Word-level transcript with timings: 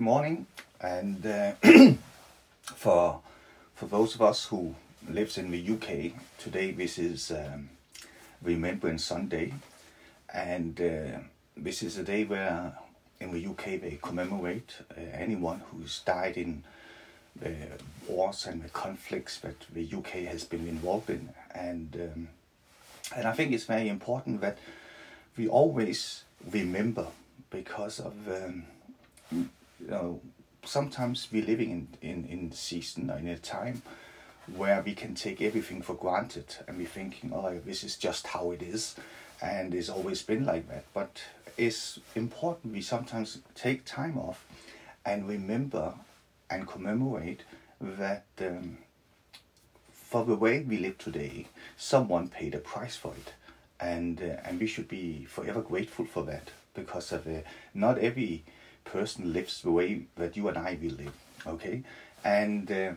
good 0.00 0.06
morning. 0.06 0.46
And 0.80 1.26
uh, 1.26 1.52
for 2.74 3.20
for 3.74 3.86
those 3.86 4.14
of 4.14 4.22
us 4.22 4.46
who 4.46 4.74
lives 5.06 5.36
in 5.36 5.50
the 5.50 5.62
UK, 5.74 6.12
today 6.38 6.70
this 6.70 6.98
is 6.98 7.30
um, 7.30 7.68
Remembrance 8.40 9.04
Sunday, 9.04 9.52
and 10.32 10.80
uh, 10.80 11.18
this 11.54 11.82
is 11.82 11.98
a 11.98 12.02
day 12.02 12.24
where 12.24 12.72
in 13.20 13.30
the 13.30 13.46
UK 13.46 13.78
they 13.78 13.98
commemorate 14.00 14.76
uh, 14.96 15.02
anyone 15.12 15.60
who's 15.70 16.00
died 16.06 16.38
in 16.38 16.64
the 17.38 17.54
wars 18.08 18.46
and 18.46 18.62
the 18.62 18.70
conflicts 18.70 19.38
that 19.40 19.66
the 19.70 19.86
UK 19.94 20.24
has 20.32 20.44
been 20.44 20.66
involved 20.66 21.10
in, 21.10 21.28
and 21.54 21.94
um, 21.96 22.28
and 23.14 23.28
I 23.28 23.32
think 23.32 23.52
it's 23.52 23.66
very 23.66 23.90
important 23.90 24.40
that 24.40 24.56
we 25.36 25.46
always 25.46 26.24
remember 26.50 27.08
because 27.50 28.00
of 28.00 28.14
um, 28.28 28.64
you 29.80 29.90
know 29.90 30.20
sometimes 30.64 31.28
we're 31.32 31.44
living 31.44 31.70
in, 32.02 32.10
in, 32.10 32.24
in 32.26 32.52
season 32.52 33.10
or 33.10 33.18
in 33.18 33.28
a 33.28 33.38
time 33.38 33.82
where 34.56 34.82
we 34.82 34.94
can 34.94 35.14
take 35.14 35.40
everything 35.40 35.82
for 35.82 35.94
granted 35.94 36.56
and 36.66 36.76
we're 36.76 36.86
thinking, 36.86 37.32
oh, 37.34 37.58
this 37.64 37.84
is 37.84 37.96
just 37.96 38.26
how 38.28 38.50
it 38.50 38.62
is 38.62 38.96
and 39.40 39.74
it's 39.74 39.88
always 39.88 40.22
been 40.22 40.44
like 40.44 40.68
that. 40.68 40.84
But 40.92 41.22
it's 41.56 42.00
important 42.14 42.72
we 42.72 42.82
sometimes 42.82 43.38
take 43.54 43.84
time 43.84 44.18
off 44.18 44.44
and 45.04 45.28
remember 45.28 45.94
and 46.50 46.66
commemorate 46.66 47.42
that 47.80 48.24
um, 48.40 48.78
for 49.92 50.24
the 50.24 50.34
way 50.34 50.60
we 50.60 50.76
live 50.76 50.98
today, 50.98 51.46
someone 51.76 52.28
paid 52.28 52.54
a 52.54 52.58
price 52.58 52.96
for 52.96 53.12
it. 53.14 53.32
And, 53.78 54.20
uh, 54.20 54.40
and 54.44 54.60
we 54.60 54.66
should 54.66 54.88
be 54.88 55.24
forever 55.24 55.62
grateful 55.62 56.04
for 56.04 56.22
that 56.24 56.50
because 56.74 57.12
of 57.12 57.26
uh, 57.26 57.40
not 57.72 57.96
every 57.98 58.44
person 58.84 59.32
lives 59.32 59.62
the 59.62 59.70
way 59.70 60.02
that 60.16 60.36
you 60.36 60.48
and 60.48 60.58
I 60.58 60.78
will 60.80 60.92
live. 60.92 61.12
Okay, 61.46 61.82
and 62.24 62.70
uh, 62.70 62.92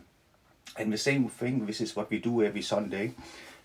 and 0.77 0.91
the 0.91 0.97
same 0.97 1.29
thing. 1.29 1.65
This 1.65 1.81
is 1.81 1.95
what 1.95 2.09
we 2.09 2.19
do 2.19 2.43
every 2.43 2.61
Sunday, 2.61 3.13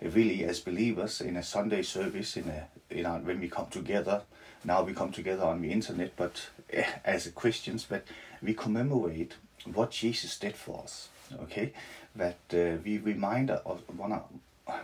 really 0.01 0.45
as 0.45 0.61
believers 0.61 1.21
in 1.21 1.37
a 1.37 1.43
Sunday 1.43 1.83
service. 1.83 2.37
In 2.37 2.49
a 2.49 2.69
you 2.95 3.03
know 3.03 3.21
when 3.23 3.41
we 3.41 3.49
come 3.49 3.67
together. 3.67 4.23
Now 4.65 4.83
we 4.83 4.93
come 4.93 5.13
together 5.13 5.45
on 5.45 5.63
the 5.63 5.71
internet, 5.71 6.13
but 6.17 6.49
uh, 6.77 6.83
as 7.05 7.31
Christians, 7.35 7.87
but 7.89 8.05
we 8.43 8.55
commemorate 8.55 9.35
what 9.73 9.93
Jesus 9.93 10.39
did 10.39 10.57
for 10.57 10.83
us. 10.83 11.09
Okay, 11.43 11.73
that 12.17 12.39
uh, 12.53 12.81
we 12.85 12.99
remind 12.99 13.51
of 13.51 13.83
one, 13.97 14.21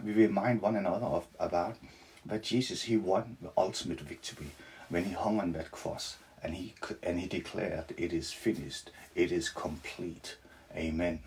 we 0.04 0.12
remind 0.12 0.62
one 0.62 0.76
another 0.76 1.06
of 1.06 1.26
about 1.40 1.76
that 2.26 2.42
Jesus 2.42 2.82
he 2.82 2.96
won 2.96 3.36
the 3.42 3.50
ultimate 3.56 4.00
victory 4.00 4.50
when 4.88 5.04
he 5.04 5.12
hung 5.12 5.40
on 5.40 5.52
that 5.52 5.70
cross 5.70 6.16
and 6.44 6.54
he 6.54 6.74
and 7.02 7.18
he 7.18 7.26
declared 7.26 7.94
it 7.96 8.12
is 8.12 8.30
finished. 8.30 8.90
It 9.14 9.32
is 9.32 9.48
complete. 9.48 10.36
Amen. 10.76 11.20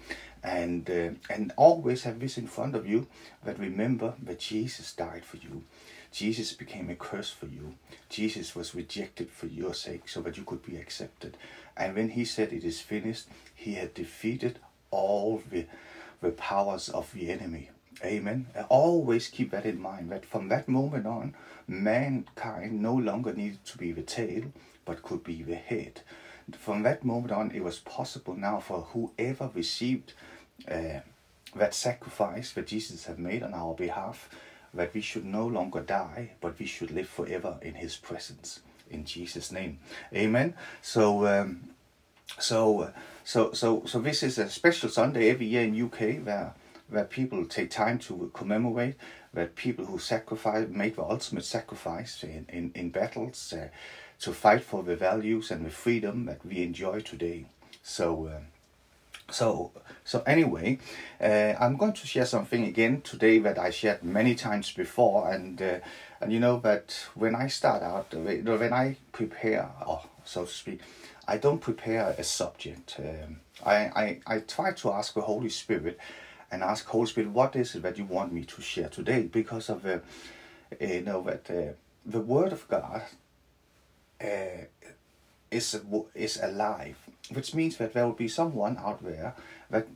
And 0.44 0.90
uh, 0.90 1.34
and 1.34 1.52
always 1.58 2.04
have 2.04 2.20
this 2.20 2.38
in 2.38 2.48
front 2.48 2.76
of 2.76 2.88
you 2.88 3.08
that 3.44 3.60
remember 3.60 4.14
that 4.22 4.40
jesus 4.40 4.94
died 4.94 5.26
for 5.26 5.38
you. 5.38 5.64
Jesus 6.12 6.54
became 6.54 6.90
a 6.90 6.96
curse 6.96 7.32
for 7.32 7.48
you. 7.48 7.76
Jesus 8.10 8.56
was 8.56 8.76
rejected 8.76 9.30
for 9.30 9.48
your 9.48 9.74
sake 9.74 10.08
so 10.08 10.22
that 10.22 10.38
you 10.38 10.44
could 10.44 10.64
be 10.66 10.78
accepted. 10.78 11.36
And 11.76 11.96
when 11.96 12.10
he 12.10 12.24
said 12.24 12.54
it 12.54 12.64
is 12.64 12.80
finished 12.80 13.28
he 13.56 13.74
had 13.74 13.94
defeated 13.94 14.60
all 14.92 15.42
the 15.50 15.66
the 16.22 16.32
powers 16.32 16.90
of 16.90 17.12
the 17.14 17.32
enemy. 17.32 17.70
Amen. 18.06 18.46
Always 18.70 19.28
keep 19.28 19.52
that 19.52 19.66
in 19.66 19.82
mind 19.82 20.12
that 20.12 20.26
from 20.26 20.50
that 20.50 20.68
moment 20.68 21.08
on, 21.08 21.34
mankind 21.68 22.80
no 22.82 22.94
longer 22.94 23.34
needed 23.34 23.66
to 23.66 23.78
be 23.78 23.92
the 23.92 24.04
tail, 24.04 24.52
but 24.88 25.04
could 25.04 25.24
be 25.24 25.44
the 25.44 25.56
head. 25.56 26.02
From 26.58 26.82
that 26.84 27.04
moment 27.04 27.32
on, 27.34 27.52
it 27.52 27.64
was 27.64 27.80
possible 27.80 28.34
now 28.34 28.60
for 28.60 28.88
whoever 28.94 29.52
received 29.54 30.14
uh, 30.72 31.02
that 31.56 31.76
sacrifice 31.76 32.54
that 32.54 32.68
Jesus 32.68 33.06
had 33.06 33.20
made 33.20 33.44
on 33.44 33.54
our 33.54 33.74
behalf, 33.74 34.30
that 34.74 34.94
we 34.94 35.02
should 35.02 35.26
no 35.26 35.46
longer 35.46 35.82
die, 35.82 36.32
but 36.40 36.58
we 36.58 36.66
should 36.66 36.92
live 36.92 37.10
forever 37.10 37.58
in 37.62 37.76
His 37.76 37.98
presence. 37.98 38.62
In 38.90 39.04
Jesus' 39.04 39.52
name, 39.52 39.80
Amen. 40.16 40.54
So, 40.82 41.28
um, 41.28 41.70
so, 42.40 42.94
so, 43.26 43.52
so, 43.52 43.84
so 43.86 44.00
this 44.00 44.24
is 44.24 44.38
a 44.38 44.50
special 44.50 44.90
Sunday 44.90 45.30
every 45.30 45.48
year 45.48 45.64
in 45.64 45.82
UK 45.82 46.26
where 46.26 46.54
where 46.90 47.04
people 47.04 47.46
take 47.46 47.70
time 47.70 48.00
to 48.00 48.32
commemorate, 48.34 48.96
where 49.34 49.48
people 49.48 49.84
who 49.84 50.00
sacrifice 50.00 50.70
make 50.70 50.96
the 50.96 51.04
ultimate 51.04 51.44
sacrifice 51.44 52.24
in 52.24 52.46
in, 52.48 52.72
in 52.76 52.90
battles. 52.90 53.54
Uh, 53.54 53.68
to 54.20 54.34
fight 54.34 54.64
for 54.64 54.84
the 54.84 54.96
values 54.96 55.52
and 55.52 55.66
the 55.66 55.70
freedom 55.70 56.26
that 56.26 56.46
we 56.46 56.64
enjoy 56.64 57.02
today. 57.02 57.46
So, 57.84 58.28
uh, 58.28 58.40
so, 59.32 59.72
so 60.04 60.24
anyway, 60.26 60.80
uh, 61.22 61.54
I'm 61.60 61.78
going 61.78 61.94
to 61.94 62.08
share 62.08 62.26
something 62.26 62.64
again 62.64 63.02
today 63.02 63.40
that 63.40 63.60
I 63.60 63.70
shared 63.70 64.04
many 64.04 64.36
times 64.36 64.72
before, 64.72 65.30
and 65.32 65.62
uh, 65.62 65.80
and 66.22 66.32
you 66.32 66.40
know 66.40 66.60
that 66.62 66.98
when 67.14 67.36
I 67.36 67.48
start 67.48 67.84
out, 67.84 68.14
when 68.14 68.74
I 68.74 68.98
prepare, 69.12 69.70
or 69.86 70.02
so 70.24 70.46
to 70.46 70.52
speak, 70.52 70.80
I 71.28 71.38
don't 71.38 71.60
prepare 71.60 72.16
a 72.18 72.24
subject. 72.24 72.96
Um, 73.00 73.42
I, 73.66 73.76
I 73.76 74.20
I 74.26 74.40
try 74.40 74.72
to 74.74 74.92
ask 74.94 75.14
the 75.14 75.22
Holy 75.22 75.50
Spirit, 75.50 76.00
and 76.50 76.64
ask 76.64 76.86
Holy 76.86 77.08
Spirit, 77.08 77.32
what 77.32 77.56
is 77.56 77.76
it 77.76 77.84
that 77.84 77.98
you 77.98 78.06
want 78.06 78.32
me 78.32 78.46
to 78.46 78.62
share 78.62 78.90
today? 78.90 79.24
Because 79.24 79.70
of 79.70 79.86
uh, 79.86 80.00
you 80.80 81.02
know 81.02 81.22
that 81.24 81.50
uh, 81.50 81.74
the 82.06 82.22
Word 82.22 82.54
of 82.54 82.68
God 82.68 83.04
uh, 84.22 84.66
is 85.52 85.80
is 86.14 86.40
alive, 86.42 86.98
which 87.32 87.54
means 87.54 87.78
that 87.78 87.94
there 87.94 88.06
will 88.06 88.14
be 88.14 88.28
someone 88.28 88.78
out 88.78 89.04
there 89.04 89.34
that 89.70 89.88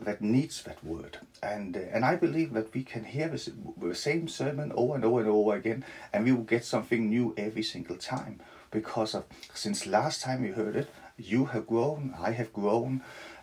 that 0.00 0.20
needs 0.20 0.62
that 0.62 0.82
word, 0.84 1.18
and 1.42 1.76
uh, 1.76 1.80
and 1.92 2.04
I 2.04 2.16
believe 2.16 2.52
that 2.52 2.72
we 2.74 2.82
can 2.84 3.04
hear 3.04 3.28
the 3.28 3.94
same 3.94 4.28
sermon 4.28 4.72
over 4.74 4.94
and 4.94 5.04
over 5.04 5.20
and 5.20 5.28
over 5.28 5.56
again, 5.56 5.84
and 6.12 6.24
we 6.24 6.32
will 6.32 6.44
get 6.44 6.64
something 6.64 7.08
new 7.08 7.34
every 7.36 7.62
single 7.62 7.96
time. 7.96 8.40
Because 8.70 9.14
of 9.14 9.24
since 9.52 9.86
last 9.86 10.22
time 10.22 10.44
you 10.44 10.52
heard 10.52 10.76
it, 10.76 10.88
you 11.18 11.46
have 11.46 11.66
grown, 11.66 12.14
I 12.18 12.30
have 12.32 12.52
grown, 12.52 13.02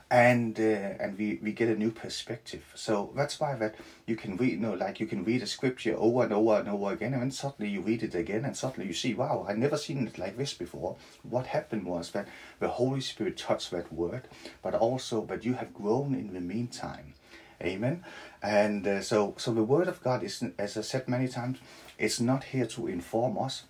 and 0.09 0.57
uh, 0.59 0.63
and 1.03 1.17
we, 1.17 1.39
we 1.41 1.51
get 1.51 1.67
a 1.67 1.75
new 1.75 1.91
perspective. 1.91 2.63
So 2.75 3.11
that's 3.15 3.39
why 3.39 3.55
that 3.55 3.75
you 4.05 4.15
can 4.15 4.37
read, 4.37 4.51
you 4.51 4.57
know, 4.57 4.73
like 4.73 4.99
you 4.99 5.05
can 5.05 5.23
read 5.25 5.41
a 5.41 5.47
scripture 5.47 5.95
over 5.97 6.23
and 6.23 6.31
over 6.31 6.59
and 6.59 6.69
over 6.69 6.93
again, 6.93 7.13
and 7.13 7.21
then 7.21 7.31
suddenly 7.31 7.69
you 7.71 7.81
read 7.81 8.03
it 8.03 8.15
again, 8.15 8.45
and 8.45 8.55
suddenly 8.55 8.87
you 8.87 8.93
see, 8.93 9.13
wow, 9.13 9.45
I 9.47 9.53
never 9.53 9.77
seen 9.77 10.07
it 10.07 10.17
like 10.17 10.37
this 10.37 10.53
before. 10.53 10.95
What 11.23 11.47
happened 11.47 11.85
was 11.85 12.11
that 12.11 12.27
the 12.59 12.69
Holy 12.69 13.01
Spirit 13.01 13.37
touched 13.37 13.71
that 13.71 13.91
word, 13.91 14.27
but 14.61 14.73
also 14.73 15.25
that 15.25 15.43
you 15.43 15.55
have 15.55 15.73
grown 15.73 16.15
in 16.15 16.33
the 16.33 16.41
meantime. 16.41 17.13
Amen. 17.61 18.03
And 18.41 18.87
uh, 18.87 19.01
so 19.01 19.33
so 19.37 19.51
the 19.53 19.63
Word 19.63 19.87
of 19.87 20.01
God 20.03 20.23
is, 20.23 20.43
as 20.57 20.77
I 20.77 20.81
said 20.81 21.09
many 21.09 21.27
times, 21.27 21.57
it's 21.97 22.21
not 22.21 22.45
here 22.45 22.67
to 22.67 22.87
inform 22.87 23.37
us. 23.37 23.63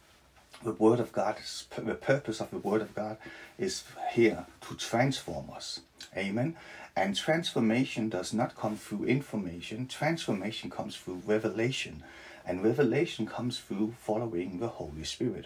The 0.68 0.74
Word 0.74 1.00
of 1.00 1.14
God, 1.14 1.38
the 1.78 1.96
purpose 1.96 2.42
of 2.42 2.52
the 2.52 2.58
Word 2.58 2.82
of 2.82 2.94
God, 2.94 3.16
is 3.58 3.86
here 4.12 4.46
to 4.68 4.76
transform 4.76 5.50
us. 5.50 5.80
Amen. 6.14 6.58
And 6.94 7.16
transformation 7.16 8.10
does 8.10 8.34
not 8.34 8.58
come 8.58 8.76
through 8.76 9.06
information, 9.06 9.88
transformation 9.88 10.70
comes 10.70 10.98
through 10.98 11.22
revelation. 11.26 12.04
And 12.46 12.66
revelation 12.66 13.26
comes 13.26 13.60
through 13.60 13.96
following 13.98 14.60
the 14.60 14.68
Holy 14.68 15.06
Spirit. 15.06 15.46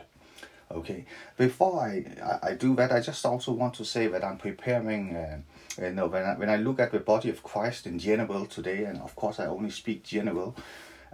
Okay, 0.72 1.06
before 1.38 1.80
I, 1.80 2.40
I, 2.42 2.56
do 2.56 2.76
that, 2.78 2.92
I 2.92 3.00
just 3.00 3.24
also 3.24 3.52
want 3.52 3.76
to 3.76 3.86
say 3.86 4.08
that 4.08 4.24
I'm 4.24 4.38
preparing. 4.38 5.16
Uh, 5.16 5.42
you 5.80 5.92
know, 5.92 6.08
when 6.08 6.24
I, 6.24 6.34
when 6.34 6.50
I 6.50 6.56
look 6.56 6.80
at 6.80 6.92
the 6.92 7.00
body 7.00 7.30
of 7.30 7.44
Christ 7.44 7.86
in 7.86 8.00
general 8.00 8.48
today, 8.48 8.86
and 8.86 9.00
of 9.02 9.16
course 9.16 9.40
I 9.40 9.46
only 9.46 9.70
speak 9.70 10.04
general, 10.04 10.56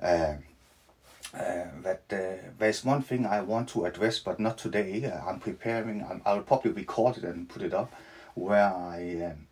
uh, 0.02 0.36
uh, 1.34 1.66
that 1.84 2.04
uh, 2.12 2.50
there's 2.58 2.86
one 2.86 3.02
thing 3.02 3.26
I 3.26 3.42
want 3.42 3.70
to 3.70 3.86
address, 3.86 4.20
but 4.20 4.40
not 4.40 4.58
today. 4.58 5.06
Uh, 5.06 5.30
I'm 5.30 5.40
preparing. 5.40 6.06
i 6.26 6.34
will 6.34 6.44
probably 6.44 6.72
record 6.72 7.18
it 7.18 7.24
and 7.24 7.50
put 7.50 7.62
it 7.62 7.74
up, 7.74 7.94
where 8.36 8.74
I 8.74 9.32
um, 9.32 9.48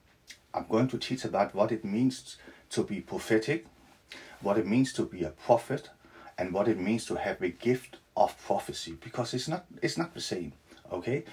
I'm 0.54 0.66
going 0.70 0.88
to 0.90 0.98
teach 0.98 1.26
about 1.26 1.54
what 1.54 1.72
it 1.72 1.84
means 1.84 2.38
to 2.70 2.84
be 2.84 3.02
prophetic, 3.02 3.66
what 4.42 4.58
it 4.58 4.66
means 4.66 4.94
to 4.94 5.04
be 5.04 5.24
a 5.24 5.32
prophet, 5.32 5.90
and 6.38 6.54
what 6.54 6.68
it 6.68 6.80
means 6.80 7.06
to 7.08 7.16
have 7.16 7.42
a 7.42 7.50
gift 7.50 7.98
of 8.16 8.38
prophecy. 8.46 8.98
Because 9.04 9.34
it's 9.34 9.48
not 9.48 9.66
it's 9.82 9.98
not 9.98 10.14
the 10.14 10.22
same. 10.22 10.54
Okay, 10.92 11.26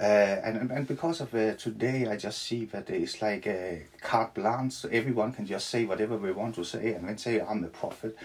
uh, 0.00 0.04
and 0.44 0.70
and 0.70 0.86
because 0.86 1.20
of 1.20 1.34
uh, 1.34 1.54
today, 1.54 2.06
I 2.06 2.16
just 2.16 2.42
see 2.42 2.66
that 2.66 2.88
it's 2.88 3.20
like 3.20 3.48
a 3.48 3.86
carte 4.00 4.34
blanche. 4.34 4.84
Everyone 4.92 5.32
can 5.32 5.44
just 5.44 5.68
say 5.68 5.84
whatever 5.86 6.16
they 6.18 6.30
want 6.30 6.54
to 6.54 6.64
say, 6.64 6.92
and 6.92 7.08
then 7.08 7.18
say 7.18 7.40
I'm 7.40 7.64
a 7.64 7.68
prophet 7.68 8.16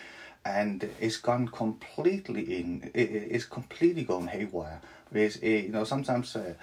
and 0.45 0.89
it's 0.99 1.17
gone 1.17 1.47
completely 1.47 2.59
in 2.59 2.91
it's 2.93 3.45
completely 3.45 4.03
gone 4.03 4.27
haywire 4.27 4.81
there's 5.11 5.41
a, 5.41 5.61
you 5.61 5.69
know 5.69 5.83
sometimes 5.83 6.35
uh, 6.35 6.53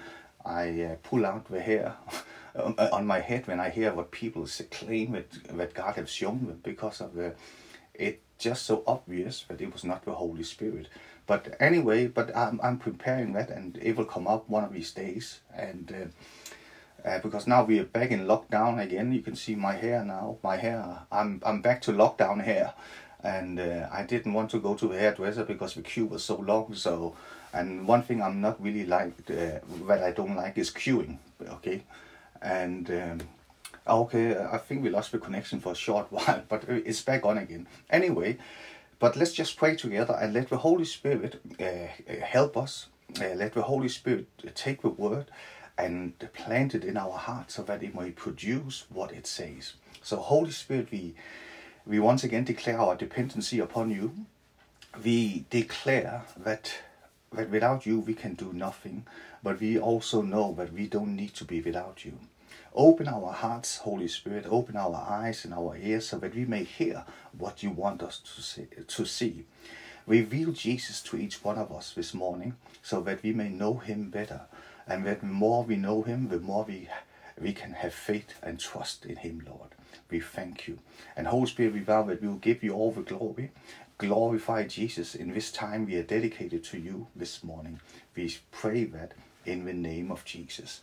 i 0.45 0.83
uh, 0.83 0.95
pull 1.03 1.25
out 1.25 1.45
the 1.49 1.59
hair 1.59 1.95
on 2.91 3.05
my 3.05 3.19
head 3.19 3.47
when 3.47 3.59
i 3.59 3.69
hear 3.69 3.93
what 3.93 4.11
people 4.11 4.47
claim 4.69 5.13
that, 5.13 5.31
that 5.57 5.73
god 5.73 5.95
has 5.95 6.09
shown 6.09 6.45
them 6.45 6.59
because 6.63 7.01
of 7.01 7.15
the 7.15 7.33
it 7.93 8.21
just 8.37 8.65
so 8.65 8.83
obvious 8.87 9.45
that 9.47 9.61
it 9.61 9.71
was 9.71 9.83
not 9.83 10.03
the 10.05 10.11
holy 10.11 10.43
spirit 10.43 10.87
but 11.25 11.55
anyway 11.59 12.05
but 12.07 12.35
i'm, 12.35 12.59
I'm 12.63 12.77
preparing 12.77 13.33
that 13.33 13.49
and 13.49 13.77
it 13.81 13.95
will 13.95 14.05
come 14.05 14.27
up 14.27 14.47
one 14.47 14.63
of 14.63 14.73
these 14.73 14.91
days 14.91 15.39
and 15.55 15.91
uh, 15.91 16.07
uh, 17.03 17.19
because 17.19 17.47
now 17.47 17.63
we 17.63 17.79
are 17.79 17.85
back 17.85 18.11
in 18.11 18.27
lockdown 18.27 18.79
again. 18.79 19.11
You 19.11 19.21
can 19.21 19.35
see 19.35 19.55
my 19.55 19.73
hair 19.73 20.03
now. 20.05 20.37
My 20.43 20.57
hair, 20.57 20.99
I'm 21.11 21.41
I'm 21.43 21.61
back 21.61 21.81
to 21.83 21.91
lockdown 21.91 22.43
hair, 22.43 22.73
and 23.23 23.59
uh, 23.59 23.87
I 23.91 24.03
didn't 24.03 24.33
want 24.33 24.51
to 24.51 24.59
go 24.59 24.75
to 24.75 24.87
the 24.87 24.97
hairdresser 24.97 25.43
because 25.43 25.75
the 25.75 25.81
queue 25.81 26.05
was 26.05 26.23
so 26.23 26.35
long. 26.37 26.73
So, 26.75 27.15
and 27.53 27.87
one 27.87 28.03
thing 28.03 28.21
I'm 28.21 28.41
not 28.41 28.61
really 28.61 28.85
like 28.85 29.13
uh, 29.29 29.59
that 29.87 30.03
I 30.03 30.11
don't 30.11 30.35
like 30.35 30.57
is 30.57 30.71
queuing. 30.71 31.17
Okay, 31.41 31.83
and. 32.41 32.89
Um, 32.89 33.21
okay, 33.87 34.37
I 34.37 34.57
think 34.57 34.83
we 34.83 34.89
lost 34.89 35.11
the 35.11 35.17
connection 35.17 35.59
for 35.59 35.71
a 35.71 35.75
short 35.75 36.07
while, 36.11 36.43
but 36.47 36.63
it's 36.67 37.01
back 37.01 37.25
on 37.25 37.37
again. 37.37 37.67
Anyway, 37.89 38.37
but 38.99 39.15
let's 39.15 39.33
just 39.33 39.57
pray 39.57 39.75
together 39.75 40.17
and 40.21 40.33
let 40.33 40.49
the 40.49 40.57
Holy 40.57 40.85
Spirit 40.85 41.41
uh, 41.59 42.23
help 42.23 42.55
us. 42.55 42.87
Uh, 43.19 43.33
let 43.33 43.53
the 43.53 43.63
Holy 43.63 43.89
Spirit 43.89 44.27
take 44.55 44.83
the 44.83 44.89
word 44.89 45.25
and 45.77 46.13
plant 46.33 46.75
it 46.75 46.83
in 46.83 46.97
our 46.97 47.17
hearts 47.17 47.55
so 47.55 47.63
that 47.63 47.81
it 47.83 47.95
may 47.95 48.11
produce 48.11 48.85
what 48.89 49.11
it 49.11 49.25
says. 49.25 49.73
So, 50.03 50.17
Holy 50.17 50.51
Spirit, 50.51 50.91
we 50.91 51.15
we 51.85 51.99
once 51.99 52.23
again 52.23 52.43
declare 52.43 52.79
our 52.79 52.95
dependency 52.95 53.59
upon 53.59 53.89
you. 53.91 54.25
We 55.03 55.45
declare 55.49 56.23
that 56.37 56.73
that 57.33 57.49
without 57.49 57.85
you 57.85 57.99
we 57.99 58.13
can 58.13 58.33
do 58.33 58.51
nothing, 58.51 59.05
but 59.41 59.59
we 59.61 59.79
also 59.79 60.21
know 60.21 60.53
that 60.57 60.73
we 60.73 60.87
don't 60.87 61.15
need 61.15 61.33
to 61.35 61.45
be 61.45 61.61
without 61.61 62.03
you. 62.03 62.17
Open 62.73 63.07
our 63.07 63.31
hearts, 63.31 63.77
Holy 63.77 64.07
Spirit, 64.07 64.45
open 64.49 64.75
our 64.75 64.95
eyes 64.95 65.45
and 65.45 65.53
our 65.53 65.77
ears 65.77 66.09
so 66.09 66.17
that 66.19 66.35
we 66.35 66.45
may 66.45 66.63
hear 66.63 67.05
what 67.37 67.63
you 67.63 67.69
want 67.69 68.01
us 68.03 68.19
to 68.19 68.41
see. 68.41 68.67
To 68.87 69.05
see. 69.05 69.45
Reveal 70.07 70.51
Jesus 70.51 71.01
to 71.03 71.17
each 71.17 71.43
one 71.43 71.57
of 71.57 71.71
us 71.71 71.93
this 71.93 72.13
morning 72.13 72.55
so 72.81 73.01
that 73.01 73.23
we 73.23 73.33
may 73.33 73.49
know 73.49 73.75
him 73.75 74.09
better. 74.09 74.41
And 74.87 75.05
that 75.05 75.21
the 75.21 75.27
more 75.27 75.63
we 75.63 75.75
know 75.75 76.01
him, 76.01 76.29
the 76.29 76.39
more 76.39 76.65
we, 76.65 76.89
we 77.39 77.53
can 77.53 77.73
have 77.73 77.93
faith 77.93 78.33
and 78.41 78.59
trust 78.59 79.05
in 79.05 79.17
him, 79.17 79.45
Lord. 79.47 79.69
We 80.09 80.19
thank 80.19 80.67
you. 80.67 80.79
And 81.15 81.27
Holy 81.27 81.47
Spirit, 81.47 81.73
we 81.73 81.79
vow 81.79 82.03
that 82.03 82.21
we 82.21 82.27
will 82.27 82.35
give 82.35 82.63
you 82.63 82.73
all 82.73 82.91
the 82.91 83.01
glory. 83.01 83.51
Glorify 83.97 84.65
Jesus 84.65 85.13
in 85.13 85.33
this 85.33 85.51
time 85.51 85.85
we 85.85 85.95
are 85.95 86.03
dedicated 86.03 86.63
to 86.65 86.79
you 86.79 87.07
this 87.15 87.43
morning. 87.43 87.79
We 88.15 88.35
pray 88.51 88.85
that 88.85 89.13
in 89.45 89.65
the 89.65 89.73
name 89.73 90.11
of 90.11 90.25
Jesus. 90.25 90.81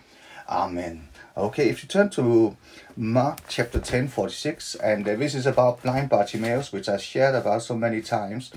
Amen. 0.48 1.08
Okay, 1.36 1.68
if 1.68 1.82
you 1.82 1.88
turn 1.88 2.10
to 2.10 2.56
Mark 2.96 3.40
chapter 3.48 3.80
10, 3.80 4.08
46, 4.08 4.76
and 4.76 5.06
uh, 5.06 5.14
this 5.16 5.34
is 5.34 5.46
about 5.46 5.82
blind 5.82 6.08
Bartimaeus, 6.08 6.72
which 6.72 6.88
I 6.88 6.96
shared 6.96 7.34
about 7.34 7.62
so 7.62 7.76
many 7.76 8.00
times, 8.00 8.50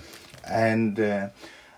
and 0.48 1.00
uh, 1.00 1.30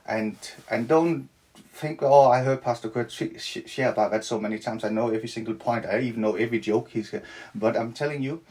and 0.06 0.38
and 0.70 0.88
don't 0.88 1.30
think, 1.74 2.02
oh, 2.04 2.30
I 2.30 2.44
heard 2.44 2.62
Pastor 2.62 2.90
Kurt 2.90 3.12
sh- 3.12 3.66
share 3.66 3.92
about 3.92 4.12
that 4.12 4.24
so 4.24 4.40
many 4.40 4.60
times. 4.60 4.84
I 4.84 4.90
know 4.90 5.10
every 5.10 5.28
single 5.28 5.56
point. 5.56 5.86
I 5.86 6.00
even 6.02 6.22
know 6.22 6.36
every 6.36 6.60
joke 6.60 6.90
he's. 6.90 7.10
Here. 7.10 7.24
But 7.56 7.75
I'm 7.75 7.94
telling 7.94 8.22
you, 8.22 8.44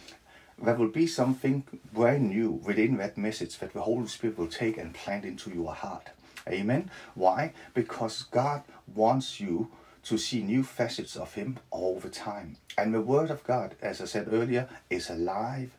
there 0.60 0.74
will 0.74 0.88
be 0.88 1.06
something 1.06 1.64
brand 1.92 2.28
new 2.28 2.50
within 2.50 2.96
that 2.98 3.16
message 3.16 3.58
that 3.58 3.72
the 3.72 3.82
Holy 3.82 4.08
Spirit 4.08 4.38
will 4.38 4.48
take 4.48 4.76
and 4.76 4.92
plant 4.94 5.24
into 5.24 5.50
your 5.50 5.72
heart. 5.72 6.10
Amen. 6.48 6.90
Why? 7.14 7.52
Because 7.74 8.24
God 8.24 8.64
wants 8.92 9.40
you 9.40 9.70
to 10.04 10.18
see 10.18 10.42
new 10.42 10.64
facets 10.64 11.16
of 11.16 11.34
Him 11.34 11.58
all 11.70 12.00
the 12.00 12.10
time. 12.10 12.56
And 12.76 12.92
the 12.92 13.00
Word 13.00 13.30
of 13.30 13.44
God, 13.44 13.76
as 13.80 14.00
I 14.00 14.06
said 14.06 14.28
earlier, 14.32 14.68
is 14.90 15.08
alive. 15.08 15.70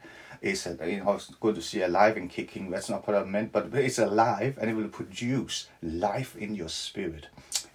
Is 0.44 0.68
you 0.86 0.98
know, 0.98 1.12
I 1.12 1.13
was 1.13 1.31
going 1.40 1.56
to 1.56 1.62
see 1.62 1.81
alive 1.81 2.18
and 2.18 2.30
kicking. 2.30 2.69
That's 2.69 2.90
not 2.90 3.07
what 3.07 3.16
I 3.16 3.24
meant, 3.24 3.54
but 3.54 3.74
it's 3.74 3.98
alive, 3.98 4.57
and 4.60 4.69
it 4.69 4.74
will 4.74 4.90
produce 4.90 5.69
life 5.81 6.36
in 6.36 6.54
your 6.54 6.68
spirit. 6.68 7.28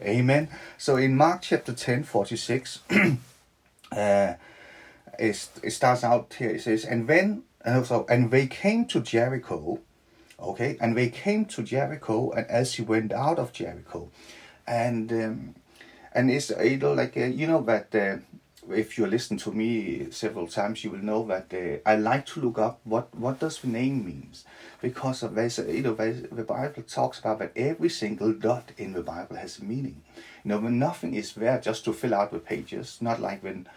Amen. 0.02 0.50
So 0.76 0.96
in 0.96 1.16
Mark 1.16 1.40
chapter 1.40 1.72
10, 1.72 2.04
46, 2.04 2.80
uh, 2.90 4.34
it, 5.18 5.48
it 5.62 5.70
starts 5.70 6.04
out 6.04 6.34
here. 6.38 6.50
It 6.50 6.60
says, 6.60 6.84
and 6.84 7.08
when 7.08 7.44
and 7.64 7.76
also 7.76 8.04
and 8.08 8.30
they 8.30 8.46
came 8.46 8.84
to 8.86 9.00
Jericho. 9.00 9.80
Okay, 10.38 10.76
and 10.80 10.96
they 10.96 11.08
came 11.08 11.46
to 11.46 11.62
Jericho, 11.62 12.30
and 12.32 12.46
as 12.48 12.74
he 12.74 12.82
went 12.82 13.12
out 13.12 13.38
of 13.38 13.52
Jericho, 13.52 14.10
and 14.66 15.10
um, 15.10 15.54
and 16.12 16.30
it's 16.30 16.50
you 16.50 16.76
know 16.76 16.92
like 16.92 17.16
uh, 17.16 17.24
you 17.24 17.46
know 17.46 17.62
that 17.62 17.94
uh, 17.94 18.18
if 18.72 18.98
you 18.98 19.06
listen 19.06 19.36
to 19.38 19.52
me 19.52 20.10
several 20.10 20.46
times 20.46 20.84
you 20.84 20.90
will 20.90 20.98
know 20.98 21.24
that 21.26 21.52
uh, 21.52 21.88
I 21.88 21.96
like 21.96 22.26
to 22.26 22.40
look 22.40 22.58
up 22.58 22.80
what 22.84 23.14
what 23.14 23.40
does 23.40 23.60
the 23.60 23.68
name 23.68 24.04
means. 24.04 24.44
Because 24.80 25.22
of 25.22 25.34
there's 25.34 25.58
you 25.58 25.82
know 25.82 25.94
the 25.94 26.44
Bible 26.44 26.82
talks 26.82 27.18
about 27.18 27.38
that 27.40 27.52
every 27.56 27.88
single 27.88 28.32
dot 28.32 28.72
in 28.76 28.92
the 28.92 29.02
Bible 29.02 29.36
has 29.36 29.58
a 29.58 29.64
meaning. 29.64 30.02
You 30.44 30.50
know 30.50 30.58
when 30.60 30.78
nothing 30.78 31.14
is 31.14 31.32
there 31.32 31.60
just 31.60 31.84
to 31.84 31.92
fill 31.92 32.14
out 32.14 32.32
the 32.32 32.38
pages 32.38 32.98
not 33.00 33.20
like 33.20 33.42
when 33.42 33.68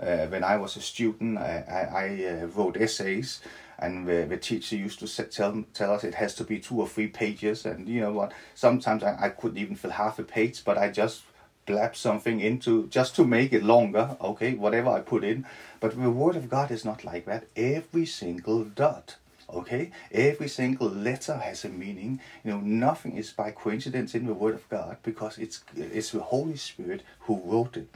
uh, 0.00 0.26
when 0.26 0.44
I 0.44 0.56
was 0.56 0.76
a 0.76 0.80
student 0.80 1.38
I, 1.38 1.64
I, 1.68 2.04
I 2.04 2.24
uh, 2.24 2.46
wrote 2.46 2.76
essays 2.76 3.40
and 3.78 4.06
the, 4.06 4.26
the 4.28 4.36
teacher 4.36 4.76
used 4.76 4.98
to 5.00 5.24
tell 5.24 5.64
tell 5.74 5.92
us 5.94 6.04
it 6.04 6.14
has 6.14 6.34
to 6.36 6.44
be 6.44 6.58
two 6.58 6.80
or 6.80 6.88
three 6.88 7.08
pages 7.08 7.66
and 7.66 7.88
you 7.88 8.00
know 8.00 8.12
what? 8.12 8.32
Sometimes 8.54 9.02
I, 9.02 9.16
I 9.20 9.28
couldn't 9.30 9.58
even 9.58 9.76
fill 9.76 9.90
half 9.90 10.18
a 10.18 10.24
page 10.24 10.64
but 10.64 10.78
I 10.78 10.90
just 10.90 11.22
blab 11.70 11.94
something 11.94 12.40
into 12.40 12.88
just 12.88 13.14
to 13.16 13.24
make 13.24 13.52
it 13.52 13.62
longer, 13.62 14.16
okay, 14.20 14.54
whatever 14.54 14.90
I 14.90 15.00
put 15.00 15.24
in. 15.24 15.46
But 15.78 16.00
the 16.00 16.10
Word 16.10 16.36
of 16.36 16.50
God 16.50 16.70
is 16.70 16.84
not 16.84 17.04
like 17.04 17.24
that. 17.26 17.44
Every 17.56 18.06
single 18.06 18.64
dot, 18.64 19.16
okay, 19.48 19.90
every 20.12 20.48
single 20.48 20.88
letter 20.88 21.36
has 21.36 21.64
a 21.64 21.68
meaning. 21.68 22.20
You 22.44 22.50
know, 22.52 22.60
nothing 22.60 23.16
is 23.16 23.32
by 23.32 23.50
coincidence 23.52 24.14
in 24.14 24.26
the 24.26 24.34
Word 24.34 24.54
of 24.54 24.68
God 24.68 24.96
because 25.02 25.38
it's 25.38 25.62
it's 25.76 26.10
the 26.10 26.20
Holy 26.20 26.56
Spirit 26.56 27.02
who 27.20 27.40
wrote 27.44 27.76
it. 27.76 27.88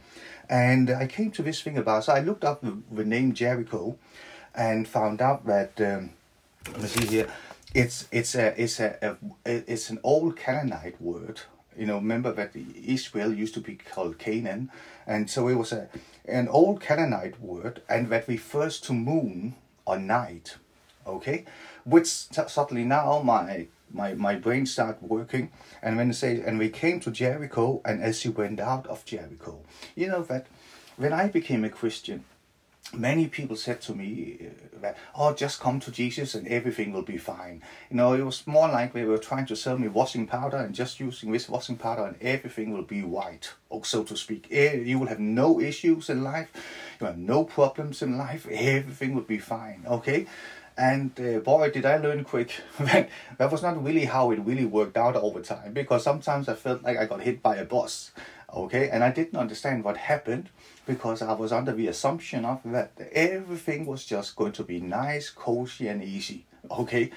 And 0.49 0.91
I 0.91 1.07
came 1.07 1.31
to 1.33 1.43
this 1.43 1.63
thing 1.63 1.79
about, 1.79 2.05
so 2.05 2.13
I 2.13 2.21
looked 2.21 2.45
up 2.45 2.61
the, 2.61 2.79
the 2.93 3.05
name 3.05 3.33
Jericho 3.33 3.97
and 4.55 4.87
found 4.87 5.21
out 5.21 5.47
that, 5.47 5.81
um, 5.81 6.11
let 6.73 6.83
me 6.83 6.89
see 6.89 7.07
here, 7.07 7.29
it's 7.75 8.07
it's 8.13 8.37
a 8.37 8.55
it's 8.63 8.79
a, 8.79 8.91
a 9.03 9.73
it's 9.73 9.91
an 9.91 9.99
old 10.05 10.37
Canaanite 10.37 11.01
word 11.01 11.41
you 11.77 11.87
know, 11.87 11.97
remember 11.97 12.33
that 12.33 12.53
Israel 12.55 13.33
used 13.33 13.55
to 13.55 13.61
be 13.61 13.77
called 13.77 14.19
Canaan, 14.19 14.71
and 15.07 15.29
so 15.31 15.49
it 15.49 15.55
was 15.55 15.73
a 15.73 15.89
an 16.27 16.49
old 16.49 16.81
Canaanite 16.81 17.41
word, 17.41 17.83
and 17.89 18.09
that 18.09 18.29
refers 18.29 18.81
to 18.81 18.93
moon 18.93 19.55
or 19.85 19.99
night. 19.99 20.57
Okay, 21.07 21.45
which 21.85 22.07
suddenly 22.07 22.85
now 22.85 23.21
my 23.21 23.67
my, 23.93 24.15
my 24.15 24.35
brain 24.35 24.67
started 24.67 25.03
working, 25.03 25.51
and 25.83 25.97
when 25.97 26.11
it 26.11 26.15
say, 26.15 26.41
and 26.41 26.59
we 26.59 26.69
came 26.69 26.99
to 27.01 27.11
Jericho, 27.11 27.81
and 27.85 28.03
as 28.03 28.23
he 28.23 28.29
went 28.29 28.59
out 28.59 28.87
of 28.89 29.05
Jericho, 29.05 29.61
you 29.95 30.09
know 30.09 30.23
that 30.25 30.47
when 30.97 31.13
I 31.13 31.29
became 31.29 31.65
a 31.65 31.71
Christian, 31.71 32.25
many 32.93 33.27
people 33.29 33.57
said 33.57 33.81
to 33.83 33.95
me 33.95 34.39
uh, 34.41 34.81
that, 34.81 34.97
oh, 35.15 35.33
just 35.33 35.61
come 35.61 35.81
to 35.81 35.91
Jesus 35.91 36.35
and 36.35 36.47
everything 36.49 36.93
will 36.93 37.03
be 37.03 37.17
fine. 37.17 37.63
You 37.91 37.97
know, 37.97 38.13
it 38.13 38.23
was 38.23 38.47
more 38.47 38.69
like 38.69 38.93
they 38.93 39.05
were 39.05 39.19
trying 39.19 39.47
to 39.47 39.57
sell 39.57 39.79
me 39.79 39.89
washing 39.89 40.27
powder 40.27 40.57
and 40.57 40.75
just 40.75 41.01
using 41.01 41.33
this 41.33 41.49
washing 41.49 41.77
powder 41.77 42.05
and 42.05 42.17
everything 42.21 42.73
will 42.73 42.83
be 42.85 43.03
white, 43.03 43.55
or 43.69 43.85
so 43.85 44.05
to 44.05 44.17
speak. 44.17 44.49
Eh, 44.51 44.75
you 44.75 44.99
will 44.99 45.07
have 45.07 45.21
no 45.21 45.61
issues 45.61 46.11
in 46.11 46.23
life, 46.23 46.51
you 47.01 47.07
have 47.07 47.19
no 47.19 47.45
problems 47.45 48.03
in 48.03 48.19
life, 48.19 48.47
everything 48.51 49.15
will 49.15 49.23
be 49.23 49.39
fine, 49.39 49.85
okay? 49.87 50.27
And 50.77 51.13
uh, 51.21 51.39
boy, 51.39 51.71
did 51.71 51.87
I 51.87 51.99
learn 51.99 52.25
quick. 52.25 52.53
that 52.79 53.53
was 53.53 53.63
not 53.63 53.83
really 53.83 54.07
how 54.07 54.33
it 54.33 54.41
really 54.41 54.67
worked 54.67 54.97
out 54.97 55.15
over 55.15 55.41
time 55.41 55.73
because 55.73 56.03
sometimes 56.03 56.49
I 56.49 56.55
felt 56.55 56.83
like 56.83 56.99
I 56.99 57.07
got 57.07 57.21
hit 57.21 57.43
by 57.43 57.57
a 57.57 57.65
bus, 57.65 58.11
okay? 58.53 58.91
And 58.91 59.05
I 59.05 59.11
didn't 59.11 59.39
understand 59.39 59.85
what 59.85 59.97
happened 59.97 60.51
because 60.87 61.23
I 61.23 61.33
was 61.33 61.53
under 61.53 61.73
the 61.73 61.89
assumption 61.89 62.45
of 62.45 62.61
that 62.65 62.93
everything 63.13 63.87
was 63.87 64.05
just 64.05 64.37
going 64.37 64.53
to 64.53 64.65
be 64.65 64.81
nice, 64.81 65.31
cozy, 65.31 65.89
and 65.89 66.03
easy. 66.03 66.47
Okay, 66.71 67.11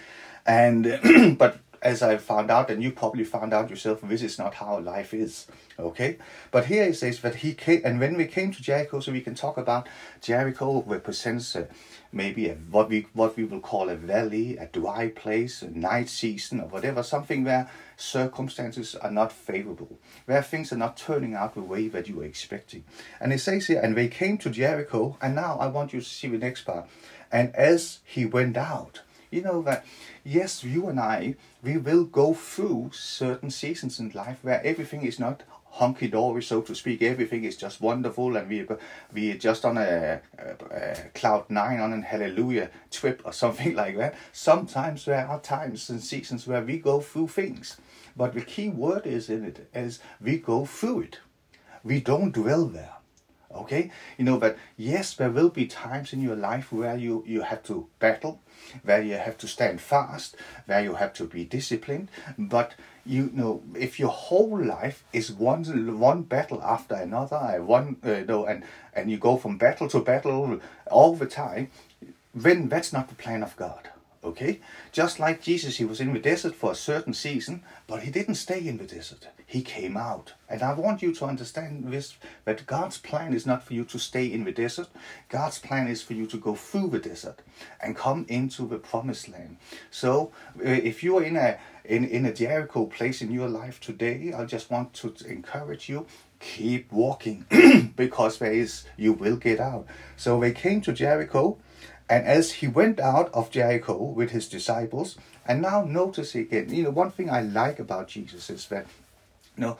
and 0.46 1.38
but 1.38 1.60
as 1.82 2.02
I 2.02 2.18
found 2.18 2.50
out, 2.52 2.70
and 2.70 2.82
you 2.82 2.92
probably 2.92 3.24
found 3.24 3.54
out 3.54 3.70
yourself, 3.70 4.02
this 4.02 4.22
is 4.22 4.38
not 4.38 4.56
how 4.56 4.80
life 4.80 5.14
is. 5.14 5.48
Okay, 5.80 6.18
but 6.50 6.66
here 6.66 6.86
it 6.86 6.96
says 6.96 7.22
that 7.22 7.36
he 7.36 7.54
came, 7.54 7.82
and 7.86 8.00
when 8.00 8.18
we 8.18 8.26
came 8.26 8.52
to 8.52 8.64
Jericho, 8.64 9.00
so 9.00 9.12
we 9.12 9.22
can 9.22 9.36
talk 9.36 9.58
about 9.58 9.88
Jericho 10.22 10.84
represents 10.88 11.56
uh, 11.56 11.68
maybe 12.12 12.50
a, 12.50 12.56
what 12.56 12.90
we 12.90 13.06
what 13.14 13.38
we 13.38 13.44
will 13.44 13.60
call 13.60 13.90
a 13.90 13.96
valley, 13.96 14.58
a 14.58 14.66
dry 14.66 15.10
place, 15.10 15.62
a 15.62 15.70
night 15.70 16.10
season, 16.10 16.62
or 16.62 16.68
whatever, 16.68 17.04
something 17.04 17.44
where 17.44 17.70
circumstances 17.96 18.96
are 18.96 19.12
not 19.12 19.32
favorable, 19.32 20.00
where 20.26 20.42
things 20.42 20.74
are 20.74 20.78
not 20.78 20.98
turning 20.98 21.36
out 21.36 21.54
the 21.54 21.62
way 21.62 21.88
that 21.88 22.08
you 22.08 22.16
were 22.16 22.26
expecting. 22.26 22.84
And 23.20 23.32
it 23.32 23.40
says 23.40 23.68
here, 23.68 23.80
and 23.80 23.96
they 23.96 24.08
came 24.08 24.40
to 24.40 24.50
Jericho, 24.50 25.18
and 25.22 25.36
now 25.36 25.58
I 25.60 25.68
want 25.68 25.94
you 25.94 26.00
to 26.00 26.06
see 26.06 26.28
the 26.28 26.38
next 26.40 26.64
part. 26.64 26.88
And 27.32 27.56
as 27.56 28.00
he 28.04 28.26
went 28.26 28.58
out, 28.58 29.02
you 29.32 29.42
know 29.42 29.62
that 29.64 29.86
yes, 30.24 30.64
you 30.64 30.88
and 30.88 31.00
I, 31.00 31.36
we 31.64 31.78
will 31.78 32.06
go 32.06 32.34
through 32.34 32.92
certain 32.94 33.50
seasons 33.50 34.00
in 34.00 34.12
life 34.14 34.38
where 34.42 34.66
everything 34.66 35.04
is 35.04 35.20
not 35.20 35.44
hunky 35.78 36.08
dory, 36.08 36.42
so 36.42 36.62
to 36.62 36.76
speak. 36.76 37.02
Everything 37.02 37.44
is 37.44 37.56
just 37.58 37.82
wonderful, 37.82 38.36
and 38.36 38.50
we 38.50 38.66
we 39.14 39.32
are 39.32 39.38
just 39.38 39.66
on 39.66 39.78
a, 39.78 40.22
a, 40.38 40.76
a, 40.76 40.96
cloud 41.14 41.50
nine 41.50 41.80
on 41.80 41.94
a 41.94 42.02
hallelujah 42.02 42.70
trip 42.92 43.22
or 43.26 43.34
something 43.44 43.76
like 43.76 43.98
that. 43.98 44.16
Sometimes 44.32 45.06
there 45.06 45.28
are 45.28 45.40
times 45.40 45.90
and 45.90 46.02
seasons 46.02 46.48
where 46.48 46.64
we 46.64 46.78
go 46.78 47.00
through 47.00 47.28
things, 47.28 47.78
but 48.16 48.34
the 48.34 48.42
key 48.42 48.70
word 48.70 49.06
is 49.06 49.30
in 49.30 49.46
it 49.46 49.70
is 49.74 50.00
we 50.22 50.38
go 50.38 50.66
through 50.66 51.02
it. 51.02 51.20
We 51.84 52.02
don't 52.02 52.34
dwell 52.34 52.66
there. 52.66 52.97
Okay, 53.58 53.92
you 54.18 54.26
know 54.26 54.38
that 54.40 54.58
yes, 54.78 55.14
there 55.16 55.30
will 55.30 55.50
be 55.50 55.66
times 55.66 56.14
in 56.14 56.22
your 56.22 56.36
life 56.36 56.72
where 56.72 56.96
you 56.98 57.24
you 57.28 57.42
have 57.42 57.64
to 57.64 57.88
battle, 58.00 58.40
where 58.84 59.02
you 59.02 59.16
have 59.16 59.38
to 59.40 59.48
stand 59.48 59.82
fast, 59.82 60.36
where 60.66 60.84
you 60.84 60.96
have 60.96 61.14
to 61.14 61.26
be 61.26 61.44
disciplined. 61.44 62.10
But 62.38 62.76
you 63.06 63.30
know, 63.34 63.64
if 63.76 64.00
your 64.00 64.10
whole 64.10 64.64
life 64.64 65.04
is 65.14 65.32
one 65.32 65.64
one 66.00 66.24
battle 66.24 66.62
after 66.64 66.96
another, 66.96 67.64
one 67.64 67.98
uh, 68.04 68.24
no, 68.28 68.46
and 68.46 68.64
and 68.94 69.10
you 69.12 69.18
go 69.18 69.38
from 69.38 69.58
battle 69.58 69.88
to 69.90 70.00
battle 70.00 70.60
all 70.92 71.16
the 71.16 71.28
time, 71.28 71.70
then 72.34 72.70
that's 72.70 72.94
not 72.94 73.08
the 73.10 73.16
plan 73.16 73.44
of 73.44 73.56
God. 73.56 73.90
Okay? 74.28 74.60
Just 74.92 75.20
like 75.20 75.42
Jesus, 75.42 75.78
he 75.78 75.86
was 75.86 76.02
in 76.02 76.14
the 76.14 76.20
desert 76.20 76.54
for 76.54 76.72
a 76.72 76.76
certain 76.76 77.14
season, 77.14 77.64
but 77.88 78.04
he 78.04 78.12
didn't 78.12 78.36
stay 78.36 78.66
in 78.68 78.78
the 78.78 78.86
desert. 78.86 79.28
He 79.46 79.62
came 79.62 79.96
out. 79.96 80.34
And 80.50 80.62
I 80.62 80.74
want 80.74 81.02
you 81.02 81.14
to 81.14 81.26
understand 81.26 81.86
this 81.92 82.18
that 82.44 82.66
God's 82.66 82.98
plan 82.98 83.34
is 83.34 83.46
not 83.46 83.64
for 83.64 83.74
you 83.74 83.86
to 83.86 83.98
stay 83.98 84.26
in 84.26 84.44
the 84.44 84.52
desert. 84.52 84.90
God's 85.30 85.60
plan 85.60 85.88
is 85.88 86.02
for 86.02 86.14
you 86.14 86.28
to 86.28 86.38
go 86.38 86.56
through 86.56 86.90
the 86.90 87.00
desert 87.00 87.40
and 87.82 87.96
come 87.96 88.26
into 88.28 88.68
the 88.68 88.78
promised 88.78 89.30
land. 89.30 89.58
So 89.90 90.32
uh, 90.60 90.64
if 90.64 91.04
you 91.04 91.18
are 91.18 91.24
in 91.24 91.38
a 91.38 91.58
in, 91.86 92.04
in 92.04 92.26
a 92.26 92.34
Jericho 92.34 92.86
place 92.86 93.22
in 93.22 93.32
your 93.32 93.48
life 93.48 93.80
today, 93.80 94.34
I 94.34 94.44
just 94.44 94.70
want 94.70 94.94
to 94.96 95.14
encourage 95.26 95.88
you 95.88 96.06
keep 96.40 96.92
walking 96.92 97.46
because 97.96 98.40
there 98.40 98.52
is 98.52 98.84
you 98.98 99.14
will 99.14 99.38
get 99.38 99.60
out. 99.60 99.88
So 100.18 100.40
they 100.40 100.52
came 100.52 100.82
to 100.82 100.92
Jericho 100.92 101.58
and 102.10 102.26
as 102.26 102.54
he 102.54 102.68
went 102.68 103.00
out 103.00 103.34
of 103.34 103.52
Jericho 103.52 103.98
with 103.98 104.32
his 104.32 104.48
disciples, 104.48 105.18
and 105.46 105.62
now 105.62 105.84
notice 105.84 106.36
again, 106.36 106.74
you 106.74 106.84
know, 106.84 106.90
one 106.92 107.12
thing 107.12 107.30
I 107.30 107.42
like 107.42 107.80
about 107.80 108.08
Jesus 108.08 108.50
is 108.50 108.68
that, 108.68 108.86
you 109.58 109.62
know, 109.62 109.78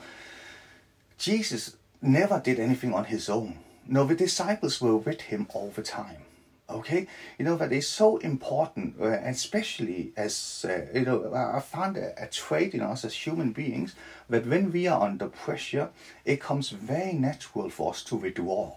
Jesus 1.18 1.76
never 2.02 2.40
did 2.40 2.60
anything 2.60 2.92
on 2.94 3.06
his 3.06 3.28
own. 3.28 3.58
No, 3.86 4.04
the 4.04 4.14
disciples 4.14 4.80
were 4.80 4.96
with 4.96 5.22
him 5.22 5.46
all 5.54 5.70
the 5.70 5.82
time. 5.82 6.22
Okay, 6.70 7.06
you 7.38 7.46
know 7.46 7.56
that 7.56 7.72
is 7.72 7.88
so 7.88 8.18
important, 8.18 8.96
uh, 9.00 9.06
especially 9.06 10.12
as 10.18 10.66
uh, 10.68 10.84
you 10.92 11.06
know. 11.06 11.32
I 11.34 11.60
found 11.60 11.96
a, 11.96 12.12
a 12.22 12.26
trait 12.26 12.74
in 12.74 12.82
us 12.82 13.06
as 13.06 13.14
human 13.14 13.52
beings 13.52 13.94
that 14.28 14.46
when 14.46 14.70
we 14.70 14.86
are 14.86 15.00
under 15.00 15.28
pressure, 15.28 15.88
it 16.26 16.42
comes 16.42 16.68
very 16.68 17.14
natural 17.14 17.70
for 17.70 17.92
us 17.92 18.02
to 18.04 18.16
withdraw. 18.16 18.76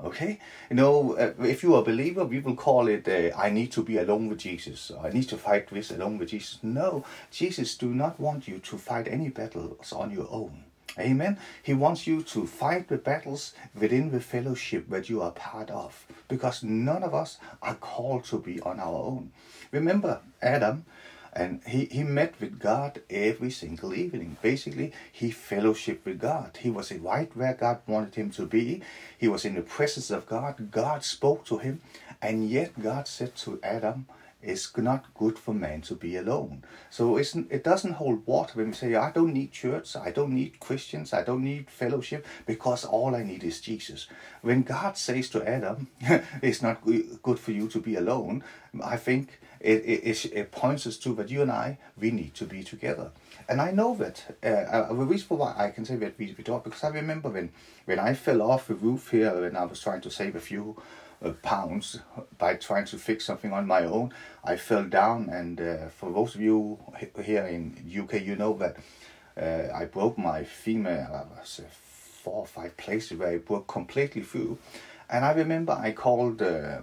Okay, 0.00 0.38
you 0.70 0.76
know, 0.76 1.16
uh, 1.16 1.32
if 1.42 1.64
you 1.64 1.74
are 1.74 1.80
a 1.80 1.84
believer, 1.84 2.24
we 2.24 2.38
will 2.38 2.54
call 2.54 2.86
it 2.86 3.08
uh, 3.08 3.36
I 3.36 3.50
need 3.50 3.72
to 3.72 3.82
be 3.82 3.98
alone 3.98 4.28
with 4.28 4.38
Jesus. 4.38 4.92
I 5.02 5.08
need 5.10 5.28
to 5.28 5.36
fight 5.36 5.68
this 5.70 5.90
alone 5.90 6.18
with 6.18 6.28
Jesus. 6.28 6.60
No, 6.62 7.04
Jesus 7.32 7.76
do 7.76 7.92
not 7.92 8.20
want 8.20 8.46
you 8.46 8.58
to 8.60 8.78
fight 8.78 9.08
any 9.08 9.28
battles 9.28 9.92
on 9.92 10.12
your 10.12 10.28
own. 10.30 10.62
Amen. 11.00 11.38
He 11.62 11.74
wants 11.74 12.06
you 12.06 12.22
to 12.22 12.46
fight 12.46 12.88
the 12.88 12.96
battles 12.96 13.54
within 13.74 14.10
the 14.12 14.20
fellowship 14.20 14.88
that 14.88 15.08
you 15.08 15.20
are 15.20 15.32
part 15.32 15.70
of, 15.70 16.06
because 16.28 16.62
none 16.62 17.02
of 17.02 17.12
us 17.12 17.38
are 17.60 17.74
called 17.74 18.24
to 18.26 18.38
be 18.38 18.60
on 18.60 18.78
our 18.78 18.94
own. 18.94 19.32
Remember, 19.72 20.20
Adam 20.40 20.84
and 21.38 21.62
he, 21.68 21.84
he 21.84 22.02
met 22.02 22.34
with 22.40 22.58
God 22.58 23.00
every 23.08 23.52
single 23.52 23.94
evening. 23.94 24.36
Basically, 24.42 24.92
he 25.12 25.30
fellowshiped 25.30 26.04
with 26.04 26.18
God. 26.18 26.58
He 26.60 26.68
was 26.68 26.90
right 26.90 27.30
where 27.36 27.54
God 27.54 27.78
wanted 27.86 28.16
him 28.16 28.30
to 28.32 28.44
be. 28.44 28.82
He 29.16 29.28
was 29.28 29.44
in 29.44 29.54
the 29.54 29.62
presence 29.62 30.10
of 30.10 30.26
God. 30.26 30.72
God 30.72 31.04
spoke 31.04 31.44
to 31.46 31.58
him. 31.58 31.80
And 32.20 32.50
yet 32.50 32.82
God 32.82 33.06
said 33.06 33.36
to 33.36 33.60
Adam, 33.62 34.06
it's 34.40 34.76
not 34.76 35.12
good 35.14 35.38
for 35.38 35.52
man 35.52 35.80
to 35.82 35.94
be 35.94 36.16
alone. 36.16 36.62
So 36.90 37.16
it 37.16 37.64
doesn't 37.64 37.94
hold 37.94 38.26
water 38.26 38.52
when 38.54 38.68
we 38.68 38.72
say, 38.72 38.94
I 38.94 39.10
don't 39.10 39.32
need 39.32 39.52
church, 39.52 39.96
I 39.96 40.10
don't 40.10 40.32
need 40.32 40.60
Christians, 40.60 41.12
I 41.12 41.22
don't 41.22 41.42
need 41.42 41.68
fellowship, 41.68 42.24
because 42.46 42.84
all 42.84 43.16
I 43.16 43.24
need 43.24 43.42
is 43.42 43.60
Jesus. 43.60 44.06
When 44.42 44.62
God 44.62 44.96
says 44.96 45.28
to 45.30 45.48
Adam, 45.48 45.88
it's 46.42 46.62
not 46.62 46.84
good 46.84 47.38
for 47.38 47.50
you 47.50 47.68
to 47.68 47.80
be 47.80 47.96
alone, 47.96 48.44
I 48.82 48.96
think 48.96 49.40
it, 49.60 49.84
it, 49.84 50.24
it 50.26 50.52
points 50.52 50.86
us 50.86 50.96
to 50.98 51.14
that 51.16 51.30
you 51.30 51.42
and 51.42 51.50
I, 51.50 51.78
we 51.98 52.12
need 52.12 52.34
to 52.34 52.44
be 52.44 52.62
together. 52.62 53.10
And 53.48 53.60
I 53.60 53.72
know 53.72 53.96
that, 53.96 54.38
uh, 54.42 54.92
the 54.92 55.04
reason 55.04 55.36
why 55.36 55.54
I 55.56 55.70
can 55.70 55.84
say 55.84 55.96
that 55.96 56.16
we, 56.16 56.34
we 56.38 56.44
talk, 56.44 56.62
because 56.62 56.84
I 56.84 56.88
remember 56.88 57.28
when, 57.28 57.50
when 57.86 57.98
I 57.98 58.14
fell 58.14 58.42
off 58.42 58.68
the 58.68 58.74
roof 58.74 59.10
here 59.10 59.44
and 59.44 59.56
I 59.56 59.64
was 59.64 59.80
trying 59.80 60.02
to 60.02 60.10
save 60.10 60.36
a 60.36 60.40
few 60.40 60.80
uh, 61.24 61.32
pounds 61.42 62.00
by 62.38 62.54
trying 62.54 62.84
to 62.86 62.98
fix 62.98 63.24
something 63.24 63.52
on 63.52 63.66
my 63.66 63.84
own. 63.84 64.12
I 64.44 64.56
fell 64.56 64.84
down, 64.84 65.28
and 65.28 65.60
uh, 65.60 65.88
for 65.88 66.12
those 66.12 66.34
of 66.34 66.40
you 66.40 66.78
here 67.24 67.46
in 67.46 67.76
UK, 67.98 68.22
you 68.22 68.36
know 68.36 68.54
that 68.58 68.76
uh, 69.36 69.72
I 69.74 69.84
broke 69.84 70.18
my 70.18 70.44
femur. 70.44 71.08
Uh, 71.12 71.38
was 71.38 71.60
four 72.22 72.40
or 72.40 72.46
five 72.46 72.76
places 72.76 73.18
where 73.18 73.30
I 73.30 73.38
broke 73.38 73.66
completely 73.66 74.22
through, 74.22 74.58
and 75.08 75.24
I 75.24 75.32
remember 75.32 75.72
I 75.72 75.92
called. 75.92 76.42
Uh, 76.42 76.82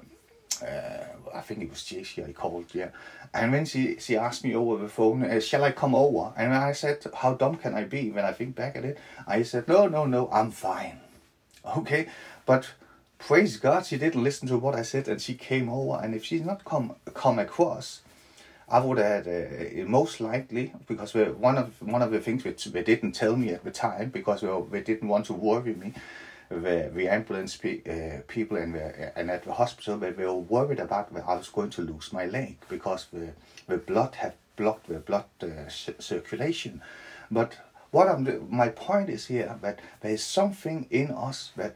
uh, 0.63 1.03
I 1.33 1.41
think 1.41 1.61
it 1.61 1.69
was 1.69 1.79
JC 1.79 2.27
I 2.27 2.31
called, 2.31 2.73
yeah. 2.73 2.89
And 3.33 3.51
when 3.51 3.65
she, 3.65 3.99
she 3.99 4.15
asked 4.15 4.45
me 4.45 4.55
over 4.55 4.81
the 4.81 4.87
phone, 4.87 5.23
uh, 5.23 5.41
shall 5.41 5.65
I 5.65 5.71
come 5.73 5.93
over? 5.93 6.31
And 6.37 6.53
I 6.53 6.71
said, 6.71 7.05
how 7.13 7.33
dumb 7.33 7.57
can 7.57 7.73
I 7.73 7.83
be 7.83 8.09
when 8.09 8.23
I 8.23 8.31
think 8.31 8.55
back 8.55 8.77
at 8.77 8.85
it? 8.85 8.97
I 9.27 9.41
said, 9.41 9.67
no, 9.67 9.87
no, 9.87 10.05
no, 10.05 10.29
I'm 10.31 10.51
fine. 10.51 11.01
Okay, 11.77 12.07
but 12.45 12.69
praise 13.17 13.57
God, 13.57 13.85
she 13.85 13.97
didn't 13.97 14.23
listen 14.23 14.47
to 14.49 14.57
what 14.57 14.75
I 14.75 14.81
said, 14.83 15.07
and 15.07 15.21
she 15.21 15.33
came 15.35 15.69
over. 15.69 16.01
And 16.03 16.15
if 16.15 16.23
she's 16.23 16.45
not 16.45 16.65
come 16.65 16.95
come 17.13 17.39
across, 17.39 18.01
I 18.67 18.79
would 18.79 18.97
have 18.97 19.27
uh, 19.27 19.87
most 19.87 20.19
likely 20.19 20.73
because 20.87 21.13
one 21.13 21.57
of 21.57 21.81
one 21.81 22.01
of 22.01 22.11
the 22.11 22.19
things 22.19 22.43
which 22.43 22.65
they 22.65 22.83
didn't 22.83 23.13
tell 23.13 23.35
me 23.35 23.49
at 23.49 23.63
the 23.63 23.71
time 23.71 24.09
because 24.09 24.41
they, 24.41 24.61
they 24.71 24.81
didn't 24.81 25.07
want 25.07 25.25
to 25.27 25.33
worry 25.33 25.73
me. 25.75 25.93
The, 26.49 26.91
the 26.93 27.07
ambulance 27.07 27.57
pe- 27.57 27.81
uh, 27.89 28.21
people 28.27 28.57
and, 28.57 28.75
the, 28.75 29.17
and 29.17 29.31
at 29.31 29.43
the 29.45 29.53
hospital 29.53 29.97
they 29.97 30.11
were 30.11 30.35
worried 30.35 30.79
about 30.79 31.11
that 31.15 31.25
I 31.27 31.35
was 31.35 31.49
going 31.49 31.71
to 31.71 31.81
lose 31.81 32.13
my 32.13 32.27
leg 32.27 32.57
because 32.69 33.07
the, 33.11 33.29
the 33.67 33.77
blood 33.77 34.13
had 34.15 34.33
blocked 34.55 34.87
the 34.87 34.99
blood 34.99 35.25
uh, 35.41 35.67
circulation. 35.67 36.81
But 37.31 37.57
what 37.89 38.07
I'm 38.07 38.47
my 38.49 38.69
point 38.69 39.09
is 39.09 39.25
here 39.27 39.57
that 39.61 39.79
there 40.01 40.11
is 40.11 40.23
something 40.23 40.85
in 40.91 41.11
us 41.11 41.51
that 41.55 41.75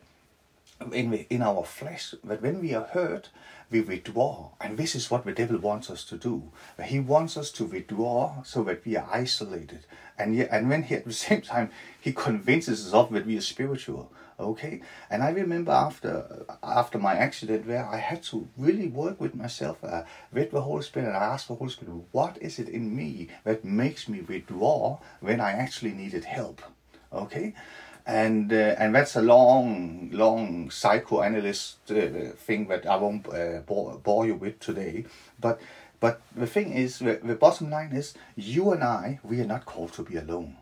in, 0.94 1.14
in 1.14 1.42
our 1.42 1.64
flesh 1.64 2.14
that 2.24 2.42
when 2.42 2.62
we 2.62 2.74
are 2.74 2.86
hurt, 2.86 3.30
we 3.72 3.82
withdraw. 3.82 4.52
And 4.60 4.78
this 4.78 4.96
is 4.96 5.12
what 5.12 5.26
the 5.26 5.32
devil 5.32 5.58
wants 5.58 5.90
us 5.90 6.04
to 6.06 6.18
do. 6.18 6.52
He 6.84 7.00
wants 7.00 7.38
us 7.38 7.52
to 7.54 7.66
withdraw 7.66 8.44
so 8.44 8.64
that 8.64 8.86
we 8.86 8.96
are 8.96 9.08
isolated. 9.12 9.86
And, 10.18 10.36
yet, 10.36 10.50
and 10.52 10.70
when 10.70 10.84
he, 10.84 10.96
at 10.96 11.06
the 11.06 11.14
same 11.14 11.42
time, 11.42 11.72
he 12.00 12.14
convinces 12.14 12.88
us 12.88 12.94
of 12.94 13.12
that 13.14 13.26
we 13.26 13.38
are 13.38 13.42
spiritual. 13.42 14.12
Okay? 14.40 14.82
And 15.10 15.22
I 15.22 15.32
remember 15.32 15.72
after 15.72 16.46
after 16.64 16.98
my 16.98 17.16
accident 17.16 17.68
where 17.68 17.86
I 17.86 17.98
had 17.98 18.24
to 18.24 18.48
really 18.58 18.88
work 18.88 19.20
with 19.20 19.36
myself, 19.36 19.84
uh, 19.84 20.04
with 20.32 20.52
the 20.52 20.62
Holy 20.62 20.84
Spirit, 20.84 21.08
and 21.08 21.18
I 21.18 21.26
asked 21.26 21.50
the 21.50 21.56
Holy 21.56 21.72
Spirit, 21.72 21.94
what 22.12 22.38
is 22.42 22.58
it 22.58 22.70
in 22.70 22.96
me 22.96 23.28
that 23.44 23.66
makes 23.66 24.08
me 24.08 24.22
withdraw 24.22 25.00
when 25.20 25.42
I 25.42 25.52
actually 25.52 25.92
needed 25.92 26.24
help? 26.24 26.62
Okay? 27.12 27.54
And 28.06 28.52
uh, 28.52 28.76
and 28.78 28.96
that's 28.96 29.16
a 29.16 29.22
long, 29.22 30.10
long 30.12 30.70
psychoanalyst 30.72 31.92
uh, 31.92 32.32
thing 32.36 32.68
that 32.68 32.86
I 32.86 32.96
won't 32.96 33.28
uh, 33.28 33.60
bore, 33.66 33.98
bore, 33.98 34.26
you 34.26 34.36
with 34.36 34.60
today. 34.60 35.06
But 35.40 35.62
but 36.00 36.22
the 36.36 36.48
thing 36.48 36.74
is, 36.74 37.00
the, 37.00 37.20
the 37.22 37.36
bottom 37.36 37.70
line 37.70 37.92
is, 37.92 38.14
you 38.36 38.72
and 38.72 38.84
I, 38.84 39.20
we 39.24 39.42
are 39.42 39.46
not 39.46 39.66
called 39.66 39.94
to 39.94 40.04
be 40.04 40.16
alone. 40.16 40.56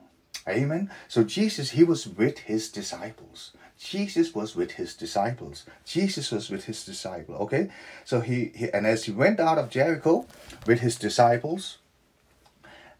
Amen. 0.47 0.89
So 1.07 1.23
Jesus, 1.23 1.71
he 1.71 1.83
was 1.83 2.07
with 2.07 2.39
his 2.39 2.69
disciples. 2.69 3.51
Jesus 3.77 4.33
was 4.33 4.55
with 4.55 4.71
his 4.71 4.95
disciples. 4.95 5.65
Jesus 5.85 6.31
was 6.31 6.49
with 6.49 6.65
his 6.65 6.83
disciple. 6.83 7.35
Okay, 7.35 7.69
so 8.03 8.21
he, 8.21 8.51
he 8.55 8.71
and 8.71 8.87
as 8.87 9.03
he 9.03 9.11
went 9.11 9.39
out 9.39 9.57
of 9.57 9.69
Jericho 9.69 10.25
with 10.65 10.79
his 10.79 10.95
disciples, 10.95 11.77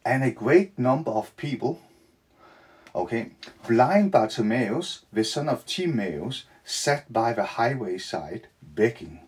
and 0.06 0.24
a 0.24 0.32
great 0.32 0.78
number 0.78 1.12
of 1.12 1.36
people 1.36 1.82
Okay, 2.98 3.30
blind 3.68 4.12
Bartimaeus, 4.12 5.06
the 5.14 5.24
son 5.24 5.50
of 5.50 5.68
Timaeus, 5.68 6.46
sat 6.66 7.14
by 7.14 7.32
the 7.32 7.44
highway 7.44 8.00
side 8.00 8.48
begging. 8.64 9.20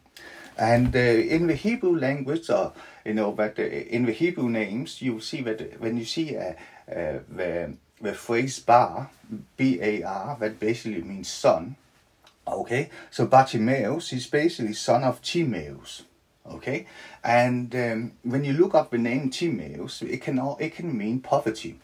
And 0.57 0.95
uh, 0.95 0.99
in 0.99 1.45
the 1.45 1.53
Hebrew 1.53 1.95
language, 1.95 2.49
or 2.49 2.73
you 3.05 3.13
know, 3.13 3.31
but 3.31 3.59
uh, 3.59 3.61
in 3.61 4.07
the 4.07 4.11
Hebrew 4.11 4.49
names, 4.49 5.03
you 5.03 5.19
see 5.19 5.41
that 5.43 5.79
when 5.79 5.97
you 5.97 6.05
see 6.05 6.35
uh, 6.35 6.53
uh, 6.91 7.19
the 7.29 7.75
the 8.01 8.15
phrase 8.15 8.57
bar, 8.57 9.11
B-A-R, 9.55 10.37
that 10.39 10.59
basically 10.59 11.03
means 11.03 11.27
son. 11.27 11.75
Okay, 12.47 12.89
so 13.11 13.27
Bartimaeus 13.27 14.11
is 14.13 14.25
basically 14.25 14.73
son 14.73 15.03
of 15.03 15.21
Timaeus. 15.21 16.05
Okay, 16.43 16.87
and 17.23 17.75
um, 17.75 18.13
when 18.23 18.43
you 18.43 18.53
look 18.53 18.73
up 18.73 18.89
the 18.89 18.97
name 18.97 19.29
Timaeus, 19.29 20.01
it 20.01 20.23
can 20.23 20.39
all, 20.39 20.57
it 20.59 20.73
can 20.73 20.97
mean 20.97 21.19
poverty. 21.19 21.77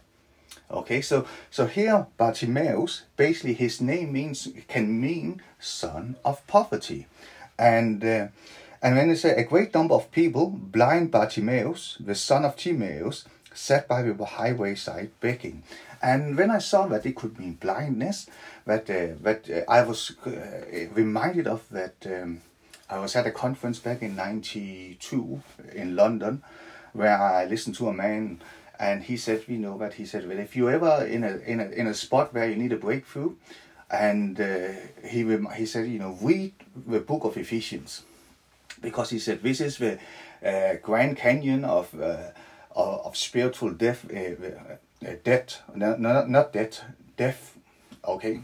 Okay, 0.72 1.02
so 1.02 1.26
so 1.52 1.68
here 1.68 2.08
Bartimaeus, 2.18 3.04
basically 3.18 3.54
his 3.54 3.82
name 3.82 4.12
means 4.14 4.48
can 4.68 5.00
mean 5.00 5.42
son 5.60 6.16
of 6.26 6.46
poverty, 6.48 7.08
and 7.58 8.04
uh, 8.04 8.28
and 8.82 8.96
when 8.96 9.10
they 9.10 9.16
say 9.16 9.36
a 9.36 9.44
great 9.44 9.74
number 9.74 9.96
of 9.96 10.12
people, 10.12 10.48
blind 10.50 11.12
Bartimaeus, 11.12 11.98
the 12.00 12.16
son 12.16 12.46
of 12.46 12.56
Timaeus, 12.56 13.26
sat 13.54 13.88
by 13.88 14.02
the 14.02 14.26
highway 14.26 14.76
side 14.76 15.12
begging. 15.20 15.64
And 16.02 16.38
when 16.38 16.52
I 16.52 16.60
saw 16.60 16.88
that 16.88 17.06
it 17.06 17.16
could 17.16 17.40
mean 17.40 17.54
blindness, 17.54 18.28
that 18.66 18.90
uh, 18.90 19.16
that 19.22 19.50
uh, 19.50 19.72
I 19.72 19.84
was 19.84 20.16
uh, 20.26 20.32
reminded 20.94 21.48
of 21.48 21.68
that 21.70 21.96
um, 22.06 22.42
I 22.90 23.00
was 23.00 23.16
at 23.16 23.26
a 23.26 23.32
conference 23.32 23.80
back 23.80 24.02
in 24.02 24.16
'92 24.16 25.42
in 25.74 25.96
London, 25.96 26.44
where 26.94 27.18
I 27.18 27.46
listened 27.46 27.76
to 27.78 27.88
a 27.88 27.94
man, 27.94 28.40
and 28.80 29.04
he 29.04 29.18
said, 29.18 29.44
"We 29.48 29.58
know, 29.58 29.78
that 29.78 29.96
he 29.96 30.06
said, 30.06 30.28
well, 30.28 30.40
if 30.40 30.56
you 30.56 30.70
ever 30.70 31.06
in 31.06 31.24
a 31.24 31.38
in 31.38 31.60
a 31.60 31.66
in 31.70 31.88
a 31.88 31.94
spot 31.94 32.34
where 32.34 32.50
you 32.50 32.56
need 32.56 32.74
a 32.74 32.78
breakthrough, 32.78 33.36
and 33.90 34.40
uh, 34.40 34.70
he 35.04 35.26
he 35.56 35.66
said, 35.66 35.88
you 35.88 36.00
know, 36.00 36.18
read 36.22 36.54
the 36.88 37.00
book 37.00 37.24
of 37.24 37.38
Ephesians, 37.38 38.04
because 38.82 39.10
he 39.10 39.20
said 39.20 39.42
this 39.42 39.62
is 39.62 39.78
the 39.78 40.00
uh, 40.46 40.76
Grand 40.82 41.18
Canyon 41.18 41.64
of 41.66 41.94
uh, 42.00 42.32
of 42.76 43.16
spiritual 43.16 43.72
death, 43.72 44.06
uh, 44.14 45.08
uh, 45.08 45.16
death, 45.24 45.62
no, 45.74 45.96
not 45.96 46.30
not 46.30 46.54
death, 46.54 46.84
death, 47.18 47.58
okay, 48.06 48.42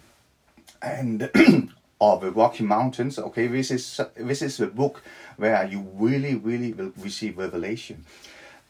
and 0.81 1.29
of 2.01 2.21
the 2.21 2.31
Rocky 2.31 2.63
Mountains. 2.63 3.19
Okay, 3.19 3.47
this 3.47 3.71
is 3.71 4.01
this 4.15 4.41
is 4.41 4.57
the 4.57 4.67
book 4.67 5.03
where 5.37 5.65
you 5.65 5.87
really, 5.93 6.35
really 6.35 6.73
will 6.73 6.91
receive 6.97 7.37
revelation, 7.37 8.05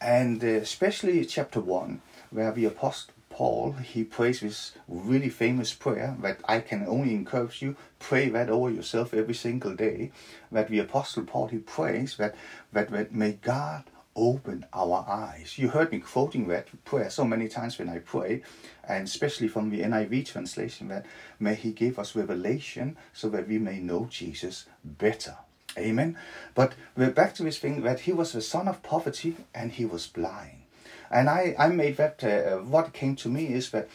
and 0.02 0.42
uh, 0.42 0.46
especially 0.46 1.24
chapter 1.24 1.60
one, 1.60 2.02
where 2.30 2.52
the 2.52 2.66
apostle 2.66 3.12
Paul, 3.32 3.72
he 3.72 4.04
prays 4.04 4.40
this 4.40 4.72
really 4.86 5.30
famous 5.30 5.72
prayer 5.72 6.14
that 6.20 6.40
I 6.44 6.60
can 6.60 6.86
only 6.86 7.14
encourage 7.14 7.62
you, 7.62 7.76
pray 7.98 8.28
that 8.28 8.50
over 8.50 8.68
yourself 8.70 9.14
every 9.14 9.32
single 9.34 9.74
day. 9.74 10.12
That 10.52 10.68
the 10.68 10.80
Apostle 10.80 11.24
Paul, 11.24 11.46
he 11.48 11.56
prays 11.56 12.18
that, 12.18 12.34
that, 12.74 12.90
that 12.90 13.14
may 13.14 13.32
God 13.32 13.84
open 14.14 14.66
our 14.74 15.06
eyes. 15.08 15.56
You 15.56 15.68
heard 15.68 15.90
me 15.90 16.00
quoting 16.00 16.46
that 16.48 16.68
prayer 16.84 17.08
so 17.08 17.24
many 17.24 17.48
times 17.48 17.78
when 17.78 17.88
I 17.88 18.00
pray, 18.00 18.42
and 18.86 19.04
especially 19.04 19.48
from 19.48 19.70
the 19.70 19.80
NIV 19.80 20.26
translation, 20.26 20.88
that 20.88 21.06
may 21.40 21.54
He 21.54 21.72
give 21.72 21.98
us 21.98 22.14
revelation 22.14 22.98
so 23.14 23.30
that 23.30 23.48
we 23.48 23.58
may 23.58 23.78
know 23.78 24.06
Jesus 24.10 24.66
better. 24.84 25.36
Amen. 25.78 26.16
But 26.54 26.74
we're 26.96 27.10
back 27.10 27.34
to 27.36 27.42
this 27.42 27.58
thing 27.58 27.82
that 27.82 28.00
He 28.00 28.12
was 28.12 28.32
the 28.32 28.42
son 28.42 28.68
of 28.68 28.82
poverty 28.82 29.36
and 29.54 29.72
He 29.72 29.84
was 29.84 30.06
blind. 30.06 30.62
And 31.10 31.28
I, 31.28 31.54
I 31.58 31.68
made 31.68 31.96
that, 31.98 32.22
uh, 32.24 32.58
what 32.58 32.92
came 32.92 33.16
to 33.16 33.28
me 33.28 33.46
is 33.46 33.70
that 33.70 33.88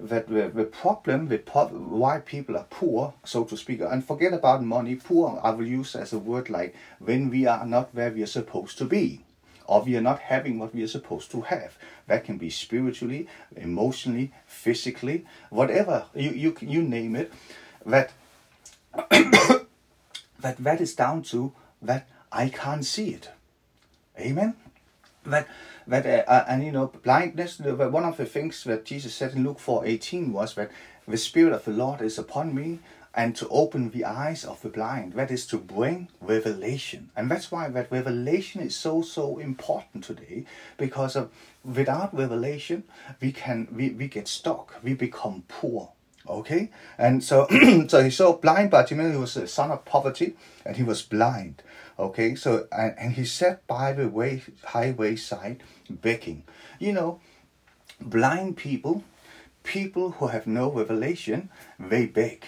that 0.00 0.28
the, 0.28 0.48
the 0.48 0.64
problem 0.64 1.28
with 1.28 1.46
po- 1.46 1.68
why 1.68 2.18
people 2.18 2.56
are 2.56 2.66
poor, 2.68 3.14
so 3.24 3.44
to 3.44 3.56
speak, 3.56 3.80
and 3.80 4.04
forget 4.04 4.32
about 4.32 4.62
money, 4.62 4.96
poor 4.96 5.40
I 5.42 5.50
will 5.50 5.66
use 5.66 5.94
as 5.94 6.12
a 6.12 6.18
word 6.18 6.50
like 6.50 6.74
when 6.98 7.30
we 7.30 7.46
are 7.46 7.64
not 7.64 7.94
where 7.94 8.10
we 8.10 8.22
are 8.22 8.26
supposed 8.26 8.76
to 8.78 8.84
be, 8.84 9.20
or 9.66 9.82
we 9.82 9.96
are 9.96 10.02
not 10.02 10.18
having 10.18 10.58
what 10.58 10.74
we 10.74 10.82
are 10.82 10.88
supposed 10.88 11.30
to 11.30 11.42
have. 11.42 11.78
That 12.08 12.24
can 12.24 12.38
be 12.38 12.50
spiritually, 12.50 13.28
emotionally, 13.56 14.32
physically, 14.46 15.26
whatever 15.50 16.06
you 16.14 16.30
you 16.30 16.56
you 16.60 16.82
name 16.82 17.16
it. 17.16 17.32
That 17.86 18.10
that 20.44 20.58
that 20.58 20.80
is 20.80 20.94
down 20.94 21.22
to 21.22 21.52
that 21.80 22.06
I 22.30 22.48
can't 22.50 22.84
see 22.84 23.08
it. 23.10 23.30
Amen. 24.18 24.54
That 25.24 25.48
that 25.86 26.04
uh, 26.06 26.30
uh, 26.30 26.44
and 26.48 26.62
you 26.64 26.70
know 26.70 26.92
blindness 27.02 27.58
one 27.58 28.04
of 28.04 28.16
the 28.16 28.24
things 28.24 28.64
that 28.64 28.84
jesus 28.84 29.14
said 29.14 29.34
in 29.34 29.44
luke 29.44 29.58
4 29.58 29.84
18 29.84 30.32
was 30.32 30.54
that 30.54 30.70
the 31.06 31.18
spirit 31.18 31.52
of 31.52 31.64
the 31.64 31.72
lord 31.72 32.00
is 32.00 32.18
upon 32.18 32.54
me 32.54 32.78
and 33.14 33.36
to 33.36 33.46
open 33.48 33.90
the 33.90 34.04
eyes 34.04 34.44
of 34.44 34.62
the 34.62 34.68
blind 34.70 35.12
that 35.12 35.30
is 35.30 35.46
to 35.46 35.58
bring 35.58 36.08
revelation 36.22 37.10
and 37.14 37.30
that's 37.30 37.52
why 37.52 37.68
that 37.68 37.92
revelation 37.92 38.62
is 38.62 38.74
so 38.74 39.02
so 39.02 39.38
important 39.38 40.04
today 40.04 40.46
because 40.78 41.16
of 41.16 41.30
without 41.64 42.14
revelation 42.16 42.82
we 43.20 43.30
can 43.30 43.68
we, 43.70 43.90
we 43.90 44.08
get 44.08 44.26
stuck 44.26 44.74
we 44.82 44.94
become 44.94 45.42
poor 45.48 45.92
okay 46.28 46.70
and 46.98 47.22
so 47.22 47.46
so 47.88 48.02
he 48.02 48.10
saw 48.10 48.32
blind 48.32 48.70
bartimaeus 48.70 49.12
he 49.12 49.18
was 49.18 49.36
a 49.36 49.46
son 49.46 49.70
of 49.70 49.84
poverty 49.84 50.34
and 50.64 50.76
he 50.76 50.82
was 50.82 51.02
blind 51.02 51.62
okay 51.98 52.34
so 52.34 52.66
and, 52.72 52.94
and 52.98 53.12
he 53.12 53.24
sat 53.24 53.66
by 53.66 53.92
the 53.92 54.08
way 54.08 54.42
highway 54.64 55.14
side 55.16 55.62
begging. 55.90 56.44
You 56.78 56.92
know, 56.92 57.20
blind 58.00 58.56
people, 58.56 59.04
people 59.62 60.12
who 60.12 60.28
have 60.28 60.46
no 60.46 60.70
revelation, 60.70 61.50
they 61.78 62.06
beg. 62.06 62.44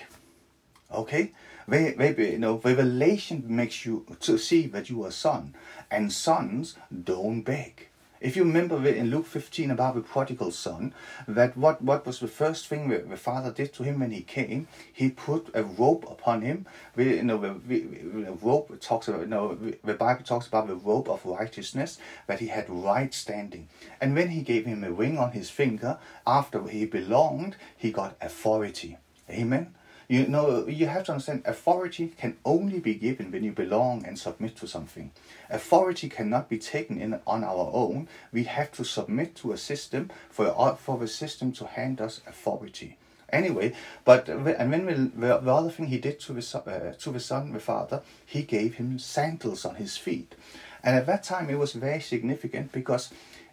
Okay? 0.93 1.33
They, 1.69 1.93
they, 1.93 2.33
you 2.33 2.39
know, 2.39 2.59
revelation 2.59 3.45
makes 3.49 3.85
you 3.85 4.07
to 4.21 4.39
see 4.39 4.67
that 4.69 4.89
you 4.89 5.05
are 5.05 5.11
son, 5.11 5.55
and 5.91 6.13
sons 6.13 6.77
don't 7.05 7.43
beg. 7.43 7.89
If 8.21 8.37
you 8.37 8.45
remember 8.45 8.87
in 8.87 9.11
Luke 9.11 9.27
15 9.27 9.71
about 9.71 9.95
the 9.95 10.01
prodigal 10.01 10.51
son, 10.51 10.95
that 11.29 11.57
what, 11.57 11.83
what 11.83 12.07
was 12.07 12.21
the 12.21 12.29
first 12.29 12.67
thing 12.67 12.89
the, 12.89 12.99
the 12.99 13.17
father 13.17 13.51
did 13.51 13.75
to 13.75 13.83
him 13.83 14.01
when 14.01 14.11
he 14.11 14.23
came? 14.23 14.69
He 14.93 15.11
put 15.11 15.51
a 15.55 15.63
rope 15.63 16.11
upon 16.11 16.43
him. 16.43 16.67
You 16.97 17.23
know, 17.23 17.39
the, 17.39 17.55
the, 17.67 18.37
rope 18.43 18.81
talks 18.81 19.09
about, 19.09 19.21
you 19.21 19.27
know, 19.27 19.55
the 19.85 19.95
Bible 19.95 20.25
talks 20.25 20.47
about 20.47 20.67
the 20.67 20.77
rope 20.77 21.09
of 21.09 21.25
righteousness, 21.25 21.99
that 22.27 22.41
he 22.41 22.49
had 22.49 22.71
right 22.71 23.13
standing. 23.13 23.69
And 24.01 24.15
when 24.15 24.29
he 24.29 24.43
gave 24.43 24.67
him 24.67 24.83
a 24.83 24.91
ring 24.91 25.19
on 25.19 25.33
his 25.33 25.51
finger, 25.51 25.99
after 26.27 26.67
he 26.69 26.87
belonged, 26.87 27.57
he 27.77 27.91
got 27.91 28.17
authority. 28.21 28.99
Amen. 29.29 29.75
You 30.09 30.27
know, 30.29 30.67
you 30.69 30.87
have 30.87 31.05
to 31.05 31.13
understand 31.13 31.43
authority 31.47 32.13
can 32.17 32.37
only 32.45 32.79
be 32.79 32.95
given 32.95 33.33
when 33.33 33.43
you 33.43 33.53
belong 33.53 34.05
and 34.05 34.19
submit 34.19 34.57
to 34.57 34.69
something. 34.69 35.11
Authority 35.51 36.09
cannot 36.09 36.49
be 36.49 36.59
taken 36.59 37.01
in 37.01 37.19
on 37.27 37.43
our 37.43 37.71
own. 37.73 38.09
We 38.33 38.45
have 38.45 38.71
to 38.73 38.85
submit 38.85 39.35
to 39.37 39.53
a 39.53 39.59
system 39.59 40.11
for, 40.31 40.77
for 40.77 40.99
the 40.99 41.09
system 41.09 41.51
to 41.53 41.67
hand 41.67 42.01
us 42.01 42.21
authority. 42.27 42.99
Anyway, 43.31 43.75
but 44.05 44.29
and 44.29 44.71
when 44.71 44.87
we, 44.87 44.93
the, 44.93 45.39
the 45.39 45.53
other 45.53 45.71
thing 45.71 45.87
he 45.87 45.99
did 45.99 46.21
to 46.21 46.33
the 46.33 46.59
uh, 46.59 46.93
to 46.93 47.11
the 47.11 47.19
son, 47.19 47.53
the 47.53 47.59
father, 47.59 48.03
he 48.25 48.43
gave 48.43 48.77
him 48.77 49.01
sandals 49.01 49.65
on 49.65 49.75
his 49.75 49.97
feet, 49.97 50.37
and 50.85 50.95
at 50.95 51.07
that 51.07 51.25
time 51.25 51.51
it 51.51 51.59
was 51.59 51.73
very 51.73 52.01
significant 52.01 52.71
because 52.71 53.11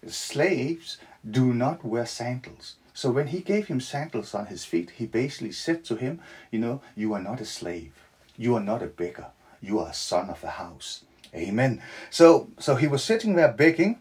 slaves 0.07 0.99
do 1.27 1.55
not 1.55 1.83
wear 1.83 2.05
sandals. 2.05 2.75
So 2.93 3.11
when 3.11 3.27
he 3.27 3.39
gave 3.39 3.67
him 3.67 3.79
sandals 3.79 4.35
on 4.35 4.47
his 4.47 4.65
feet, 4.65 4.91
he 4.91 5.05
basically 5.05 5.51
said 5.51 5.83
to 5.85 5.95
him, 5.95 6.19
You 6.51 6.59
know, 6.59 6.81
you 6.95 7.13
are 7.13 7.21
not 7.21 7.41
a 7.41 7.45
slave. 7.45 7.93
You 8.37 8.55
are 8.55 8.61
not 8.61 8.83
a 8.83 8.87
beggar. 8.87 9.27
You 9.61 9.79
are 9.79 9.89
a 9.89 9.93
son 9.93 10.29
of 10.29 10.41
the 10.41 10.51
house. 10.51 11.03
Amen. 11.33 11.81
So 12.09 12.49
so 12.59 12.75
he 12.75 12.87
was 12.87 13.03
sitting 13.03 13.35
there 13.35 13.51
begging 13.51 13.99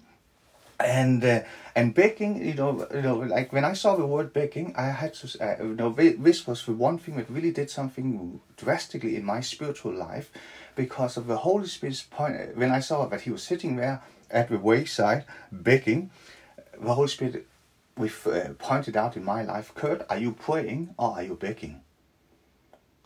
and 0.78 1.24
uh, 1.24 1.40
and 1.74 1.94
begging, 1.94 2.44
you 2.44 2.54
know, 2.54 2.86
you 2.92 3.02
know, 3.02 3.16
like 3.16 3.52
when 3.52 3.64
I 3.64 3.72
saw 3.72 3.96
the 3.96 4.06
word 4.06 4.32
begging, 4.32 4.74
I 4.76 4.90
had 4.90 5.14
to, 5.14 5.26
uh, 5.42 5.62
you 5.62 5.74
know, 5.74 5.90
this 5.90 6.46
was 6.46 6.66
the 6.66 6.72
one 6.72 6.98
thing 6.98 7.16
that 7.16 7.30
really 7.30 7.50
did 7.50 7.70
something 7.70 8.40
drastically 8.56 9.16
in 9.16 9.24
my 9.24 9.40
spiritual 9.40 9.94
life, 9.94 10.30
because 10.76 11.16
of 11.16 11.26
the 11.26 11.38
Holy 11.38 11.66
Spirit's 11.66 12.02
point. 12.02 12.56
When 12.56 12.70
I 12.70 12.80
saw 12.80 13.06
that 13.06 13.22
he 13.22 13.30
was 13.30 13.42
sitting 13.42 13.76
there 13.76 14.02
at 14.30 14.50
the 14.50 14.58
wayside 14.58 15.24
begging, 15.50 16.10
the 16.78 16.94
Holy 16.94 17.08
Spirit 17.08 17.46
we've 17.96 18.26
uh, 18.26 18.50
pointed 18.58 18.96
out 18.96 19.16
in 19.16 19.24
my 19.24 19.42
life, 19.42 19.74
Kurt, 19.74 20.04
are 20.08 20.18
you 20.18 20.32
praying 20.32 20.94
or 20.98 21.12
are 21.12 21.22
you 21.22 21.34
begging? 21.34 21.80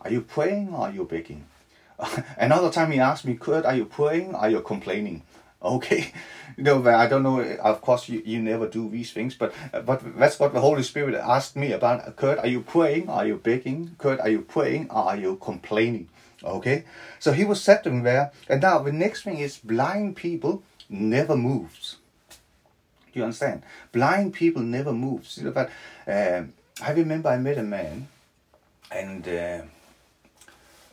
Are 0.01 0.11
you 0.11 0.21
praying 0.21 0.73
or 0.73 0.89
are 0.89 0.93
you 0.93 1.05
begging? 1.05 1.47
Another 2.37 2.71
time 2.71 2.93
he 2.93 3.01
asked 3.01 3.25
me, 3.25 3.35
Kurt, 3.35 3.65
are 3.65 3.75
you 3.75 3.87
praying 3.87 4.35
or 4.35 4.39
are 4.39 4.51
you 4.51 4.61
complaining? 4.61 5.23
Okay, 5.63 6.13
you 6.57 6.63
know, 6.63 6.87
I 6.87 7.09
don't 7.09 7.23
know. 7.23 7.41
Of 7.41 7.81
course, 7.81 8.11
you, 8.11 8.23
you 8.25 8.41
never 8.41 8.69
do 8.69 8.91
these 8.91 9.11
things, 9.11 9.35
but 9.35 9.55
but 9.87 10.03
that's 10.17 10.39
what 10.39 10.53
the 10.53 10.61
Holy 10.61 10.83
Spirit 10.83 11.15
asked 11.15 11.57
me 11.57 11.73
about. 11.73 12.15
Kurt, 12.15 12.39
are 12.39 12.47
you 12.47 12.61
praying? 12.61 13.09
Are 13.09 13.27
you 13.27 13.37
begging? 13.37 13.97
Kurt, 13.99 14.21
are 14.21 14.29
you 14.29 14.43
praying? 14.43 14.91
Or 14.91 15.05
are 15.05 15.17
you 15.17 15.37
complaining? 15.37 16.09
Okay, 16.45 16.85
so 17.19 17.33
he 17.33 17.45
was 17.45 17.61
sitting 17.63 18.03
there, 18.03 18.33
and 18.49 18.61
now 18.61 18.81
the 18.81 18.93
next 18.93 19.25
thing 19.25 19.39
is 19.39 19.57
blind 19.57 20.15
people 20.15 20.63
never 20.91 21.37
moves 21.37 21.97
you 23.17 23.25
understand? 23.25 23.63
Blind 23.93 24.35
people 24.35 24.63
never 24.63 24.93
move. 24.93 25.27
But 25.55 25.71
uh, 26.07 26.43
I 26.83 26.93
remember 26.93 27.29
I 27.31 27.39
met 27.39 27.59
a 27.59 27.63
man, 27.63 28.09
and 28.91 29.27
uh, 29.27 29.63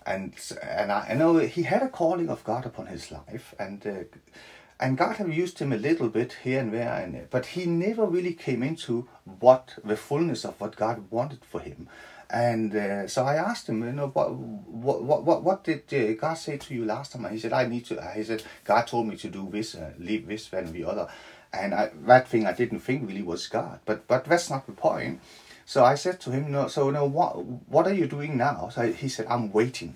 and 0.05 0.33
and 0.61 0.91
I, 0.91 1.07
I, 1.09 1.13
know 1.15 1.37
he 1.37 1.63
had 1.63 1.83
a 1.83 1.89
calling 1.89 2.29
of 2.29 2.43
God 2.43 2.65
upon 2.65 2.87
his 2.87 3.11
life, 3.11 3.53
and 3.59 3.85
uh, 3.85 4.03
and 4.79 4.97
God 4.97 5.17
have 5.17 5.31
used 5.31 5.59
him 5.59 5.73
a 5.73 5.77
little 5.77 6.09
bit 6.09 6.37
here 6.43 6.59
and 6.59 6.73
there, 6.73 6.93
and 6.93 7.29
but 7.29 7.47
he 7.47 7.65
never 7.65 8.05
really 8.05 8.33
came 8.33 8.63
into 8.63 9.07
what 9.39 9.75
the 9.83 9.97
fullness 9.97 10.45
of 10.45 10.59
what 10.59 10.75
God 10.75 11.11
wanted 11.11 11.43
for 11.45 11.59
him. 11.59 11.89
And 12.33 12.75
uh, 12.75 13.07
so 13.07 13.25
I 13.25 13.35
asked 13.35 13.69
him, 13.69 13.83
you 13.83 13.91
know, 13.91 14.07
what, 14.07 14.33
what, 14.33 15.23
what, 15.23 15.43
what 15.43 15.63
did 15.63 15.93
uh, 15.93 16.13
God 16.19 16.33
say 16.33 16.57
to 16.57 16.73
you 16.73 16.83
last 16.83 17.11
time? 17.11 17.25
And 17.25 17.33
he 17.35 17.39
said, 17.39 17.53
I 17.53 17.67
need 17.67 17.85
to. 17.85 18.01
He 18.15 18.23
said, 18.23 18.41
God 18.63 18.87
told 18.87 19.07
me 19.07 19.15
to 19.17 19.29
do 19.29 19.47
this, 19.51 19.75
uh, 19.75 19.91
leave 19.99 20.27
this, 20.27 20.51
and 20.51 20.73
the 20.73 20.83
other 20.83 21.07
and 21.53 21.73
I, 21.73 21.91
that 22.07 22.27
thing 22.27 22.45
I 22.45 22.53
didn't 22.53 22.79
think 22.79 23.07
really 23.07 23.21
was 23.21 23.47
God. 23.47 23.79
But 23.85 24.07
but 24.07 24.25
that's 24.25 24.49
not 24.49 24.65
the 24.65 24.73
point. 24.73 25.21
So 25.65 25.85
I 25.85 25.95
said 25.95 26.19
to 26.21 26.31
him, 26.31 26.51
no. 26.51 26.67
So 26.67 26.89
no, 26.89 27.05
what 27.05 27.43
what 27.45 27.87
are 27.87 27.93
you 27.93 28.07
doing 28.07 28.37
now? 28.37 28.69
So 28.73 28.91
he 28.91 29.07
said, 29.07 29.27
I'm 29.29 29.51
waiting. 29.51 29.95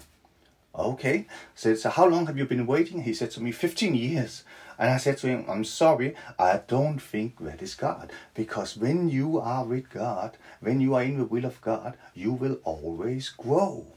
Okay. 0.77 1.25
I 1.27 1.33
said, 1.55 1.79
so 1.79 1.89
how 1.89 2.07
long 2.07 2.27
have 2.27 2.37
you 2.37 2.45
been 2.45 2.67
waiting? 2.67 3.01
He 3.01 3.13
said 3.13 3.31
to 3.31 3.41
me, 3.41 3.51
15 3.51 3.95
years. 3.95 4.43
And 4.77 4.91
I 4.91 4.97
said 4.97 5.17
to 5.19 5.27
him, 5.27 5.43
I'm 5.49 5.63
sorry, 5.63 6.15
I 6.37 6.61
don't 6.67 6.99
think 6.99 7.39
that 7.39 7.63
is 7.63 7.73
God. 7.73 8.11
Because 8.35 8.77
when 8.77 9.09
you 9.09 9.39
are 9.39 9.65
with 9.65 9.89
God, 9.89 10.37
when 10.59 10.79
you 10.79 10.93
are 10.93 11.01
in 11.01 11.17
the 11.17 11.25
will 11.25 11.45
of 11.45 11.59
God, 11.61 11.97
you 12.13 12.31
will 12.31 12.59
always 12.63 13.29
grow. 13.29 13.87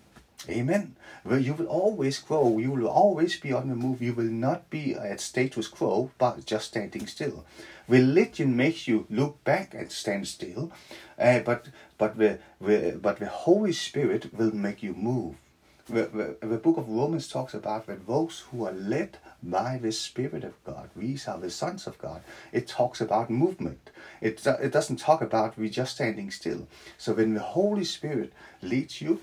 Amen. 0.48 0.96
Well, 1.24 1.38
you 1.38 1.52
will 1.54 1.66
always 1.66 2.18
grow. 2.18 2.58
You 2.58 2.70
will 2.70 2.88
always 2.88 3.38
be 3.38 3.52
on 3.52 3.68
the 3.68 3.74
move. 3.74 4.00
You 4.00 4.14
will 4.14 4.24
not 4.24 4.70
be 4.70 4.94
at 4.94 5.20
status 5.20 5.68
quo, 5.68 6.10
but 6.18 6.46
just 6.46 6.68
standing 6.68 7.06
still. 7.06 7.44
Religion 7.88 8.56
makes 8.56 8.88
you 8.88 9.06
look 9.10 9.42
back 9.44 9.74
and 9.74 9.92
stand 9.92 10.26
still, 10.28 10.72
uh, 11.18 11.40
but 11.40 11.66
but 11.98 12.16
the, 12.16 12.38
the 12.60 12.98
but 13.02 13.18
the 13.18 13.26
Holy 13.26 13.72
Spirit 13.72 14.32
will 14.32 14.54
make 14.54 14.82
you 14.82 14.94
move. 14.94 15.34
The, 15.88 16.36
the, 16.40 16.46
the 16.46 16.56
book 16.56 16.76
of 16.76 16.88
Romans 16.88 17.26
talks 17.26 17.52
about 17.52 17.86
that 17.86 18.06
those 18.06 18.44
who 18.50 18.64
are 18.64 18.72
led 18.72 19.18
by 19.42 19.78
the 19.82 19.90
Spirit 19.90 20.44
of 20.44 20.62
God, 20.64 20.88
these 20.94 21.26
are 21.26 21.38
the 21.38 21.50
sons 21.50 21.86
of 21.88 21.98
God. 21.98 22.22
It 22.52 22.68
talks 22.68 23.00
about 23.00 23.28
movement. 23.28 23.90
It, 24.20 24.46
it 24.46 24.70
doesn't 24.72 24.98
talk 25.00 25.20
about 25.20 25.58
we 25.58 25.68
just 25.68 25.96
standing 25.96 26.30
still. 26.30 26.68
So 26.96 27.14
when 27.14 27.34
the 27.34 27.40
Holy 27.40 27.84
Spirit 27.84 28.32
leads 28.62 29.00
you, 29.00 29.20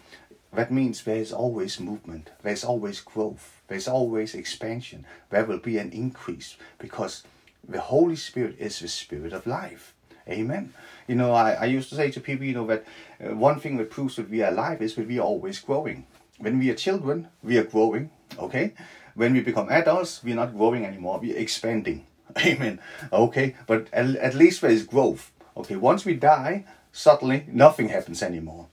that 0.54 0.72
means 0.72 1.04
there 1.04 1.18
is 1.18 1.34
always 1.34 1.80
movement, 1.80 2.32
there's 2.42 2.64
always 2.64 3.02
growth, 3.02 3.62
there's 3.68 3.88
always 3.88 4.34
expansion, 4.34 5.06
there 5.30 5.46
will 5.46 5.60
be 5.60 5.78
an 5.78 5.92
increase 5.92 6.56
because 6.80 7.24
the 7.68 7.82
Holy 7.82 8.16
Spirit 8.16 8.56
is 8.60 8.80
the 8.80 8.88
Spirit 8.88 9.34
of 9.34 9.46
life. 9.46 9.94
Amen. 10.30 10.74
You 11.08 11.16
know, 11.16 11.32
I, 11.34 11.52
I 11.54 11.66
used 11.66 11.90
to 11.90 11.96
say 11.96 12.12
to 12.12 12.20
people, 12.20 12.46
you 12.46 12.54
know, 12.54 12.68
that 12.68 12.86
uh, 13.24 13.36
one 13.36 13.60
thing 13.60 13.78
that 13.78 13.90
proves 13.90 14.18
that 14.18 14.30
we 14.30 14.42
are 14.42 14.52
alive 14.52 14.82
is 14.82 14.96
that 14.96 15.08
we 15.08 15.20
are 15.20 15.24
always 15.24 15.60
growing. 15.60 16.06
When 16.38 16.60
we 16.60 16.70
are 16.70 16.76
children, 16.76 17.30
we 17.44 17.58
are 17.58 17.64
growing, 17.64 18.12
okay? 18.38 18.74
When 19.16 19.34
we 19.34 19.42
become 19.42 19.70
adults, 19.70 20.24
we 20.24 20.34
are 20.34 20.36
not 20.36 20.56
growing 20.56 20.86
anymore, 20.86 21.20
we 21.20 21.34
are 21.34 21.38
expanding. 21.38 22.06
Amen. 22.46 22.80
Okay, 23.12 23.56
but 23.66 23.88
at, 23.94 24.16
at 24.18 24.36
least 24.36 24.62
there 24.62 24.70
is 24.72 24.84
growth. 24.84 25.32
Okay, 25.56 25.76
once 25.76 26.06
we 26.06 26.14
die, 26.14 26.66
suddenly 26.92 27.46
nothing 27.48 27.90
happens 27.90 28.22
anymore. 28.22 28.68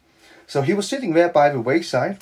So 0.46 0.62
he 0.62 0.74
was 0.74 0.88
sitting 0.88 1.14
there 1.14 1.28
by 1.28 1.50
the 1.50 1.61
wayside. 1.61 2.18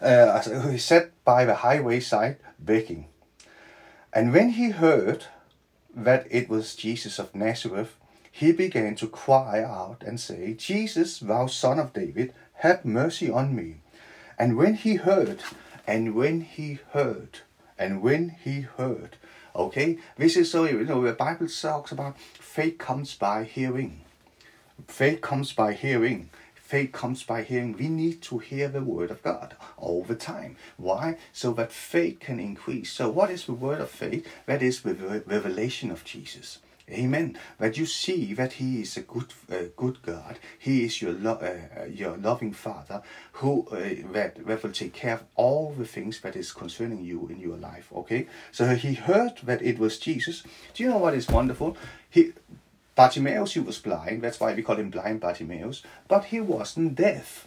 Uh, 0.00 0.40
he 0.70 0.78
sat 0.78 1.12
by 1.24 1.44
the 1.44 1.56
highway 1.56 2.00
side 2.00 2.36
begging. 2.58 3.06
And 4.12 4.32
when 4.32 4.50
he 4.50 4.70
heard 4.70 5.26
that 5.94 6.26
it 6.30 6.48
was 6.48 6.74
Jesus 6.74 7.18
of 7.18 7.34
Nazareth, 7.34 7.96
he 8.30 8.52
began 8.52 8.94
to 8.96 9.08
cry 9.08 9.62
out 9.62 10.02
and 10.06 10.20
say, 10.20 10.54
Jesus, 10.54 11.18
thou 11.18 11.46
son 11.46 11.78
of 11.78 11.92
David, 11.92 12.32
have 12.54 12.84
mercy 12.84 13.30
on 13.30 13.54
me. 13.54 13.80
And 14.38 14.56
when 14.56 14.74
he 14.74 14.94
heard, 14.94 15.40
and 15.86 16.14
when 16.14 16.42
he 16.42 16.78
heard, 16.92 17.40
and 17.78 18.00
when 18.00 18.36
he 18.42 18.60
heard, 18.60 19.16
okay, 19.54 19.98
this 20.16 20.36
is 20.36 20.50
so, 20.50 20.64
you 20.64 20.84
know, 20.84 21.02
the 21.02 21.12
Bible 21.12 21.48
talks 21.48 21.90
about 21.90 22.18
faith 22.18 22.78
comes 22.78 23.14
by 23.14 23.44
hearing. 23.44 24.02
Faith 24.86 25.20
comes 25.20 25.52
by 25.52 25.72
hearing 25.72 26.30
faith 26.68 26.92
comes 26.92 27.22
by 27.22 27.42
hearing. 27.42 27.72
We 27.72 27.88
need 27.88 28.20
to 28.22 28.38
hear 28.38 28.68
the 28.68 28.82
word 28.82 29.10
of 29.10 29.22
God 29.22 29.56
all 29.78 30.04
the 30.04 30.14
time. 30.14 30.56
Why? 30.76 31.16
So 31.32 31.52
that 31.54 31.72
faith 31.72 32.20
can 32.20 32.38
increase. 32.38 32.92
So, 32.92 33.08
what 33.08 33.30
is 33.30 33.46
the 33.46 33.54
word 33.54 33.80
of 33.80 33.90
faith? 33.90 34.26
That 34.44 34.62
is 34.62 34.82
the 34.82 34.94
revelation 35.26 35.90
of 35.90 36.04
Jesus. 36.04 36.58
Amen. 36.90 37.38
That 37.58 37.78
you 37.78 37.86
see 37.86 38.34
that 38.34 38.54
He 38.54 38.82
is 38.82 38.96
a 38.98 39.00
good, 39.00 39.32
uh, 39.50 39.70
good 39.76 40.02
God. 40.02 40.38
He 40.58 40.84
is 40.84 41.00
your 41.00 41.12
lo- 41.12 41.40
uh, 41.40 41.84
your 41.84 42.16
loving 42.18 42.52
Father, 42.52 43.02
who 43.32 43.66
uh, 43.68 44.12
that, 44.12 44.46
that 44.46 44.62
will 44.62 44.72
take 44.72 44.92
care 44.92 45.14
of 45.14 45.24
all 45.36 45.72
the 45.72 45.86
things 45.86 46.20
that 46.20 46.36
is 46.36 46.52
concerning 46.52 47.02
you 47.02 47.28
in 47.28 47.40
your 47.40 47.56
life. 47.56 47.88
Okay. 47.94 48.26
So 48.52 48.74
he 48.74 48.92
heard 48.92 49.38
that 49.42 49.62
it 49.62 49.78
was 49.78 49.98
Jesus. 49.98 50.42
Do 50.74 50.82
you 50.82 50.90
know 50.90 50.98
what 50.98 51.14
is 51.14 51.28
wonderful? 51.28 51.78
He 52.10 52.32
Bartimaeus, 52.98 53.52
he 53.52 53.60
was 53.60 53.78
blind. 53.78 54.22
That's 54.22 54.40
why 54.40 54.54
we 54.54 54.64
call 54.64 54.74
him 54.74 54.90
blind 54.90 55.20
Bartimaeus. 55.20 55.84
But 56.08 56.24
he 56.24 56.40
wasn't 56.40 56.96
deaf. 56.96 57.46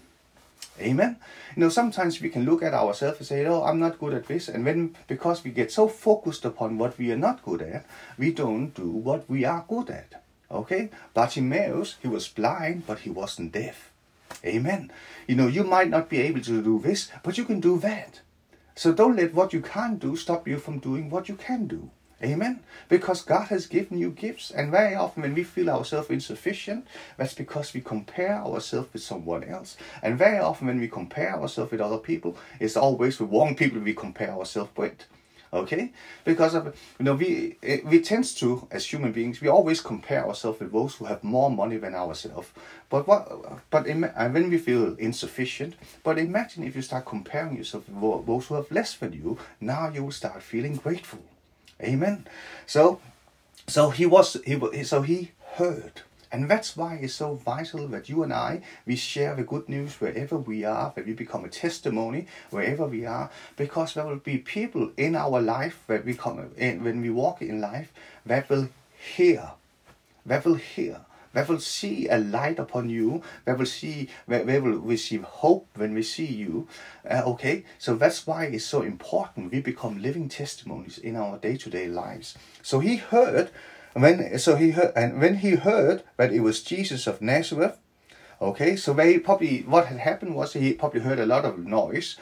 Amen. 0.79 1.17
You 1.57 1.59
know, 1.59 1.69
sometimes 1.69 2.21
we 2.21 2.29
can 2.29 2.45
look 2.45 2.63
at 2.63 2.73
ourselves 2.73 3.19
and 3.19 3.27
say, 3.27 3.45
"Oh, 3.45 3.63
I'm 3.63 3.77
not 3.77 3.99
good 3.99 4.13
at 4.13 4.27
this," 4.27 4.47
and 4.47 4.63
when 4.63 4.95
because 5.07 5.43
we 5.43 5.51
get 5.51 5.69
so 5.69 5.89
focused 5.89 6.45
upon 6.45 6.77
what 6.77 6.97
we 6.97 7.11
are 7.11 7.17
not 7.17 7.43
good 7.43 7.61
at, 7.61 7.85
we 8.17 8.31
don't 8.31 8.73
do 8.73 8.89
what 8.89 9.29
we 9.29 9.43
are 9.43 9.65
good 9.67 9.89
at. 9.89 10.23
Okay, 10.49 10.89
Bartimaeus, 11.13 11.97
he 12.01 12.07
was 12.07 12.29
blind, 12.29 12.87
but 12.87 12.99
he 12.99 13.09
wasn't 13.09 13.51
deaf. 13.51 13.91
Amen. 14.45 14.89
You 15.27 15.35
know, 15.35 15.47
you 15.47 15.65
might 15.65 15.89
not 15.89 16.07
be 16.07 16.21
able 16.21 16.41
to 16.41 16.63
do 16.63 16.79
this, 16.79 17.11
but 17.23 17.37
you 17.37 17.43
can 17.43 17.59
do 17.59 17.77
that. 17.79 18.21
So 18.75 18.93
don't 18.93 19.17
let 19.17 19.33
what 19.33 19.51
you 19.51 19.59
can't 19.59 19.99
do 19.99 20.15
stop 20.15 20.47
you 20.47 20.59
from 20.59 20.79
doing 20.79 21.09
what 21.09 21.27
you 21.27 21.35
can 21.35 21.67
do. 21.67 21.89
Amen. 22.23 22.59
Because 22.87 23.23
God 23.23 23.47
has 23.47 23.65
given 23.65 23.97
you 23.97 24.11
gifts, 24.11 24.51
and 24.51 24.69
very 24.69 24.95
often 24.95 25.23
when 25.23 25.33
we 25.33 25.43
feel 25.43 25.69
ourselves 25.69 26.09
insufficient, 26.09 26.85
that's 27.17 27.33
because 27.33 27.73
we 27.73 27.81
compare 27.81 28.35
ourselves 28.35 28.93
with 28.93 29.01
someone 29.01 29.43
else. 29.43 29.75
And 30.03 30.17
very 30.19 30.37
often 30.37 30.67
when 30.67 30.79
we 30.79 30.87
compare 30.87 31.35
ourselves 31.35 31.71
with 31.71 31.81
other 31.81 31.97
people, 31.97 32.37
it's 32.59 32.77
always 32.77 33.17
the 33.17 33.25
wrong 33.25 33.55
people 33.55 33.79
we 33.79 33.95
compare 33.95 34.31
ourselves 34.31 34.71
with. 34.75 35.05
Okay, 35.53 35.91
because 36.23 36.53
of 36.53 36.73
you 36.97 37.03
know 37.03 37.15
we 37.15 37.57
eh, 37.61 37.79
we 37.83 37.99
tend 37.99 38.23
to 38.37 38.65
as 38.71 38.85
human 38.85 39.11
beings 39.11 39.41
we 39.41 39.49
always 39.49 39.81
compare 39.81 40.25
ourselves 40.25 40.61
with 40.61 40.71
those 40.71 40.95
who 40.95 41.03
have 41.03 41.25
more 41.25 41.51
money 41.51 41.75
than 41.75 41.93
ourselves. 41.93 42.47
But 42.89 43.05
what 43.05 43.27
but 43.69 43.85
when 43.85 44.49
we 44.49 44.57
feel 44.57 44.95
insufficient, 44.95 45.75
but 46.05 46.17
imagine 46.17 46.63
if 46.63 46.73
you 46.73 46.81
start 46.81 47.05
comparing 47.05 47.57
yourself 47.57 47.89
with 47.89 48.25
those 48.27 48.47
who 48.47 48.55
have 48.55 48.71
less 48.71 48.95
than 48.95 49.11
you, 49.11 49.39
now 49.59 49.89
you 49.89 50.05
will 50.05 50.11
start 50.13 50.41
feeling 50.41 50.77
grateful. 50.77 51.19
Amen. 51.81 52.27
So, 52.65 52.99
so 53.67 53.89
he 53.89 54.05
was 54.05 54.37
he 54.45 54.83
so 54.83 55.01
he 55.01 55.31
heard. 55.55 56.01
And 56.33 56.49
that's 56.49 56.77
why 56.77 56.95
it's 56.95 57.15
so 57.15 57.33
vital 57.33 57.87
that 57.89 58.07
you 58.07 58.23
and 58.23 58.31
I, 58.31 58.61
we 58.85 58.95
share 58.95 59.35
the 59.35 59.43
good 59.43 59.67
news 59.67 59.99
wherever 59.99 60.37
we 60.37 60.63
are, 60.63 60.93
that 60.95 61.05
we 61.05 61.11
become 61.11 61.43
a 61.43 61.49
testimony 61.49 62.27
wherever 62.51 62.85
we 62.85 63.05
are, 63.05 63.29
because 63.57 63.93
there 63.93 64.05
will 64.05 64.15
be 64.15 64.37
people 64.37 64.91
in 64.95 65.17
our 65.17 65.41
life 65.41 65.83
that 65.87 66.05
we 66.05 66.13
come 66.13 66.51
in, 66.55 66.85
when 66.85 67.01
we 67.01 67.09
walk 67.09 67.41
in 67.41 67.59
life 67.59 67.91
that 68.25 68.49
will 68.49 68.69
hear, 68.97 69.51
that 70.25 70.45
will 70.45 70.55
hear 70.55 71.01
they 71.33 71.43
will 71.43 71.59
see 71.59 72.07
a 72.07 72.17
light 72.17 72.59
upon 72.59 72.89
you. 72.89 73.21
They 73.45 73.53
will 73.53 73.65
see, 73.65 74.09
they 74.27 74.59
will 74.59 74.79
receive 74.79 75.23
hope 75.23 75.67
when 75.75 75.93
we 75.93 76.03
see 76.03 76.25
you. 76.25 76.67
Uh, 77.09 77.23
okay, 77.25 77.63
so 77.77 77.95
that's 77.95 78.27
why 78.27 78.45
it's 78.45 78.65
so 78.65 78.81
important. 78.81 79.51
We 79.51 79.61
become 79.61 80.01
living 80.01 80.29
testimonies 80.29 80.97
in 80.97 81.15
our 81.15 81.37
day-to-day 81.37 81.87
lives. 81.87 82.37
So 82.61 82.79
he 82.79 82.97
heard, 82.97 83.49
when 83.93 84.37
so 84.39 84.55
he 84.55 84.71
heard, 84.71 84.93
and 84.95 85.19
when 85.19 85.37
he 85.37 85.51
heard 85.51 86.03
that 86.17 86.33
it 86.33 86.41
was 86.41 86.63
Jesus 86.63 87.07
of 87.07 87.21
Nazareth. 87.21 87.77
Okay, 88.41 88.75
so 88.75 88.93
they 88.93 89.19
probably 89.19 89.61
what 89.61 89.85
had 89.85 89.99
happened 89.99 90.35
was 90.35 90.53
he 90.53 90.73
probably 90.73 91.01
heard 91.01 91.19
a 91.19 91.27
lot 91.27 91.45
of 91.45 91.59
noise. 91.59 92.17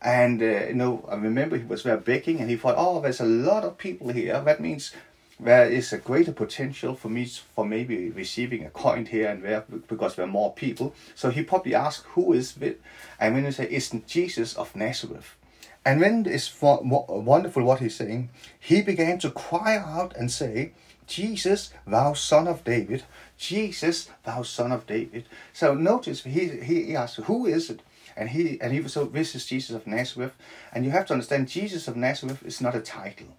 And 0.00 0.40
uh, 0.42 0.66
you 0.68 0.74
know, 0.74 1.04
I 1.10 1.16
remember 1.16 1.56
he 1.56 1.64
was 1.64 1.82
there 1.82 1.96
begging, 1.96 2.38
and 2.40 2.48
he 2.48 2.56
thought, 2.56 2.76
"Oh, 2.78 3.00
there's 3.00 3.20
a 3.20 3.24
lot 3.24 3.64
of 3.64 3.78
people 3.78 4.10
here. 4.10 4.40
That 4.40 4.60
means 4.60 4.92
there 5.40 5.68
is 5.68 5.92
a 5.92 5.98
greater 5.98 6.32
potential 6.32 6.94
for 6.94 7.08
me 7.08 7.26
for 7.26 7.64
maybe 7.66 8.10
receiving 8.10 8.64
a 8.64 8.70
coin 8.70 9.06
here 9.06 9.28
and 9.28 9.42
there 9.42 9.64
because 9.88 10.14
there 10.14 10.24
are 10.24 10.28
more 10.28 10.52
people. 10.52 10.94
So 11.14 11.30
he 11.30 11.42
probably 11.42 11.74
asked, 11.74 12.04
Who 12.14 12.32
is 12.32 12.56
it? 12.60 12.80
And 13.18 13.34
when 13.34 13.44
he 13.44 13.50
say, 13.50 13.68
It's 13.68 13.90
Jesus 13.90 14.54
of 14.54 14.76
Nazareth. 14.76 15.36
And 15.84 16.00
when 16.00 16.24
it's 16.26 16.50
wonderful 16.60 17.62
what 17.64 17.80
he's 17.80 17.96
saying, 17.96 18.30
he 18.58 18.80
began 18.80 19.18
to 19.18 19.30
cry 19.30 19.76
out 19.76 20.16
and 20.16 20.30
say, 20.30 20.72
Jesus, 21.06 21.74
thou 21.86 22.14
son 22.14 22.48
of 22.48 22.64
David, 22.64 23.04
Jesus, 23.36 24.08
thou 24.24 24.42
son 24.42 24.72
of 24.72 24.86
David. 24.86 25.26
So 25.52 25.74
notice 25.74 26.24
he, 26.24 26.48
he 26.48 26.96
asked, 26.96 27.16
Who 27.16 27.46
is 27.46 27.70
it? 27.70 27.82
And 28.16 28.30
he 28.30 28.60
and 28.60 28.72
he 28.72 28.80
was 28.80 28.92
so 28.92 29.06
this 29.06 29.34
is 29.34 29.44
Jesus 29.44 29.74
of 29.74 29.86
Nazareth. 29.86 30.32
And 30.72 30.84
you 30.84 30.92
have 30.92 31.06
to 31.06 31.12
understand 31.12 31.48
Jesus 31.48 31.88
of 31.88 31.96
Nazareth 31.96 32.44
is 32.44 32.60
not 32.60 32.76
a 32.76 32.80
title. 32.80 33.36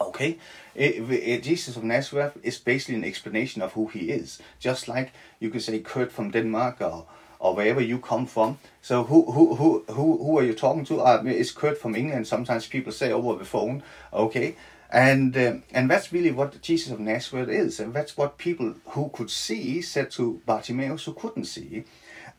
Okay, 0.00 0.38
it, 0.74 1.08
it, 1.10 1.42
Jesus 1.44 1.76
of 1.76 1.84
Nazareth 1.84 2.36
is 2.42 2.58
basically 2.58 2.96
an 2.96 3.04
explanation 3.04 3.62
of 3.62 3.74
who 3.74 3.86
he 3.86 4.10
is, 4.10 4.40
just 4.58 4.88
like 4.88 5.12
you 5.38 5.50
could 5.50 5.62
say 5.62 5.78
Kurt 5.78 6.10
from 6.10 6.30
Denmark 6.30 6.80
or 6.80 7.06
or 7.38 7.54
wherever 7.54 7.80
you 7.80 7.98
come 7.98 8.26
from. 8.26 8.58
So 8.82 9.04
who 9.04 9.30
who 9.30 9.54
who 9.54 9.84
who 9.88 10.18
who 10.18 10.38
are 10.38 10.42
you 10.42 10.54
talking 10.54 10.84
to? 10.86 11.00
Uh, 11.00 11.22
it's 11.26 11.52
Kurt 11.52 11.78
from 11.78 11.94
England. 11.94 12.26
Sometimes 12.26 12.66
people 12.66 12.92
say 12.92 13.12
over 13.12 13.38
the 13.38 13.44
phone. 13.44 13.82
Okay, 14.12 14.56
and 14.90 15.36
uh, 15.36 15.54
and 15.72 15.90
that's 15.90 16.12
really 16.12 16.32
what 16.32 16.60
Jesus 16.62 16.92
of 16.92 17.00
Nazareth 17.00 17.48
is, 17.48 17.78
and 17.78 17.94
that's 17.94 18.16
what 18.16 18.38
people 18.38 18.74
who 18.86 19.10
could 19.12 19.30
see 19.30 19.82
said 19.82 20.10
to 20.12 20.40
Bartimaeus 20.46 21.04
who 21.04 21.12
couldn't 21.12 21.44
see. 21.44 21.84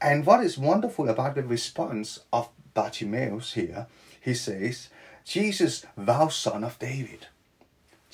And 0.02 0.26
what 0.26 0.44
is 0.44 0.58
wonderful 0.58 1.08
about 1.08 1.36
the 1.36 1.44
response 1.44 2.20
of 2.34 2.50
Bartimaeus 2.74 3.54
here, 3.54 3.88
he 4.20 4.34
says, 4.34 4.89
"Jesus, 5.24 5.86
thou 5.96 6.28
son 6.30 6.63
of 6.63 6.80
David." 6.80 7.28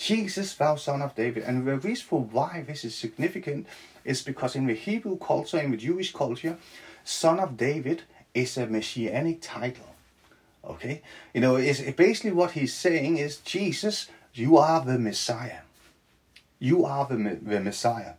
Jesus, 0.02 0.56
thou 0.56 0.78
son 0.78 1.04
of 1.04 1.14
David. 1.14 1.44
And 1.44 1.68
the 1.68 1.78
reason 1.78 2.08
for 2.08 2.22
why 2.22 2.64
this 2.68 2.84
is 2.84 2.96
significant 2.96 3.68
is 4.04 4.24
because 4.24 4.56
in 4.56 4.66
the 4.66 4.74
Hebrew 4.74 5.18
culture, 5.20 5.60
in 5.60 5.70
the 5.70 5.78
Jewish 5.78 6.12
culture, 6.12 6.58
son 7.04 7.40
of 7.40 7.56
David 7.56 8.02
is 8.34 8.58
a 8.58 8.66
messianic 8.66 9.42
title. 9.42 9.96
Okay? 10.66 11.04
You 11.36 11.42
know, 11.42 11.56
it's 11.56 11.82
basically 11.92 12.32
what 12.32 12.52
he's 12.52 12.74
saying 12.74 13.18
is 13.18 13.38
Jesus, 13.38 14.08
You 14.34 14.58
are 14.58 14.84
the 14.84 14.98
Messiah. 14.98 15.62
You 16.58 16.84
are 16.84 17.06
the, 17.06 17.38
the 17.40 17.60
Messiah. 17.60 18.14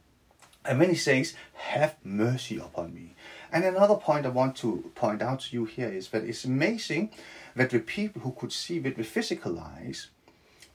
And 0.64 0.79
when 0.79 0.90
he 0.90 0.95
says, 0.95 1.35
Have 1.55 1.97
mercy 2.05 2.59
upon 2.59 2.95
me. 2.95 3.16
And 3.51 3.64
another 3.64 3.97
point 3.97 4.25
I 4.25 4.29
want 4.29 4.55
to 4.59 4.88
point 4.95 5.21
out 5.21 5.40
to 5.40 5.57
you 5.57 5.64
here 5.64 5.88
is 5.88 6.11
that 6.11 6.23
it's 6.23 6.45
amazing 6.45 7.11
that 7.57 7.71
the 7.71 7.81
people 7.81 8.23
who 8.23 8.31
could 8.31 8.53
see 8.53 8.79
with 8.79 8.97
the 8.97 9.05
physical 9.05 9.59
eyes, 9.59 10.09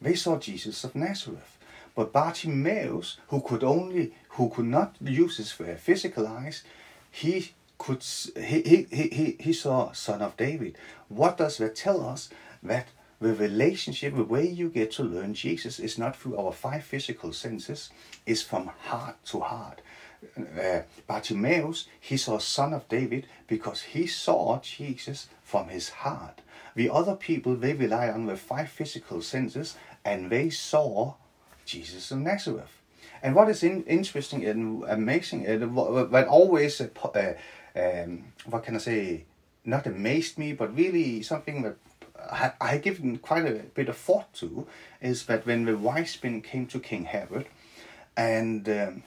they 0.01 0.15
saw 0.15 0.37
Jesus 0.37 0.83
of 0.83 0.95
Nazareth. 0.95 1.57
But 1.95 2.13
Bartimaeus, 2.13 3.17
who 3.29 3.41
could 3.41 3.63
only, 3.63 4.13
who 4.29 4.49
could 4.49 4.65
not 4.65 4.95
use 5.01 5.37
his 5.37 5.51
physical 5.51 6.27
eyes, 6.27 6.63
he 7.09 7.53
could, 7.77 8.03
he, 8.35 8.61
he, 8.61 8.87
he, 8.91 9.37
he 9.39 9.53
saw 9.53 9.91
Son 9.93 10.21
of 10.21 10.37
David. 10.37 10.77
What 11.09 11.37
does 11.37 11.57
that 11.57 11.75
tell 11.75 12.05
us? 12.05 12.29
That 12.61 12.87
the 13.19 13.33
relationship, 13.33 14.15
the 14.15 14.23
way 14.23 14.47
you 14.47 14.69
get 14.69 14.91
to 14.93 15.03
learn 15.03 15.33
Jesus 15.33 15.79
is 15.79 15.97
not 15.97 16.15
through 16.15 16.37
our 16.37 16.51
five 16.51 16.83
physical 16.83 17.33
senses, 17.33 17.89
is 18.25 18.43
from 18.43 18.67
heart 18.67 19.15
to 19.25 19.39
heart. 19.39 19.81
Uh, 20.37 20.81
Bartimaeus, 21.07 21.87
he 21.99 22.17
saw 22.17 22.37
Son 22.37 22.73
of 22.73 22.87
David 22.89 23.27
because 23.47 23.81
he 23.81 24.07
saw 24.07 24.59
Jesus 24.61 25.27
from 25.43 25.69
his 25.69 25.89
heart. 25.89 26.41
The 26.77 26.91
other 26.91 27.15
people, 27.15 27.55
they 27.55 27.73
rely 27.73 28.07
on 28.09 28.27
the 28.27 28.37
five 28.37 28.69
physical 28.69 29.23
senses 29.23 29.75
and 30.05 30.29
they 30.29 30.51
saw 30.51 31.15
Jesus 31.65 32.11
of 32.11 32.19
Nazareth. 32.19 32.69
And 33.23 33.33
what 33.33 33.49
is 33.49 33.63
in, 33.63 33.83
interesting 33.85 34.45
and 34.45 34.83
amazing, 34.83 35.47
uh, 35.49 35.65
what 35.65 36.27
always, 36.27 36.79
uh, 36.79 36.89
uh, 37.03 37.33
um, 37.75 38.25
what 38.45 38.63
can 38.63 38.75
I 38.75 38.77
say, 38.77 39.25
not 39.65 39.87
amazed 39.87 40.37
me, 40.37 40.53
but 40.53 40.77
really 40.77 41.23
something 41.23 41.63
that 41.63 41.77
I, 42.31 42.51
I 42.61 42.77
given 42.77 43.17
quite 43.17 43.47
a 43.47 43.63
bit 43.73 43.89
of 43.89 43.97
thought 43.97 44.31
to 44.35 44.67
is 45.01 45.25
that 45.25 45.47
when 45.47 45.65
the 45.65 45.75
wise 45.75 46.15
men 46.23 46.41
came 46.41 46.67
to 46.67 46.79
King 46.79 47.05
Herod, 47.05 47.47
and 48.15 48.69
um, 48.69 49.03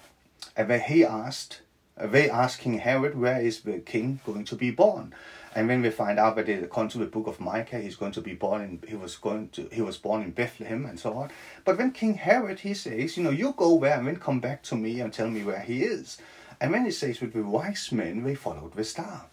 and 0.56 0.82
he 0.82 1.04
asked, 1.04 1.60
they 1.96 2.28
asked 2.28 2.60
King 2.60 2.78
Herod, 2.78 3.16
where 3.16 3.40
is 3.40 3.60
the 3.60 3.78
king 3.78 4.20
going 4.26 4.44
to 4.46 4.56
be 4.56 4.72
born? 4.72 5.14
And 5.54 5.66
when 5.66 5.82
we 5.82 5.90
find 5.90 6.18
out 6.18 6.36
that 6.36 6.48
according 6.48 6.90
to 6.90 6.98
the 6.98 7.06
book 7.06 7.26
of 7.26 7.40
Micah, 7.40 7.80
he's 7.80 7.96
going 7.96 8.12
to 8.12 8.20
be 8.20 8.34
born 8.34 8.62
in 8.62 8.82
he 8.88 8.96
was 8.96 9.16
going 9.16 9.48
to 9.50 9.68
he 9.72 9.82
was 9.82 9.96
born 9.96 10.22
in 10.22 10.30
Bethlehem 10.30 10.86
and 10.86 10.98
so 10.98 11.14
on. 11.14 11.30
But 11.64 11.78
when 11.78 11.92
King 11.92 12.14
Herod 12.14 12.60
he 12.60 12.74
says, 12.74 13.16
you 13.16 13.22
know, 13.22 13.30
you 13.30 13.52
go 13.56 13.78
there 13.80 13.98
and 13.98 14.06
then 14.06 14.16
come 14.16 14.40
back 14.40 14.62
to 14.64 14.76
me 14.76 15.00
and 15.00 15.12
tell 15.12 15.30
me 15.30 15.42
where 15.42 15.60
he 15.60 15.82
is. 15.82 16.18
And 16.60 16.72
when 16.72 16.84
he 16.84 16.90
says 16.90 17.20
with 17.20 17.32
the 17.32 17.42
wise 17.42 17.90
men, 17.90 18.22
they 18.22 18.34
followed 18.34 18.74
the 18.74 18.84
star 18.84 19.26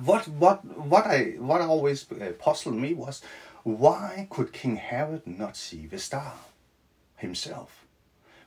what 0.00 0.26
what 0.28 0.64
what 0.64 1.06
I 1.06 1.34
what 1.38 1.60
always 1.60 2.10
uh, 2.10 2.32
puzzled 2.38 2.76
me 2.76 2.94
was 2.94 3.22
why 3.62 4.26
could 4.30 4.52
King 4.52 4.76
Herod 4.76 5.26
not 5.26 5.56
see 5.56 5.86
the 5.86 5.98
star 5.98 6.34
himself? 7.16 7.84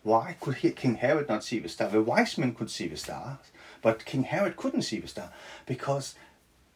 Why 0.03 0.35
could 0.39 0.55
he, 0.55 0.71
King 0.71 0.95
Herod 0.95 1.29
not 1.29 1.43
see 1.43 1.59
the 1.59 1.69
star? 1.69 1.89
The 1.89 2.01
wise 2.01 2.37
men 2.37 2.53
could 2.53 2.69
see 2.69 2.87
the 2.87 2.97
stars, 2.97 3.39
but 3.81 4.05
King 4.05 4.23
Herod 4.23 4.57
couldn't 4.57 4.83
see 4.83 4.99
the 4.99 5.07
star 5.07 5.31
because 5.65 6.15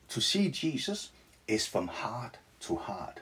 to 0.09 0.21
see 0.21 0.49
Jesus 0.49 1.09
is 1.47 1.65
from 1.67 1.87
heart 1.87 2.37
to 2.61 2.75
heart. 2.75 3.21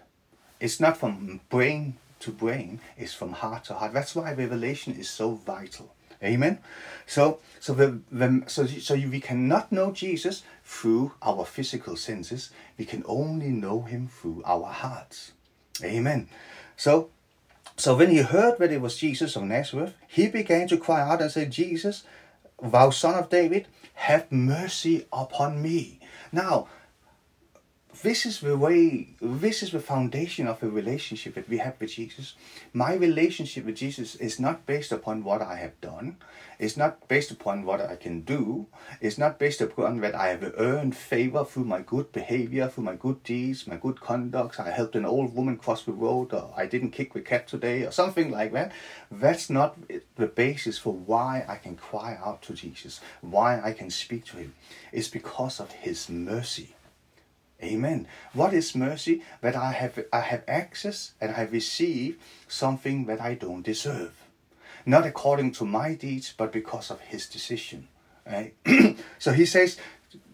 It's 0.60 0.80
not 0.80 0.97
from 0.97 1.41
brain 1.50 1.97
to 2.19 2.32
brain, 2.32 2.80
it's 2.97 3.13
from 3.13 3.34
heart 3.34 3.65
to 3.65 3.76
heart. 3.76 3.93
That's 3.93 4.15
why 4.15 4.34
revelation 4.34 4.93
is 4.93 5.10
so 5.10 5.34
vital. 5.34 5.93
Amen. 6.23 6.60
So, 7.06 7.39
so 7.60 7.73
the, 7.73 8.00
the 8.12 8.43
so 8.47 8.65
so 8.65 8.95
we 8.95 9.19
cannot 9.19 9.71
know 9.71 9.91
Jesus 9.91 10.43
through 10.65 11.12
our 11.21 11.45
physical 11.45 11.95
senses. 11.95 12.50
We 12.78 12.86
can 12.86 13.04
only 13.06 13.50
know 13.50 13.82
Him 13.82 14.08
through 14.08 14.41
our 14.43 14.65
hearts. 14.65 15.34
Amen. 15.84 16.28
So, 16.76 17.10
so 17.76 17.95
when 17.95 18.10
he 18.10 18.17
heard 18.17 18.58
that 18.58 18.71
it 18.71 18.82
was 18.82 18.97
Jesus 18.97 19.36
of 19.36 19.43
Nazareth, 19.43 19.93
he 20.08 20.28
began 20.28 20.67
to 20.69 20.78
cry 20.78 21.02
out 21.02 21.21
and 21.21 21.30
say, 21.30 21.45
"Jesus, 21.45 22.04
thou 22.62 22.89
Son 22.89 23.13
of 23.13 23.30
David, 23.30 23.67
have 23.93 24.32
mercy 24.32 25.06
upon 25.13 25.62
me." 25.62 26.00
Now, 26.32 26.67
this 28.03 28.25
is 28.25 28.41
the 28.41 28.57
way, 28.57 29.15
this 29.21 29.63
is 29.63 29.71
the 29.71 29.79
foundation 29.79 30.47
of 30.47 30.60
the 30.60 30.69
relationship 30.69 31.36
that 31.36 31.49
we 31.49 31.57
have 31.57 31.75
with 31.79 31.91
Jesus. 31.91 32.36
My 32.73 32.93
relationship 32.93 33.65
with 33.65 33.75
Jesus 33.75 34.15
is 34.15 34.39
not 34.39 34.65
based 34.65 34.91
upon 34.91 35.23
what 35.23 35.41
I 35.41 35.55
have 35.55 35.79
done, 35.81 36.17
it's 36.60 36.77
not 36.77 37.07
based 37.07 37.31
upon 37.31 37.65
what 37.65 37.81
I 37.81 37.95
can 37.95 38.21
do, 38.21 38.67
it's 39.01 39.17
not 39.17 39.39
based 39.39 39.62
upon 39.62 40.01
that 40.01 40.15
I 40.15 40.27
have 40.27 40.53
earned 40.57 40.95
favor 40.95 41.43
through 41.43 41.65
my 41.65 41.81
good 41.81 42.12
behavior, 42.12 42.67
through 42.67 42.83
my 42.83 42.95
good 42.95 43.23
deeds, 43.23 43.67
my 43.67 43.77
good 43.77 44.01
conduct. 44.01 44.60
I 44.60 44.71
helped 44.71 44.95
an 44.95 45.05
old 45.05 45.36
woman 45.36 45.57
cross 45.57 45.83
the 45.83 45.91
road, 45.91 46.33
or 46.33 46.53
I 46.55 46.65
didn't 46.65 46.91
kick 46.91 47.13
the 47.13 47.21
cat 47.21 47.47
today, 47.47 47.83
or 47.83 47.91
something 47.91 48.31
like 48.31 48.53
that. 48.53 48.71
That's 49.10 49.49
not 49.49 49.77
the 50.15 50.27
basis 50.27 50.77
for 50.77 50.93
why 50.93 51.45
I 51.47 51.55
can 51.55 51.75
cry 51.75 52.17
out 52.23 52.41
to 52.43 52.53
Jesus, 52.53 52.99
why 53.21 53.62
I 53.62 53.73
can 53.73 53.89
speak 53.89 54.25
to 54.25 54.38
Him. 54.38 54.53
It's 54.91 55.07
because 55.07 55.60
of 55.60 55.71
His 55.71 56.10
mercy 56.10 56.75
Amen. 57.61 58.07
What 58.33 58.53
is 58.53 58.75
mercy? 58.75 59.23
That 59.41 59.55
I 59.55 59.71
have 59.71 60.03
I 60.13 60.21
have 60.21 60.43
access 60.47 61.13
and 61.19 61.35
I 61.35 61.43
receive 61.43 62.17
something 62.47 63.05
that 63.05 63.19
I 63.19 63.33
don't 63.33 63.63
deserve. 63.63 64.13
Not 64.85 65.05
according 65.05 65.53
to 65.53 65.65
my 65.65 65.95
deeds, 65.95 66.33
but 66.37 66.51
because 66.51 66.91
of 66.91 67.01
his 67.01 67.27
decision. 67.27 67.87
Right? 68.25 68.53
so 69.19 69.31
he 69.33 69.45
says, 69.45 69.77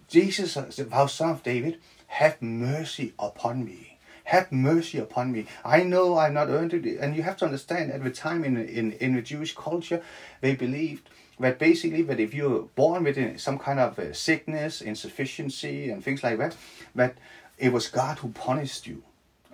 Jesus, 0.09 0.57
uh, 0.57 0.69
thou 0.77 1.05
son 1.05 1.29
of 1.29 1.43
David, 1.43 1.79
have 2.07 2.41
mercy 2.41 3.13
upon 3.17 3.63
me. 3.63 3.97
Have 4.25 4.51
mercy 4.51 4.99
upon 4.99 5.31
me. 5.31 5.47
I 5.65 5.83
know 5.83 6.17
I've 6.17 6.33
not 6.33 6.49
earned 6.49 6.73
it. 6.73 6.99
And 6.99 7.15
you 7.15 7.23
have 7.23 7.37
to 7.37 7.45
understand 7.45 7.91
at 7.91 8.03
the 8.03 8.09
time 8.09 8.43
in, 8.43 8.57
in, 8.57 8.93
in 8.93 9.15
the 9.15 9.21
Jewish 9.21 9.55
culture, 9.55 10.01
they 10.41 10.55
believed 10.55 11.09
that 11.39 11.59
basically 11.59 12.01
that 12.03 12.19
if 12.19 12.33
you're 12.33 12.63
born 12.75 13.03
with 13.03 13.39
some 13.39 13.57
kind 13.57 13.79
of 13.79 13.97
uh, 13.97 14.13
sickness, 14.13 14.81
insufficiency, 14.81 15.89
and 15.89 16.03
things 16.03 16.23
like 16.23 16.37
that, 16.37 16.55
that 16.95 17.17
it 17.57 17.71
was 17.71 17.87
God 17.87 18.19
who 18.19 18.29
punished 18.29 18.87
you. 18.87 19.03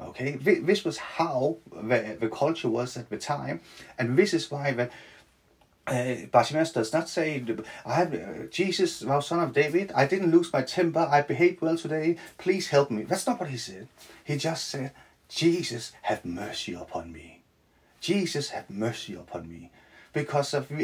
Okay, 0.01 0.31
this 0.37 0.85
was 0.85 0.97
how 0.97 1.57
the, 1.73 2.17
the 2.19 2.29
culture 2.29 2.69
was 2.69 2.95
at 2.95 3.09
the 3.09 3.17
time, 3.17 3.59
and 3.97 4.17
this 4.17 4.33
is 4.33 4.49
why 4.49 4.71
that 4.71 4.91
uh, 5.87 6.25
Bartimaeus 6.31 6.71
does 6.71 6.93
not 6.93 7.09
say, 7.09 7.43
"I 7.85 7.93
have 7.95 8.13
uh, 8.13 8.45
Jesus, 8.49 8.99
thou 8.99 9.19
son 9.19 9.41
of 9.41 9.51
David. 9.51 9.91
I 9.93 10.05
didn't 10.05 10.31
lose 10.31 10.53
my 10.53 10.61
temper. 10.61 11.05
I 11.11 11.21
behaved 11.21 11.59
well 11.59 11.77
today. 11.77 12.15
Please 12.37 12.69
help 12.69 12.91
me." 12.91 13.03
That's 13.03 13.27
not 13.27 13.41
what 13.41 13.49
he 13.49 13.57
said. 13.57 13.89
He 14.23 14.37
just 14.37 14.69
said, 14.69 14.91
"Jesus, 15.27 15.91
have 16.03 16.23
mercy 16.23 16.73
upon 16.73 17.11
me. 17.11 17.41
Jesus, 17.99 18.51
have 18.51 18.69
mercy 18.69 19.15
upon 19.15 19.49
me." 19.49 19.69
Because 20.13 20.53
of 20.53 20.71
uh, 20.71 20.75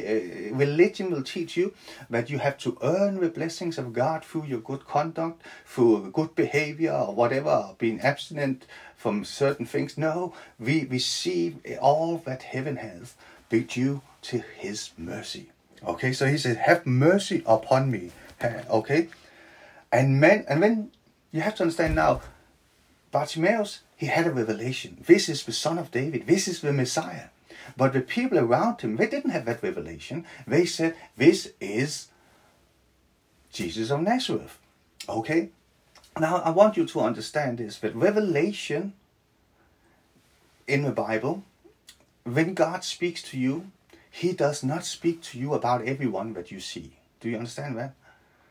religion 0.51 1.11
will 1.11 1.23
teach 1.23 1.57
you 1.57 1.73
that 2.09 2.29
you 2.29 2.39
have 2.39 2.57
to 2.59 2.77
earn 2.81 3.19
the 3.19 3.29
blessings 3.29 3.77
of 3.77 3.93
God 3.93 4.23
through 4.23 4.45
your 4.45 4.59
good 4.59 4.85
conduct, 4.87 5.41
through 5.65 6.11
good 6.11 6.35
behavior 6.35 6.93
or 6.93 7.13
whatever, 7.13 7.75
being 7.77 7.99
abstinent 8.01 8.65
from 8.95 9.25
certain 9.25 9.65
things. 9.65 9.97
No, 9.97 10.33
we 10.59 10.85
receive 10.85 11.57
all 11.81 12.17
that 12.25 12.43
heaven 12.43 12.77
has 12.77 13.15
be 13.49 13.61
due 13.61 14.01
to 14.23 14.43
His 14.57 14.91
mercy. 14.97 15.49
Okay, 15.85 16.13
so 16.13 16.27
He 16.27 16.37
said, 16.37 16.57
"Have 16.57 16.85
mercy 16.85 17.43
upon 17.45 17.91
me." 17.91 18.11
Okay, 18.69 19.07
and 19.91 20.19
men, 20.19 20.45
and 20.47 20.61
when 20.61 20.91
you 21.31 21.41
have 21.41 21.55
to 21.55 21.63
understand 21.63 21.95
now, 21.95 22.21
Bartimaeus 23.11 23.79
he 23.95 24.07
had 24.07 24.27
a 24.27 24.31
revelation. 24.31 24.97
This 25.05 25.29
is 25.29 25.43
the 25.43 25.53
Son 25.53 25.77
of 25.77 25.91
David. 25.91 26.27
This 26.27 26.47
is 26.47 26.61
the 26.61 26.73
Messiah. 26.73 27.29
But 27.77 27.93
the 27.93 28.01
people 28.01 28.39
around 28.39 28.81
him, 28.81 28.95
they 28.95 29.07
didn't 29.07 29.31
have 29.31 29.45
that 29.45 29.63
revelation. 29.63 30.25
They 30.47 30.65
said, 30.65 30.95
This 31.17 31.53
is 31.59 32.09
Jesus 33.51 33.89
of 33.91 34.01
Nazareth. 34.01 34.59
Okay? 35.07 35.49
Now, 36.19 36.37
I 36.37 36.49
want 36.49 36.77
you 36.77 36.85
to 36.85 37.01
understand 37.01 37.57
this 37.57 37.79
that 37.79 37.95
revelation 37.95 38.93
in 40.67 40.83
the 40.83 40.91
Bible, 40.91 41.43
when 42.23 42.53
God 42.53 42.83
speaks 42.83 43.21
to 43.23 43.37
you, 43.37 43.71
He 44.09 44.33
does 44.33 44.63
not 44.63 44.85
speak 44.85 45.21
to 45.23 45.39
you 45.39 45.53
about 45.53 45.83
everyone 45.83 46.33
that 46.33 46.51
you 46.51 46.59
see. 46.59 46.93
Do 47.19 47.29
you 47.29 47.37
understand 47.37 47.77
that? 47.77 47.93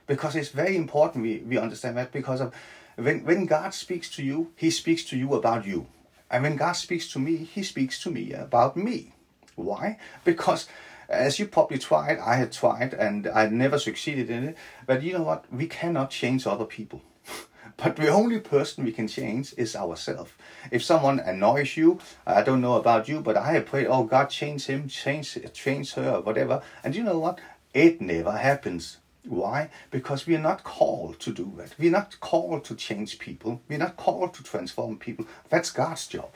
Because 0.07 0.37
it's 0.37 0.50
very 0.50 0.77
important 0.77 1.22
we, 1.24 1.38
we 1.38 1.57
understand 1.57 1.96
that 1.96 2.12
because 2.12 2.40
of 2.40 2.55
when, 2.96 3.24
when 3.24 3.46
God 3.46 3.74
speaks 3.74 4.11
to 4.11 4.22
you, 4.22 4.53
He 4.57 4.70
speaks 4.70 5.05
to 5.05 5.16
you 5.16 5.35
about 5.35 5.66
you. 5.66 5.87
And 6.34 6.42
when 6.42 6.56
God 6.56 6.72
speaks 6.72 7.06
to 7.12 7.20
me, 7.20 7.36
He 7.36 7.62
speaks 7.62 8.02
to 8.02 8.10
me 8.10 8.32
about 8.32 8.76
me. 8.76 9.12
Why? 9.54 9.98
Because 10.24 10.66
as 11.08 11.38
you 11.38 11.46
probably 11.46 11.78
tried, 11.78 12.18
I 12.18 12.34
had 12.34 12.50
tried, 12.50 12.92
and 12.92 13.28
I 13.28 13.46
never 13.46 13.78
succeeded 13.78 14.30
in 14.30 14.48
it. 14.48 14.56
But 14.84 15.04
you 15.04 15.12
know 15.12 15.22
what? 15.22 15.44
We 15.52 15.68
cannot 15.68 16.10
change 16.10 16.44
other 16.44 16.64
people. 16.64 17.02
but 17.76 17.94
the 17.94 18.08
only 18.08 18.40
person 18.40 18.82
we 18.84 18.90
can 18.90 19.06
change 19.06 19.54
is 19.56 19.76
ourselves. 19.76 20.32
If 20.72 20.82
someone 20.82 21.20
annoys 21.20 21.76
you, 21.76 22.00
I 22.26 22.42
don't 22.42 22.60
know 22.60 22.74
about 22.74 23.06
you, 23.08 23.20
but 23.20 23.36
I 23.36 23.52
have 23.52 23.66
prayed, 23.66 23.86
oh 23.86 24.02
God, 24.02 24.28
change 24.28 24.66
him, 24.66 24.88
change, 24.88 25.38
change 25.52 25.94
her, 25.94 26.20
whatever. 26.20 26.62
And 26.82 26.96
you 26.96 27.04
know 27.04 27.20
what? 27.20 27.38
It 27.72 28.00
never 28.00 28.32
happens. 28.32 28.98
Why? 29.26 29.70
Because 29.90 30.26
we 30.26 30.37
are 30.37 30.40
not 30.40 30.64
called 30.64 31.18
to 31.20 31.32
do 31.32 31.52
that. 31.56 31.74
We're 31.78 31.90
not 31.90 32.20
called 32.20 32.64
to 32.66 32.74
change 32.74 33.18
people. 33.18 33.62
We're 33.68 33.78
not 33.78 33.96
called 33.96 34.34
to 34.34 34.42
transform 34.42 34.98
people. 34.98 35.26
That's 35.48 35.70
God's 35.70 36.06
job. 36.06 36.30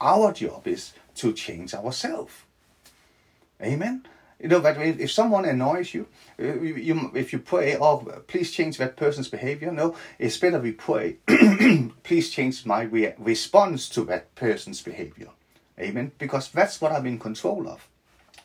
Our 0.00 0.32
job 0.32 0.66
is 0.66 0.92
to 1.16 1.32
change 1.32 1.74
ourselves. 1.74 2.32
Amen. 3.62 4.04
You 4.40 4.48
know 4.48 4.58
that 4.58 4.76
if 4.78 5.12
someone 5.12 5.44
annoys 5.44 5.94
you, 5.94 6.08
uh, 6.38 6.60
you, 6.60 7.12
if 7.14 7.32
you 7.32 7.38
pray, 7.38 7.76
oh, 7.76 7.98
please 8.26 8.50
change 8.50 8.78
that 8.78 8.96
person's 8.96 9.28
behavior. 9.28 9.70
No, 9.70 9.94
it's 10.18 10.36
better 10.36 10.58
we 10.58 10.72
pray, 10.72 11.18
please 12.02 12.30
change 12.30 12.66
my 12.66 12.82
re- 12.82 13.14
response 13.16 13.88
to 13.90 14.04
that 14.04 14.34
person's 14.34 14.82
behavior. 14.82 15.28
Amen. 15.78 16.12
Because 16.18 16.50
that's 16.50 16.80
what 16.80 16.92
I'm 16.92 17.06
in 17.06 17.18
control 17.18 17.68
of. 17.68 17.88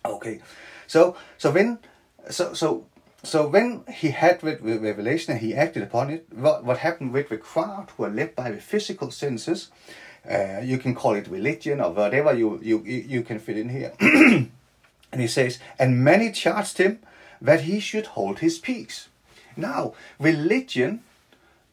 Okay. 0.06 0.39
So 0.88 1.15
so 1.38 1.52
then 1.52 1.80
so 2.30 2.54
so 2.54 2.86
so 3.23 3.47
when 3.47 3.84
he 3.93 4.10
had 4.10 4.41
with, 4.41 4.62
revelation 4.62 5.34
and 5.34 5.41
he 5.41 5.53
acted 5.53 5.84
upon 5.84 6.10
it, 6.10 6.27
what, 6.34 6.63
what 6.63 6.77
happened 6.77 7.12
with 7.12 7.29
the 7.29 7.38
crowd 7.38 7.89
who 7.97 8.05
are 8.05 8.10
led 8.10 8.36
by 8.36 8.51
the 8.51 8.62
physical 8.62 9.12
senses, 9.12 9.69
uh, 10.29 10.62
you 10.63 10.77
can 10.77 10.95
call 10.95 11.15
it 11.15 11.27
religion 11.27 11.82
or 11.82 11.91
whatever 11.91 12.34
you 12.34 12.60
you 12.62 12.82
you 12.84 13.21
can 13.23 13.39
fit 13.39 13.58
in 13.58 13.69
here. 13.69 13.93
and 13.99 15.21
he 15.21 15.27
says, 15.27 15.60
and 15.77 16.03
many 16.03 16.32
charged 16.32 16.77
him 16.77 16.99
that 17.41 17.62
he 17.62 17.79
should 17.79 18.08
hold 18.08 18.39
his 18.39 18.58
peace. 18.58 19.10
Now, 19.55 19.93
religion 20.19 21.03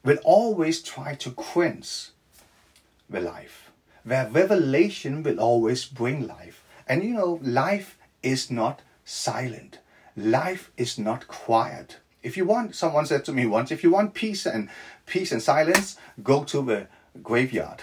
will 0.05 0.19
always 0.25 0.83
try 0.83 1.15
to 1.17 1.31
quench 1.31 2.11
the 3.11 3.21
life, 3.21 3.71
where 4.05 4.29
revelation 4.29 5.23
will 5.23 5.41
always 5.41 5.85
bring 5.85 6.27
life. 6.27 6.65
And 6.89 7.03
you 7.03 7.15
know, 7.15 7.41
life 7.43 7.99
is 8.23 8.51
not 8.51 8.83
silent. 9.05 9.79
Life 10.17 10.71
is 10.77 10.99
not 10.99 11.29
quiet. 11.29 11.99
If 12.23 12.37
you 12.37 12.47
want, 12.47 12.75
someone 12.75 13.07
said 13.07 13.25
to 13.27 13.33
me 13.33 13.47
once, 13.47 13.71
if 13.71 13.83
you 13.85 13.91
want 13.91 14.15
peace 14.15 14.47
and 14.47 14.71
peace 15.05 15.31
and 15.31 15.43
silence, 15.43 15.97
go 16.23 16.43
to 16.45 16.63
the 16.63 16.89
graveyard. 17.23 17.83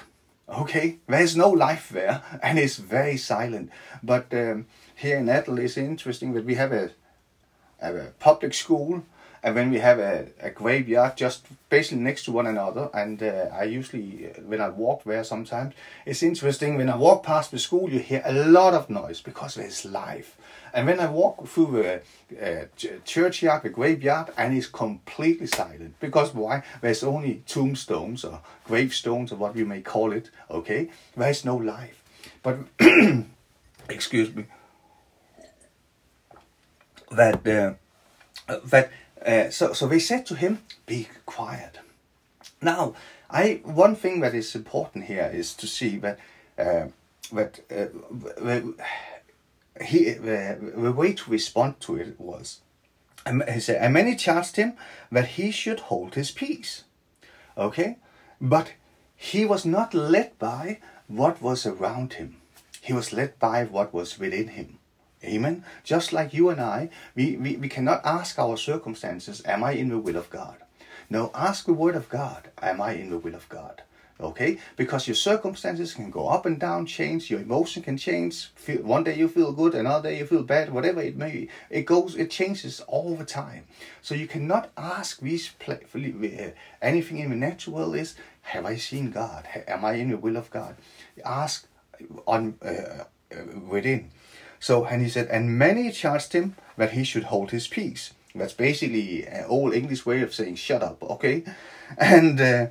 Okay, 0.49 0.97
there's 1.07 1.37
no 1.37 1.49
life 1.49 1.89
there, 1.89 2.23
and 2.43 2.57
it's 2.57 2.77
very 2.77 3.17
silent. 3.17 3.69
But 4.01 4.33
um, 4.33 4.65
here 4.95 5.17
in 5.17 5.29
Adel, 5.29 5.59
it's 5.59 5.77
interesting 5.77 6.33
that 6.33 6.45
we 6.45 6.55
have 6.55 6.71
a, 6.71 6.91
a 7.79 8.11
public 8.19 8.53
school 8.53 9.03
and 9.43 9.55
when 9.55 9.69
we 9.69 9.79
have 9.79 9.99
a, 9.99 10.27
a 10.41 10.49
graveyard 10.49 11.15
just 11.17 11.45
basically 11.69 12.01
next 12.03 12.23
to 12.25 12.31
one 12.31 12.47
another 12.47 12.89
and 12.93 13.21
uh, 13.21 13.49
i 13.53 13.63
usually 13.63 14.27
uh, 14.27 14.41
when 14.41 14.61
i 14.61 14.69
walk 14.69 15.03
there 15.03 15.23
sometimes 15.23 15.73
it's 16.05 16.23
interesting 16.23 16.75
when 16.77 16.89
i 16.89 16.95
walk 16.95 17.23
past 17.23 17.51
the 17.51 17.59
school 17.59 17.89
you 17.89 17.99
hear 17.99 18.21
a 18.25 18.33
lot 18.33 18.73
of 18.73 18.89
noise 18.89 19.21
because 19.21 19.55
there's 19.55 19.85
life 19.85 20.37
and 20.73 20.87
when 20.87 20.99
i 20.99 21.07
walk 21.07 21.47
through 21.47 21.71
the 21.71 22.01
uh, 22.41 22.65
churchyard 23.05 23.63
the 23.63 23.69
graveyard 23.69 24.29
and 24.37 24.55
it's 24.55 24.67
completely 24.67 25.47
silent 25.47 25.95
because 25.99 26.33
why? 26.33 26.63
There's 26.81 27.03
only 27.03 27.43
tombstones 27.47 28.23
or 28.25 28.41
gravestones 28.65 29.31
or 29.31 29.35
what 29.35 29.55
you 29.55 29.65
may 29.65 29.81
call 29.81 30.11
it 30.11 30.29
okay? 30.49 30.89
There's 31.15 31.45
no 31.45 31.55
life. 31.55 32.03
But 32.41 32.59
excuse 33.89 34.33
me 34.33 34.45
that 37.11 37.47
uh, 37.47 37.73
that 38.65 38.91
uh, 39.25 39.49
so, 39.49 39.73
so 39.73 39.87
they 39.87 39.99
said 39.99 40.25
to 40.27 40.35
him, 40.35 40.59
"Be 40.85 41.07
quiet." 41.25 41.79
Now, 42.61 42.93
I 43.29 43.61
one 43.63 43.95
thing 43.95 44.21
that 44.21 44.33
is 44.33 44.55
important 44.55 45.05
here 45.05 45.29
is 45.33 45.53
to 45.55 45.67
see 45.67 45.97
that 45.97 46.19
uh, 46.57 46.87
that 47.31 47.59
uh, 47.71 48.61
he 49.83 50.11
the, 50.11 50.73
the 50.75 50.91
way 50.91 51.13
to 51.13 51.31
respond 51.31 51.79
to 51.81 51.97
it 51.97 52.19
was, 52.19 52.61
um, 53.25 53.43
he 53.51 53.59
said, 53.59 53.81
and 53.81 53.93
many 53.93 54.15
charged 54.15 54.55
him 54.55 54.73
that 55.11 55.29
he 55.29 55.51
should 55.51 55.81
hold 55.81 56.15
his 56.15 56.31
peace. 56.31 56.83
Okay, 57.57 57.97
but 58.39 58.73
he 59.15 59.45
was 59.45 59.65
not 59.65 59.93
led 59.93 60.37
by 60.39 60.79
what 61.07 61.41
was 61.41 61.65
around 61.65 62.13
him. 62.13 62.37
He 62.81 62.93
was 62.93 63.13
led 63.13 63.39
by 63.39 63.63
what 63.63 63.93
was 63.93 64.19
within 64.19 64.49
him. 64.49 64.79
Amen. 65.23 65.63
Just 65.83 66.11
like 66.11 66.33
you 66.33 66.49
and 66.49 66.59
I, 66.59 66.89
we, 67.15 67.37
we, 67.37 67.55
we 67.55 67.69
cannot 67.69 68.05
ask 68.05 68.37
our 68.37 68.57
circumstances, 68.57 69.41
Am 69.45 69.63
I 69.63 69.71
in 69.71 69.89
the 69.89 69.99
will 69.99 70.17
of 70.17 70.29
God? 70.29 70.57
No, 71.09 71.31
ask 71.33 71.65
the 71.65 71.73
word 71.73 71.95
of 71.95 72.09
God, 72.09 72.49
Am 72.61 72.81
I 72.81 72.93
in 72.93 73.09
the 73.09 73.17
will 73.17 73.35
of 73.35 73.47
God? 73.49 73.83
Okay? 74.19 74.57
Because 74.75 75.07
your 75.07 75.15
circumstances 75.15 75.93
can 75.93 76.11
go 76.11 76.27
up 76.27 76.45
and 76.45 76.59
down, 76.59 76.85
change, 76.85 77.29
your 77.29 77.39
emotion 77.39 77.83
can 77.83 77.97
change. 77.97 78.51
One 78.81 79.03
day 79.03 79.15
you 79.15 79.27
feel 79.27 79.51
good, 79.51 79.75
another 79.75 80.09
day 80.09 80.19
you 80.19 80.25
feel 80.25 80.43
bad, 80.43 80.71
whatever 80.71 81.01
it 81.01 81.17
may 81.17 81.31
be. 81.31 81.49
It 81.69 81.83
goes, 81.83 82.15
it 82.15 82.29
changes 82.29 82.79
all 82.81 83.15
the 83.15 83.25
time. 83.25 83.65
So 84.01 84.15
you 84.15 84.27
cannot 84.27 84.71
ask 84.77 85.19
these 85.19 85.51
uh, 85.67 85.75
anything 86.81 87.19
in 87.19 87.31
the 87.31 87.35
natural 87.35 87.93
is, 87.93 88.15
Have 88.41 88.65
I 88.65 88.75
seen 88.75 89.11
God? 89.11 89.47
Am 89.67 89.83
I 89.83 89.93
in 89.93 90.09
the 90.09 90.17
will 90.17 90.37
of 90.37 90.49
God? 90.49 90.75
Ask 91.25 91.67
on 92.27 92.55
uh, 92.63 93.03
uh 93.31 93.59
within. 93.67 94.11
So, 94.63 94.85
and 94.85 95.01
he 95.01 95.09
said, 95.09 95.27
and 95.27 95.59
many 95.59 95.91
charged 95.91 96.31
him 96.31 96.55
that 96.77 96.91
he 96.93 97.03
should 97.03 97.25
hold 97.25 97.51
his 97.51 97.67
peace. 97.67 98.13
That's 98.33 98.53
basically 98.53 99.27
an 99.27 99.43
old 99.49 99.73
English 99.73 100.05
way 100.05 100.21
of 100.21 100.33
saying 100.33 100.55
shut 100.55 100.81
up, 100.81 101.03
okay? 101.03 101.43
And 101.97 102.39
uh, 102.39 102.67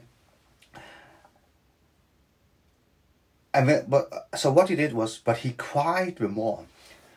and 3.52 3.68
then, 3.68 3.84
but 3.88 4.08
so 4.34 4.50
what 4.50 4.70
he 4.70 4.74
did 4.74 4.94
was, 4.94 5.18
but 5.18 5.36
he 5.44 5.52
cried 5.52 6.16
the 6.16 6.28
more, 6.28 6.64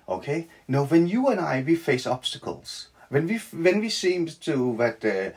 okay? 0.09 0.49
Know, 0.67 0.83
when 0.83 1.07
you 1.07 1.29
and 1.29 1.39
I 1.39 1.63
we 1.65 1.75
face 1.75 2.05
obstacles, 2.05 2.89
when 3.07 3.27
we 3.27 3.37
when 3.37 3.79
we 3.79 3.89
seem 3.89 4.27
to 4.27 4.75
that 4.77 5.05
uh, 5.05 5.29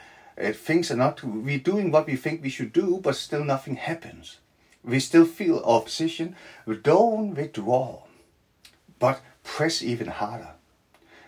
uh, 0.42 0.52
things 0.52 0.90
are 0.90 0.96
not, 0.96 1.22
we're 1.22 1.70
doing 1.70 1.92
what 1.92 2.08
we 2.08 2.16
think 2.16 2.42
we 2.42 2.50
should 2.50 2.72
do, 2.72 2.98
but 3.00 3.14
still 3.14 3.44
nothing 3.44 3.76
happens. 3.76 4.38
We 4.82 4.98
still 4.98 5.26
feel 5.26 5.60
opposition. 5.60 6.34
We 6.66 6.74
don't 6.78 7.36
withdraw 7.36 8.07
but 8.98 9.20
press 9.44 9.82
even 9.82 10.08
harder. 10.08 10.50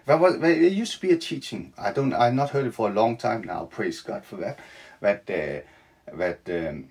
There, 0.07 0.17
was, 0.17 0.39
there 0.41 0.55
used 0.55 0.95
to 0.95 1.01
be 1.01 1.13
a 1.13 1.17
teaching. 1.17 1.73
I 1.79 1.93
don't. 1.93 2.13
I've 2.13 2.35
not 2.35 2.51
heard 2.51 2.67
it 2.67 2.75
for 2.75 2.89
a 2.89 2.93
long 2.93 3.17
time 3.17 3.43
now. 3.43 3.65
Praise 3.65 4.01
God 4.01 4.25
for 4.25 4.37
that. 4.37 4.59
That 5.01 5.31
uh, 5.31 6.17
that 6.17 6.41
um, 6.49 6.91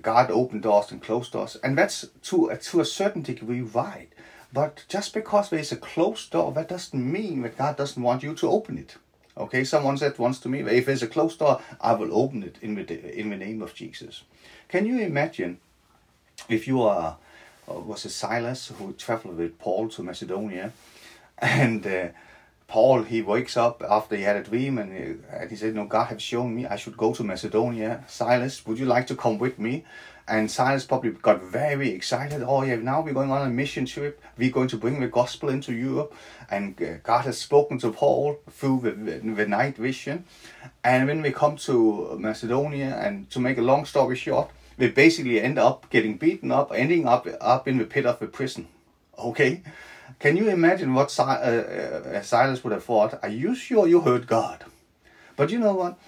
God 0.00 0.30
opened 0.30 0.62
doors 0.62 0.90
and 0.90 1.02
closed 1.02 1.32
doors, 1.32 1.56
and 1.62 1.76
that's 1.76 2.06
to 2.22 2.52
uh, 2.52 2.56
to 2.56 2.80
a 2.80 2.84
certain 2.84 3.22
degree 3.22 3.60
right. 3.60 4.08
But 4.52 4.84
just 4.88 5.12
because 5.12 5.50
there 5.50 5.58
is 5.58 5.72
a 5.72 5.76
closed 5.76 6.30
door, 6.30 6.52
that 6.52 6.68
doesn't 6.68 7.12
mean 7.12 7.42
that 7.42 7.58
God 7.58 7.76
doesn't 7.76 8.02
want 8.02 8.22
you 8.22 8.34
to 8.34 8.48
open 8.48 8.78
it. 8.78 8.96
Okay, 9.36 9.64
someone 9.64 9.98
said 9.98 10.16
once 10.16 10.38
to 10.40 10.48
me, 10.48 10.60
if 10.60 10.86
there's 10.86 11.02
a 11.02 11.08
closed 11.08 11.40
door, 11.40 11.60
I 11.80 11.92
will 11.94 12.16
open 12.16 12.44
it 12.44 12.58
in 12.62 12.76
the, 12.76 13.18
in 13.18 13.30
the 13.30 13.36
name 13.36 13.62
of 13.62 13.74
Jesus. 13.74 14.22
Can 14.68 14.86
you 14.86 15.00
imagine 15.00 15.58
if 16.48 16.68
you 16.68 16.82
are 16.82 17.16
was 17.66 18.04
it 18.04 18.10
Silas 18.10 18.68
who 18.78 18.92
traveled 18.92 19.36
with 19.38 19.58
Paul 19.58 19.88
to 19.90 20.02
Macedonia, 20.02 20.72
and 21.38 21.86
uh, 21.86 22.08
Paul 22.66 23.02
he 23.02 23.22
wakes 23.22 23.56
up 23.56 23.82
after 23.88 24.16
he 24.16 24.22
had 24.22 24.36
a 24.36 24.42
dream 24.42 24.78
and 24.78 24.92
he, 24.92 25.14
and 25.30 25.50
he 25.50 25.56
said, 25.56 25.74
"No, 25.74 25.84
God 25.86 26.06
has 26.06 26.22
shown 26.22 26.54
me 26.54 26.66
I 26.66 26.76
should 26.76 26.96
go 26.96 27.12
to 27.14 27.24
Macedonia. 27.24 28.04
Silas, 28.08 28.66
would 28.66 28.78
you 28.78 28.86
like 28.86 29.06
to 29.08 29.16
come 29.16 29.38
with 29.38 29.58
me?" 29.58 29.84
And 30.26 30.50
Silas 30.50 30.86
probably 30.86 31.10
got 31.10 31.42
very 31.42 31.90
excited. 31.90 32.42
Oh 32.42 32.62
yeah, 32.62 32.76
now 32.76 33.02
we're 33.02 33.12
going 33.12 33.30
on 33.30 33.46
a 33.46 33.50
mission 33.50 33.84
trip. 33.84 34.22
We're 34.38 34.50
going 34.50 34.68
to 34.68 34.78
bring 34.78 35.00
the 35.00 35.08
gospel 35.08 35.50
into 35.50 35.74
Europe, 35.74 36.14
and 36.50 36.80
uh, 36.80 36.96
God 37.02 37.26
has 37.26 37.36
spoken 37.36 37.78
to 37.80 37.92
Paul 37.92 38.38
through 38.50 38.80
the, 38.80 38.90
the 38.90 39.46
night 39.46 39.76
vision. 39.76 40.24
And 40.82 41.08
when 41.08 41.20
we 41.20 41.30
come 41.30 41.56
to 41.56 42.16
Macedonia, 42.18 42.96
and 42.96 43.28
to 43.30 43.38
make 43.38 43.58
a 43.58 43.62
long 43.62 43.84
story 43.84 44.16
short, 44.16 44.50
we 44.76 44.88
basically 44.88 45.40
end 45.40 45.58
up 45.58 45.88
getting 45.90 46.16
beaten 46.16 46.50
up, 46.50 46.72
ending 46.74 47.06
up 47.06 47.26
up 47.40 47.68
in 47.68 47.78
the 47.78 47.84
pit 47.84 48.06
of 48.06 48.20
a 48.22 48.26
prison. 48.26 48.68
Okay, 49.18 49.62
can 50.18 50.36
you 50.36 50.48
imagine 50.48 50.94
what 50.94 51.16
uh, 51.18 51.22
uh, 51.22 52.22
Silas 52.22 52.64
would 52.64 52.72
have 52.72 52.84
thought? 52.84 53.18
Are 53.22 53.28
you 53.28 53.54
sure 53.54 53.86
you 53.86 54.00
heard 54.00 54.26
God? 54.26 54.64
But 55.36 55.50
you 55.50 55.58
know 55.58 55.74
what? 55.74 55.98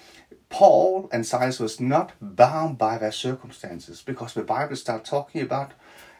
Paul 0.49 1.09
and 1.11 1.25
Silas 1.25 1.59
was 1.59 1.79
not 1.79 2.13
bound 2.21 2.77
by 2.77 2.97
their 2.97 3.11
circumstances 3.11 4.01
because 4.01 4.33
the 4.33 4.43
Bible 4.43 4.75
starts 4.75 5.09
talking 5.09 5.41
about 5.41 5.73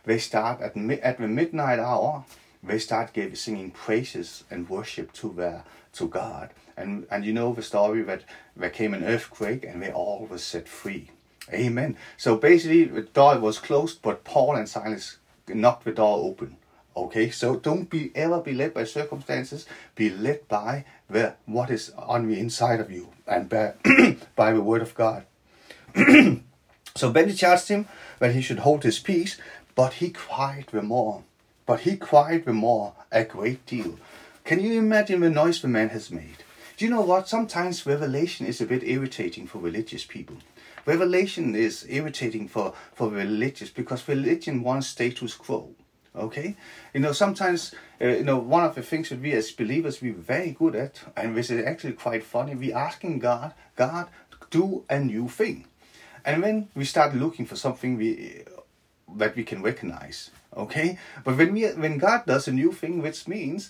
they 0.03 0.19
start 0.19 0.61
at 0.61 0.75
at 0.77 1.17
the 1.17 1.27
midnight 1.27 1.79
hour. 1.79 2.23
They 2.63 2.79
start 2.79 3.13
giving, 3.13 3.35
singing 3.35 3.71
praises 3.71 4.43
and 4.49 4.69
worship 4.69 5.13
to 5.13 5.33
their 5.33 5.63
to 5.93 6.07
God, 6.07 6.51
and 6.75 7.05
and 7.11 7.25
you 7.25 7.33
know 7.33 7.53
the 7.53 7.61
story 7.61 8.03
that 8.03 8.23
there 8.55 8.69
came 8.69 8.93
an 8.93 9.03
earthquake 9.03 9.63
and 9.65 9.81
they 9.81 9.91
all 9.91 10.25
were 10.29 10.37
set 10.37 10.67
free. 10.67 11.11
Amen. 11.53 11.97
So 12.17 12.35
basically, 12.35 12.85
the 12.85 13.01
door 13.01 13.39
was 13.39 13.59
closed, 13.59 14.01
but 14.01 14.23
Paul 14.23 14.55
and 14.55 14.67
Silas 14.67 15.17
knocked 15.47 15.85
the 15.85 15.91
door 15.91 16.25
open. 16.25 16.57
Okay, 16.95 17.29
so 17.29 17.55
don't 17.55 17.89
be 17.89 18.11
ever 18.15 18.41
be 18.41 18.53
led 18.53 18.73
by 18.73 18.83
circumstances. 18.83 19.65
Be 19.95 20.09
led 20.09 20.47
by 20.47 20.83
the 21.09 21.35
what 21.45 21.69
is 21.69 21.91
on 21.91 22.27
the 22.27 22.39
inside 22.39 22.79
of 22.79 22.91
you 22.91 23.09
and 23.27 23.47
by, 23.47 23.73
by 24.35 24.51
the 24.51 24.61
word 24.61 24.81
of 24.81 24.95
God. 24.95 25.25
so 26.95 27.11
Benny 27.11 27.33
charged 27.33 27.67
him 27.67 27.87
that 28.19 28.33
he 28.33 28.41
should 28.41 28.59
hold 28.59 28.83
his 28.83 28.99
peace, 28.99 29.37
but 29.75 29.93
he 29.93 30.09
cried 30.09 30.65
the 30.71 30.81
more. 30.81 31.23
But 31.67 31.81
he 31.81 31.97
cried 31.97 32.45
the 32.45 32.53
more 32.53 32.93
a 33.11 33.23
great 33.23 33.65
deal. 33.65 33.99
Can 34.43 34.59
you 34.59 34.79
imagine 34.79 35.19
the 35.19 35.29
noise 35.29 35.61
the 35.61 35.67
man 35.67 35.89
has 35.89 36.09
made? 36.09 36.37
Do 36.77 36.85
you 36.85 36.91
know 36.91 37.01
what? 37.01 37.29
Sometimes 37.29 37.85
revelation 37.85 38.45
is 38.45 38.59
a 38.59 38.65
bit 38.65 38.83
irritating 38.83 39.45
for 39.45 39.59
religious 39.59 40.05
people. 40.05 40.37
Revelation 40.87 41.53
is 41.53 41.85
irritating 41.89 42.47
for, 42.47 42.73
for 42.93 43.09
religious 43.09 43.69
because 43.69 44.07
religion 44.07 44.63
wants 44.63 44.87
status 44.87 45.33
quo. 45.33 45.75
Okay, 46.15 46.55
you 46.95 47.01
know 47.01 47.11
sometimes 47.11 47.75
uh, 48.01 48.07
you 48.07 48.23
know 48.23 48.37
one 48.37 48.63
of 48.63 48.73
the 48.73 48.81
things 48.81 49.09
that 49.09 49.21
we 49.21 49.33
as 49.33 49.51
believers 49.51 50.01
we're 50.01 50.13
very 50.13 50.51
good 50.51 50.75
at, 50.75 51.01
and 51.15 51.35
which 51.35 51.51
is 51.51 51.63
actually 51.63 51.93
quite 51.93 52.23
funny. 52.23 52.55
We 52.55 52.73
asking 52.73 53.19
God, 53.19 53.53
God, 53.75 54.07
do 54.49 54.83
a 54.89 54.97
new 54.97 55.27
thing, 55.27 55.67
and 56.25 56.41
when 56.41 56.69
we 56.73 56.85
start 56.85 57.13
looking 57.13 57.45
for 57.45 57.55
something 57.55 57.97
we 57.97 58.45
that 59.15 59.35
we 59.35 59.43
can 59.43 59.61
recognize, 59.61 60.31
okay. 60.55 60.97
But 61.23 61.37
when 61.37 61.53
we 61.53 61.67
when 61.67 61.99
God 61.99 62.25
does 62.25 62.47
a 62.47 62.51
new 62.51 62.71
thing, 62.71 63.03
which 63.03 63.27
means 63.27 63.69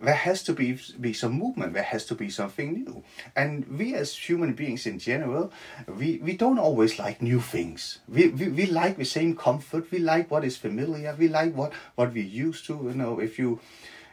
there 0.00 0.14
has 0.14 0.42
to 0.44 0.52
be 0.52 0.78
be 1.00 1.12
some 1.12 1.32
movement 1.32 1.72
there 1.72 1.82
has 1.82 2.04
to 2.06 2.14
be 2.14 2.30
something 2.30 2.72
new. 2.72 3.02
And 3.34 3.66
we 3.78 3.94
as 3.94 4.14
human 4.14 4.54
beings 4.54 4.86
in 4.86 4.98
general 4.98 5.52
we 5.86 6.18
we 6.18 6.36
don't 6.36 6.58
always 6.58 6.98
like 6.98 7.20
new 7.22 7.40
things. 7.40 7.98
We, 8.08 8.28
we 8.28 8.48
we 8.48 8.66
like 8.66 8.96
the 8.96 9.04
same 9.04 9.36
comfort 9.36 9.90
we 9.90 9.98
like 9.98 10.30
what 10.30 10.44
is 10.44 10.56
familiar 10.56 11.14
we 11.18 11.28
like 11.28 11.54
what 11.54 11.72
what 11.94 12.12
we 12.12 12.22
used 12.22 12.66
to 12.66 12.74
you 12.74 12.94
know 12.94 13.18
if 13.20 13.38
you 13.38 13.60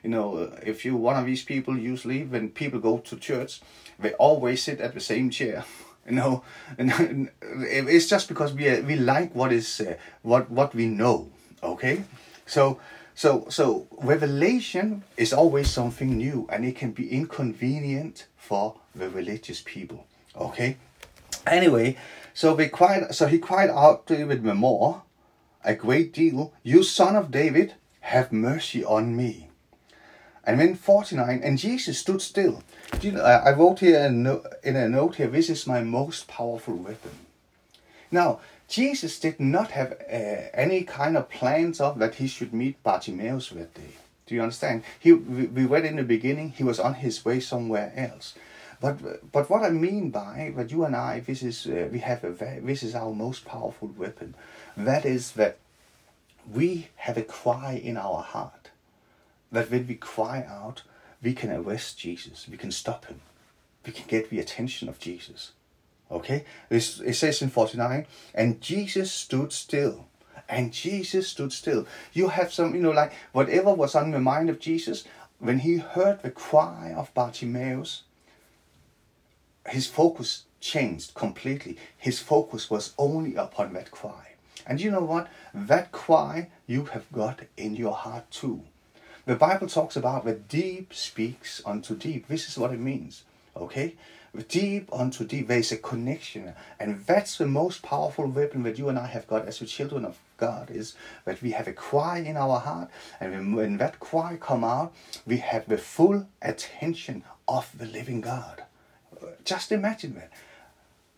you 0.04 0.10
know 0.10 0.52
if 0.64 0.86
you 0.86 0.96
one 0.96 1.18
of 1.18 1.26
these 1.26 1.44
people 1.44 1.78
usually 1.78 2.24
when 2.24 2.50
people 2.50 2.80
go 2.80 2.98
to 3.00 3.16
church 3.18 3.62
they 4.00 4.14
always 4.14 4.62
sit 4.64 4.80
at 4.80 4.94
the 4.94 5.00
same 5.00 5.30
chair 5.30 5.64
you 6.08 6.14
know 6.16 6.44
and 6.78 7.30
it's 7.42 8.08
just 8.08 8.28
because 8.28 8.54
we 8.54 8.80
we 8.82 8.96
like 8.96 9.34
what 9.36 9.52
is 9.52 9.80
uh, 9.82 9.96
what 10.22 10.50
what 10.50 10.74
we 10.76 10.86
know 10.88 11.30
okay? 11.66 12.04
So 12.46 12.80
so, 13.16 13.48
so 13.50 13.88
revelation 13.92 15.04
is 15.16 15.34
always 15.34 15.70
something 15.70 16.18
new, 16.18 16.48
and 16.52 16.66
it 16.66 16.76
can 16.76 16.92
be 16.92 17.10
inconvenient 17.10 18.28
for 18.38 18.76
the 18.94 19.10
religious 19.10 19.62
people. 19.66 20.06
Okay. 20.36 20.78
Anyway, 21.48 21.98
so 22.34 22.54
they 22.54 22.68
cried. 22.68 23.16
So 23.16 23.28
he 23.28 23.40
cried 23.40 23.70
out 23.70 24.06
to 24.08 24.18
David 24.18 24.44
more, 24.44 25.04
a 25.64 25.74
great 25.74 26.14
deal. 26.14 26.54
You 26.62 26.84
son 26.84 27.16
of 27.16 27.32
David, 27.32 27.76
have 28.02 28.32
mercy 28.32 28.84
on 28.84 29.16
me. 29.16 29.50
And 30.44 30.60
then 30.60 30.76
49, 30.76 31.42
and 31.44 31.58
Jesus 31.58 31.98
stood 31.98 32.22
still. 32.22 32.62
You 33.02 33.14
know, 33.14 33.24
I 33.24 33.52
wrote 33.54 33.80
here 33.80 34.06
in 34.06 34.76
a 34.76 34.90
note 34.90 35.16
here, 35.16 35.28
this 35.28 35.50
is 35.50 35.66
my 35.66 35.82
most 35.82 36.28
powerful 36.28 36.76
weapon. 36.76 37.12
Now, 38.12 38.42
Jesus 38.68 39.20
did 39.20 39.40
not 39.40 39.72
have 39.72 39.94
uh, 39.94 40.50
any 40.54 40.84
kind 40.84 41.16
of 41.18 41.30
plans 41.30 41.80
of 41.80 42.00
that 42.00 42.16
he 42.16 42.28
should 42.28 42.54
meet 42.54 42.82
Bartimaeus 42.84 43.50
that 43.50 43.74
day. 43.74 43.94
Do 44.26 44.34
you 44.34 44.42
understand? 44.42 44.84
He, 45.00 45.14
we 45.14 45.66
read 45.66 45.86
in 45.86 45.98
the 45.98 46.04
beginning, 46.04 46.50
he 46.52 46.64
was 46.64 46.80
on 46.80 46.96
his 46.96 47.24
way 47.24 47.40
somewhere 47.40 47.94
else. 47.96 48.34
But 48.82 49.32
but 49.32 49.50
what 49.50 49.64
I 49.64 49.70
mean 49.70 50.10
by 50.10 50.54
that 50.58 50.72
you 50.72 50.84
and 50.84 50.96
I, 50.96 51.20
this 51.20 51.44
is 51.44 51.66
uh, 51.68 51.88
we 51.92 52.00
have 52.00 52.24
a 52.24 52.32
very, 52.32 52.60
this 52.60 52.84
is 52.84 52.96
our 52.96 53.14
most 53.14 53.46
powerful 53.46 53.90
weapon. 53.96 54.36
That 54.76 55.06
is 55.06 55.32
that 55.34 55.58
we 56.52 56.90
have 56.98 57.18
a 57.18 57.24
cry 57.24 57.80
in 57.82 57.98
our 57.98 58.22
heart. 58.22 58.70
That 59.52 59.72
when 59.72 59.88
we 59.88 59.96
cry 59.96 60.46
out, 60.48 60.84
we 61.22 61.34
can 61.34 61.52
arrest 61.52 61.98
Jesus. 61.98 62.48
We 62.50 62.58
can 62.58 62.72
stop 62.72 63.06
him. 63.06 63.22
We 63.86 63.94
can 63.94 64.06
get 64.08 64.30
the 64.30 64.40
attention 64.40 64.90
of 64.90 65.00
Jesus. 65.00 65.52
Okay, 66.12 66.46
it 66.70 66.82
says 66.82 67.42
in 67.42 67.50
49, 67.50 68.06
and 68.34 68.62
Jesus 68.62 69.12
stood 69.12 69.52
still. 69.52 70.08
And 70.48 70.72
Jesus 70.72 71.28
stood 71.28 71.52
still. 71.52 71.88
You 72.14 72.28
have 72.28 72.54
some, 72.54 72.76
you 72.76 72.82
know, 72.82 72.92
like 72.92 73.14
whatever 73.32 73.74
was 73.74 73.96
on 73.96 74.12
the 74.12 74.20
mind 74.20 74.50
of 74.50 74.60
Jesus, 74.60 75.04
when 75.40 75.60
he 75.60 75.78
heard 75.78 76.22
the 76.22 76.30
cry 76.30 76.94
of 76.96 77.14
Bartimaeus, 77.16 78.04
his 79.68 79.88
focus 79.88 80.44
changed 80.62 81.16
completely. 81.16 81.78
His 81.98 82.20
focus 82.20 82.70
was 82.70 82.94
only 82.98 83.36
upon 83.36 83.74
that 83.74 83.90
cry. 83.92 84.34
And 84.68 84.80
you 84.80 84.92
know 84.92 85.02
what? 85.02 85.28
That 85.54 85.92
cry 85.92 86.50
you 86.68 86.86
have 86.86 87.12
got 87.12 87.42
in 87.58 87.76
your 87.76 87.94
heart 87.94 88.30
too. 88.32 88.64
The 89.26 89.36
Bible 89.36 89.68
talks 89.68 89.96
about 89.96 90.26
the 90.26 90.34
deep 90.34 90.94
speaks 90.94 91.62
unto 91.66 91.96
deep. 91.96 92.28
This 92.28 92.48
is 92.48 92.58
what 92.58 92.72
it 92.72 92.80
means. 92.80 93.24
Okay? 93.58 93.96
Deep 94.44 94.92
onto 94.92 95.26
deep. 95.26 95.48
There 95.48 95.60
is 95.60 95.72
a 95.72 95.78
connection, 95.78 96.54
and 96.80 97.06
that's 97.06 97.38
the 97.38 97.46
most 97.46 97.82
powerful 97.82 98.28
weapon 98.28 98.64
that 98.64 98.78
you 98.78 98.90
and 98.90 99.00
I 99.00 99.08
have 99.08 99.28
got 99.28 99.48
as 99.48 99.60
the 99.60 99.66
children 99.66 100.06
of 100.06 100.18
God 100.38 100.70
is 100.70 100.96
that 101.24 101.42
we 101.42 101.52
have 101.52 101.68
a 101.68 101.74
cry 101.74 102.20
in 102.20 102.38
our 102.38 102.60
heart, 102.60 102.90
and 103.20 103.56
when 103.56 103.78
that 103.78 104.00
cry 104.00 104.38
come 104.40 104.64
out, 104.64 104.94
we 105.26 105.38
have 105.38 105.68
the 105.68 105.78
full 105.78 106.28
attention 106.42 107.24
of 107.48 107.72
the 107.78 107.86
living 107.86 108.22
God. 108.22 108.64
Just 109.44 109.72
imagine 109.72 110.16
that. 110.16 110.32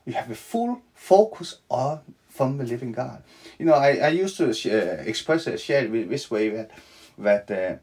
We 0.06 0.14
have 0.14 0.30
the 0.30 0.36
full 0.36 0.82
focus 0.94 1.58
on 1.70 2.02
from 2.30 2.58
the 2.58 2.64
living 2.64 2.92
God. 2.92 3.24
You 3.58 3.66
know, 3.66 3.74
I, 3.74 3.98
I 3.98 4.10
used 4.10 4.38
to 4.38 4.50
uh, 4.50 5.02
express 5.04 5.48
it, 5.48 5.60
share 5.60 5.86
it 5.86 6.10
this 6.10 6.30
way 6.30 6.50
that 6.50 6.72
that 7.18 7.52
uh, 7.52 7.78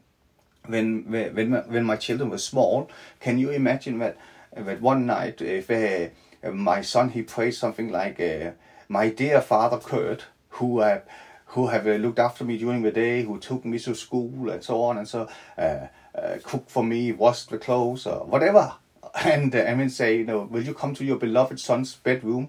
when 0.66 1.04
when 1.10 1.52
when 1.52 1.84
my 1.84 1.96
children 1.96 2.30
were 2.30 2.38
small, 2.38 2.88
can 3.20 3.38
you 3.38 3.50
imagine 3.50 3.98
that 3.98 4.16
but 4.56 4.80
one 4.80 5.06
night, 5.06 5.40
if 5.40 5.70
uh, 5.70 6.50
my 6.50 6.80
son 6.80 7.10
he 7.10 7.22
prayed 7.22 7.52
something 7.52 7.90
like, 7.90 8.20
uh, 8.20 8.52
"My 8.88 9.08
dear 9.08 9.40
father 9.40 9.78
Kurt, 9.78 10.24
who 10.50 10.80
uh, 10.80 11.00
who 11.46 11.68
have 11.68 11.86
uh, 11.86 11.92
looked 11.92 12.18
after 12.18 12.44
me 12.44 12.58
during 12.58 12.82
the 12.82 12.90
day, 12.90 13.22
who 13.22 13.38
took 13.38 13.64
me 13.64 13.78
to 13.80 13.94
school 13.94 14.50
and 14.50 14.62
so 14.62 14.82
on, 14.82 14.98
and 14.98 15.08
so 15.08 15.28
uh, 15.58 15.86
uh, 16.14 16.38
cooked 16.42 16.70
for 16.70 16.84
me, 16.84 17.12
washed 17.12 17.50
the 17.50 17.58
clothes, 17.58 18.06
or 18.06 18.24
whatever." 18.24 18.74
And 19.24 19.54
uh, 19.54 19.62
I 19.62 19.76
mean, 19.76 19.90
say, 19.90 20.18
you 20.18 20.24
know, 20.24 20.40
will 20.40 20.62
you 20.62 20.74
come 20.74 20.92
to 20.96 21.04
your 21.04 21.16
beloved 21.16 21.60
son's 21.60 21.94
bedroom 21.94 22.48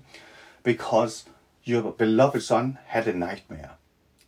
because 0.64 1.26
your 1.64 1.92
beloved 1.92 2.42
son 2.42 2.80
had 2.88 3.08
a 3.08 3.14
nightmare 3.14 3.74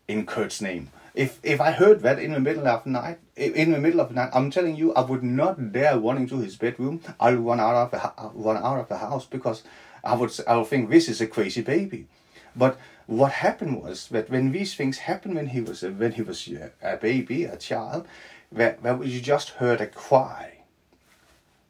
in 0.08 0.26
Kurt's 0.28 0.62
name? 0.62 0.92
If 1.18 1.40
if 1.44 1.60
I 1.60 1.72
heard 1.72 2.02
that 2.02 2.20
in 2.20 2.32
the 2.32 2.40
middle 2.40 2.68
of 2.68 2.84
the 2.84 2.92
night, 2.92 3.18
in 3.36 3.72
the 3.72 3.80
middle 3.80 4.00
of 4.00 4.10
the 4.10 4.16
night, 4.16 4.30
I'm 4.34 4.52
telling 4.52 4.76
you, 4.76 4.94
I 4.94 5.02
would 5.02 5.24
not 5.24 5.72
dare 5.72 5.98
run 5.98 6.18
into 6.18 6.38
his 6.38 6.56
bedroom. 6.56 7.02
I'll 7.20 7.36
run 7.36 7.60
out 7.60 7.76
of 7.76 7.92
the 7.92 8.30
run 8.34 8.58
out 8.58 8.80
of 8.80 8.88
the 8.88 8.98
house 8.98 9.26
because 9.26 9.64
I 10.04 10.16
would 10.16 10.32
I 10.48 10.58
would 10.58 10.68
think 10.68 10.90
this 10.90 11.10
is 11.10 11.20
a 11.20 11.28
crazy 11.28 11.62
baby. 11.62 12.08
But 12.56 12.78
what 13.08 13.32
happened 13.32 13.82
was 13.82 14.08
that 14.10 14.30
when 14.30 14.52
these 14.52 14.76
things 14.76 15.00
happened 15.00 15.36
when 15.36 15.48
he 15.48 15.62
was 15.62 15.82
a, 15.82 15.92
when 15.92 16.12
he 16.14 16.22
was 16.22 16.48
a 16.82 16.98
baby, 16.98 17.46
a 17.46 17.58
child, 17.58 18.08
that, 18.52 18.84
that 18.84 19.06
you 19.06 19.20
just 19.22 19.50
heard 19.62 19.82
a 19.82 19.88
cry. 19.88 20.60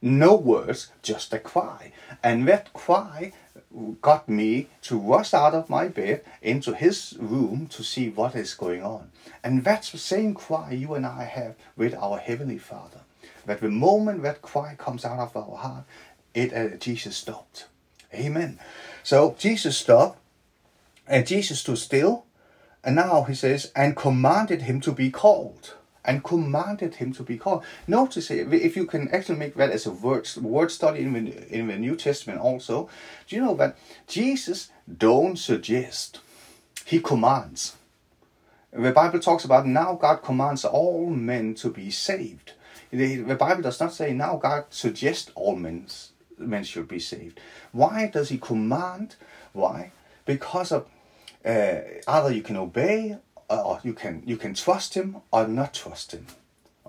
No 0.02 0.36
words, 0.36 0.92
just 1.02 1.34
a 1.34 1.40
cry, 1.40 1.92
and 2.22 2.48
that 2.48 2.72
cry 2.74 3.34
got 4.02 4.28
me 4.28 4.68
to 4.84 4.98
rush 4.98 5.34
out 5.34 5.54
of 5.54 5.70
my 5.70 5.88
bed 5.88 6.24
into 6.42 6.74
his 6.74 7.16
room 7.20 7.68
to 7.68 7.84
see 7.84 8.10
what 8.10 8.36
is 8.36 8.54
going 8.54 8.84
on. 8.84 9.12
And 9.44 9.64
that's 9.64 9.92
the 9.92 9.98
same 9.98 10.34
cry 10.34 10.72
you 10.72 10.94
and 10.94 11.06
I 11.06 11.24
have 11.24 11.56
with 11.76 11.94
our 11.94 12.18
Heavenly 12.18 12.58
Father. 12.58 13.02
That 13.46 13.62
the 13.62 13.70
moment 13.70 14.24
that 14.24 14.42
cry 14.42 14.76
comes 14.78 15.06
out 15.06 15.20
of 15.20 15.38
our 15.38 15.58
heart, 15.58 15.84
it 16.34 16.54
uh, 16.54 16.78
Jesus 16.78 17.18
stopped. 17.18 17.68
Amen. 18.14 18.60
So 19.04 19.36
Jesus 19.38 19.78
stopped, 19.78 20.20
and 21.08 21.26
Jesus 21.26 21.60
stood 21.60 21.78
still, 21.78 22.26
and 22.84 22.96
now 22.96 23.24
he 23.24 23.34
says, 23.34 23.72
and 23.76 23.96
commanded 23.96 24.64
him 24.64 24.82
to 24.82 24.92
be 24.92 25.10
called 25.10 25.76
and 26.08 26.24
commanded 26.24 26.96
him 26.96 27.12
to 27.14 27.22
be 27.22 27.38
called. 27.38 27.64
Notice 27.86 28.32
if 28.32 28.78
you 28.78 28.86
can 28.86 29.10
actually 29.14 29.38
make 29.38 29.56
that 29.56 29.70
as 29.70 29.86
a 29.86 29.92
word 29.92 30.28
word 30.42 30.72
study 30.72 31.02
in 31.02 31.14
the, 31.14 31.54
in 31.54 31.68
the 31.68 31.78
New 31.78 31.98
Testament 31.98 32.40
also, 32.40 32.90
do 33.28 33.36
you 33.36 33.42
know 33.42 33.56
that 33.56 33.78
Jesus 34.08 34.72
don't 34.98 35.38
suggest, 35.38 36.20
he 36.86 37.02
commands. 37.02 37.76
The 38.72 38.92
Bible 38.92 39.20
talks 39.20 39.44
about 39.44 39.68
now 39.68 39.96
God 39.96 40.18
commands 40.18 40.64
all 40.64 41.10
men 41.10 41.54
to 41.56 41.70
be 41.70 41.92
saved. 41.92 42.54
The, 42.90 43.18
the 43.18 43.36
Bible 43.36 43.64
does 43.64 43.80
not 43.80 43.94
say 43.94 44.14
now 44.14 44.38
God 44.38 44.66
suggests 44.70 45.32
all 45.36 45.56
men, 45.58 45.88
men 46.38 46.64
should 46.64 46.88
be 46.88 47.00
saved. 47.00 47.40
Why 47.74 48.10
does 48.14 48.30
he 48.30 48.38
command? 48.38 49.16
Why? 49.52 49.92
Because 50.26 50.72
of 50.72 50.88
uh, 51.46 51.80
either 52.08 52.32
you 52.32 52.42
can 52.42 52.56
obey 52.58 53.18
or 53.50 53.80
you 53.84 53.94
can 53.94 54.24
you 54.26 54.38
can 54.38 54.54
trust 54.54 54.94
him 54.94 55.18
or 55.32 55.48
not 55.48 55.74
trust 55.74 56.12
him. 56.12 56.28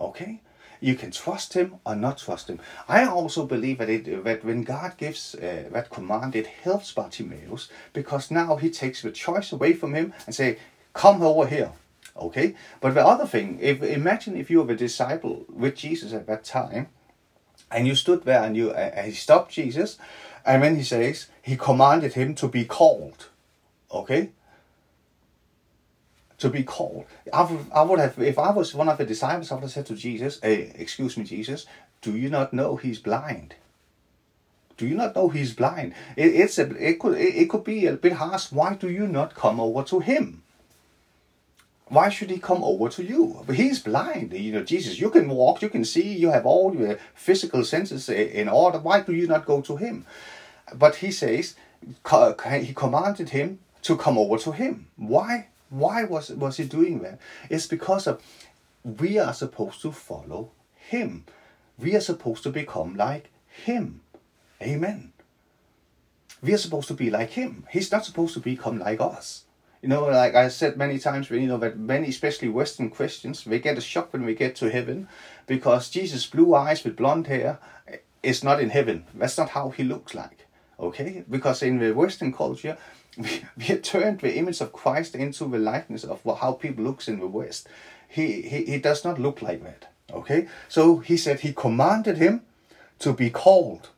Okay, 0.01 0.41
you 0.81 0.95
can 0.95 1.11
trust 1.11 1.55
him 1.55 1.77
or 1.85 1.95
not 1.95 2.19
trust 2.19 2.49
him. 2.49 2.61
I 2.89 3.07
also 3.07 3.47
believe 3.47 3.79
that 3.79 3.89
it 3.89 4.25
that 4.25 4.45
when 4.45 4.63
God 4.63 4.97
gives 4.97 5.35
uh, 5.35 5.69
that 5.73 5.91
command, 5.91 6.37
it 6.37 6.47
helps 6.47 6.93
Bartimaeus 6.93 7.69
because 7.93 8.31
now 8.31 8.57
he 8.57 8.71
takes 8.71 9.03
the 9.03 9.11
choice 9.11 9.53
away 9.53 9.73
from 9.73 9.95
him 9.95 10.13
and 10.27 10.35
say, 10.35 10.59
"Come 10.93 11.23
over 11.23 11.47
here." 11.47 11.73
Okay, 12.17 12.55
but 12.81 12.95
the 12.95 13.07
other 13.07 13.27
thing, 13.27 13.59
if 13.61 13.83
imagine 13.83 14.37
if 14.37 14.51
you 14.51 14.63
were 14.63 14.73
a 14.73 14.77
disciple 14.77 15.47
with 15.49 15.77
Jesus 15.77 16.13
at 16.13 16.27
that 16.27 16.45
time, 16.45 16.89
and 17.71 17.87
you 17.87 17.95
stood 17.95 18.25
there 18.25 18.43
and 18.43 18.57
you 18.57 18.71
uh, 18.71 19.03
he 19.03 19.13
stopped 19.13 19.53
Jesus, 19.53 19.99
and 20.45 20.63
when 20.63 20.77
he 20.77 20.83
says 20.83 21.29
he 21.43 21.57
commanded 21.57 22.15
him 22.15 22.35
to 22.35 22.49
be 22.49 22.65
called. 22.65 23.29
Okay, 23.93 24.31
to 26.39 26.49
be 26.49 26.63
called. 26.63 27.05
I 27.33 27.43
would, 27.43 27.67
I 27.73 27.83
would 27.83 27.99
have, 27.99 28.19
if 28.19 28.39
I 28.39 28.51
was 28.51 28.75
one 28.75 28.89
of 28.89 28.99
the 28.99 29.05
disciples, 29.05 29.51
I 29.51 29.57
would 29.57 29.63
have 29.63 29.71
said 29.73 29.87
to 29.87 29.95
Jesus, 29.95 30.39
hey, 30.41 30.73
excuse 30.77 31.17
me, 31.17 31.25
Jesus, 31.25 31.67
do 32.01 32.17
you 32.17 32.31
not 32.31 32.53
know 32.53 32.77
he's 32.77 32.99
blind? 32.99 33.57
Do 34.77 34.87
you 34.87 34.95
not 34.95 35.17
know 35.17 35.29
he's 35.29 35.53
blind? 35.55 35.95
It, 36.17 36.35
it's 36.35 36.59
a, 36.59 36.71
it 36.77 37.01
could 37.01 37.19
it, 37.19 37.35
it 37.35 37.51
could 37.51 37.65
be 37.65 37.87
a 37.87 37.95
bit 37.95 38.13
harsh. 38.13 38.53
Why 38.53 38.75
do 38.75 38.89
you 38.89 39.09
not 39.09 39.35
come 39.35 39.59
over 39.59 39.83
to 39.85 39.99
him? 39.99 40.45
Why 41.89 42.11
should 42.11 42.31
he 42.31 42.39
come 42.39 42.63
over 42.63 42.89
to 42.91 43.03
you? 43.03 43.43
But 43.47 43.57
he's 43.57 43.83
blind. 43.83 44.33
You 44.35 44.53
know, 44.53 44.63
Jesus, 44.63 45.01
you 45.01 45.11
can 45.11 45.29
walk, 45.29 45.63
you 45.63 45.71
can 45.71 45.85
see, 45.85 46.13
you 46.13 46.31
have 46.31 46.47
all 46.47 46.77
your 46.77 46.99
physical 47.15 47.65
senses 47.65 48.09
in 48.09 48.49
order. 48.49 48.79
Why 48.79 49.01
do 49.01 49.13
you 49.13 49.27
not 49.27 49.47
go 49.47 49.63
to 49.63 49.77
him? 49.77 50.05
But 50.75 50.97
he 50.97 51.11
says, 51.11 51.57
he 51.83 52.75
commanded 52.75 53.31
him 53.31 53.59
to 53.83 53.97
come 53.97 54.19
over 54.19 54.37
to 54.39 54.53
him. 54.53 54.89
Why? 54.97 55.49
Why 55.71 56.05
was, 56.05 56.31
was 56.31 56.57
he 56.57 56.65
doing 56.65 57.01
that? 57.01 57.19
It's 57.51 57.67
because 57.67 58.07
of 58.07 58.23
we 58.85 59.19
are 59.19 59.35
supposed 59.35 59.83
to 59.83 59.93
follow 59.93 60.53
him. 60.75 61.25
We 61.79 61.95
are 61.95 62.01
supposed 62.01 62.43
to 62.45 62.51
become 62.51 62.97
like 62.97 63.31
him. 63.47 64.01
Amen. 64.63 65.13
We 66.43 66.55
are 66.55 66.59
supposed 66.59 66.89
to 66.89 66.95
be 66.95 67.11
like 67.11 67.31
him. 67.31 67.67
He's 67.71 67.93
not 67.93 68.05
supposed 68.05 68.35
to 68.35 68.41
become 68.41 68.79
like 68.79 69.01
us. 69.01 69.45
You 69.83 69.89
know, 69.89 70.07
like 70.07 70.35
I 70.35 70.49
said 70.49 70.77
many 70.77 70.99
times, 70.99 71.31
you 71.31 71.47
know, 71.47 71.59
that 71.59 71.79
many, 71.79 72.09
especially 72.09 72.49
Western 72.49 72.91
Christians, 72.91 73.45
they 73.45 73.61
get 73.61 73.79
a 73.79 73.81
shock 73.81 74.13
when 74.13 74.25
we 74.25 74.35
get 74.35 74.57
to 74.57 74.71
heaven 74.71 75.09
because 75.47 75.91
Jesus' 75.91 76.27
blue 76.27 76.55
eyes 76.55 76.83
with 76.83 76.97
blonde 76.97 77.29
hair 77.29 77.59
is 78.23 78.43
not 78.43 78.61
in 78.61 78.71
heaven. 78.71 79.05
That's 79.15 79.39
not 79.39 79.51
how 79.51 79.71
he 79.71 79.85
looks 79.85 80.15
like. 80.15 80.47
Okay? 80.81 81.25
Because 81.31 81.63
in 81.63 81.79
the 81.79 81.93
Western 81.93 82.33
culture, 82.33 82.77
we, 83.19 83.45
we 83.57 83.77
turned 83.77 84.21
the 84.21 84.37
image 84.37 84.61
of 84.61 84.73
Christ 84.73 85.15
into 85.15 85.47
the 85.47 85.59
likeness 85.59 86.05
of 86.05 86.21
how 86.41 86.53
people 86.53 86.85
looks 86.85 87.09
in 87.09 87.19
the 87.19 87.27
West. 87.27 87.69
He, 88.09 88.43
he, 88.43 88.65
he 88.65 88.79
does 88.79 89.05
not 89.05 89.19
look 89.19 89.43
like 89.43 89.63
that. 89.65 89.91
Okay? 90.13 90.49
So 90.69 90.99
he 90.99 91.17
said 91.17 91.41
he 91.41 91.53
commanded 91.53 92.17
him 92.17 92.43
to 93.01 93.13
be 93.13 93.29
called. 93.29 93.91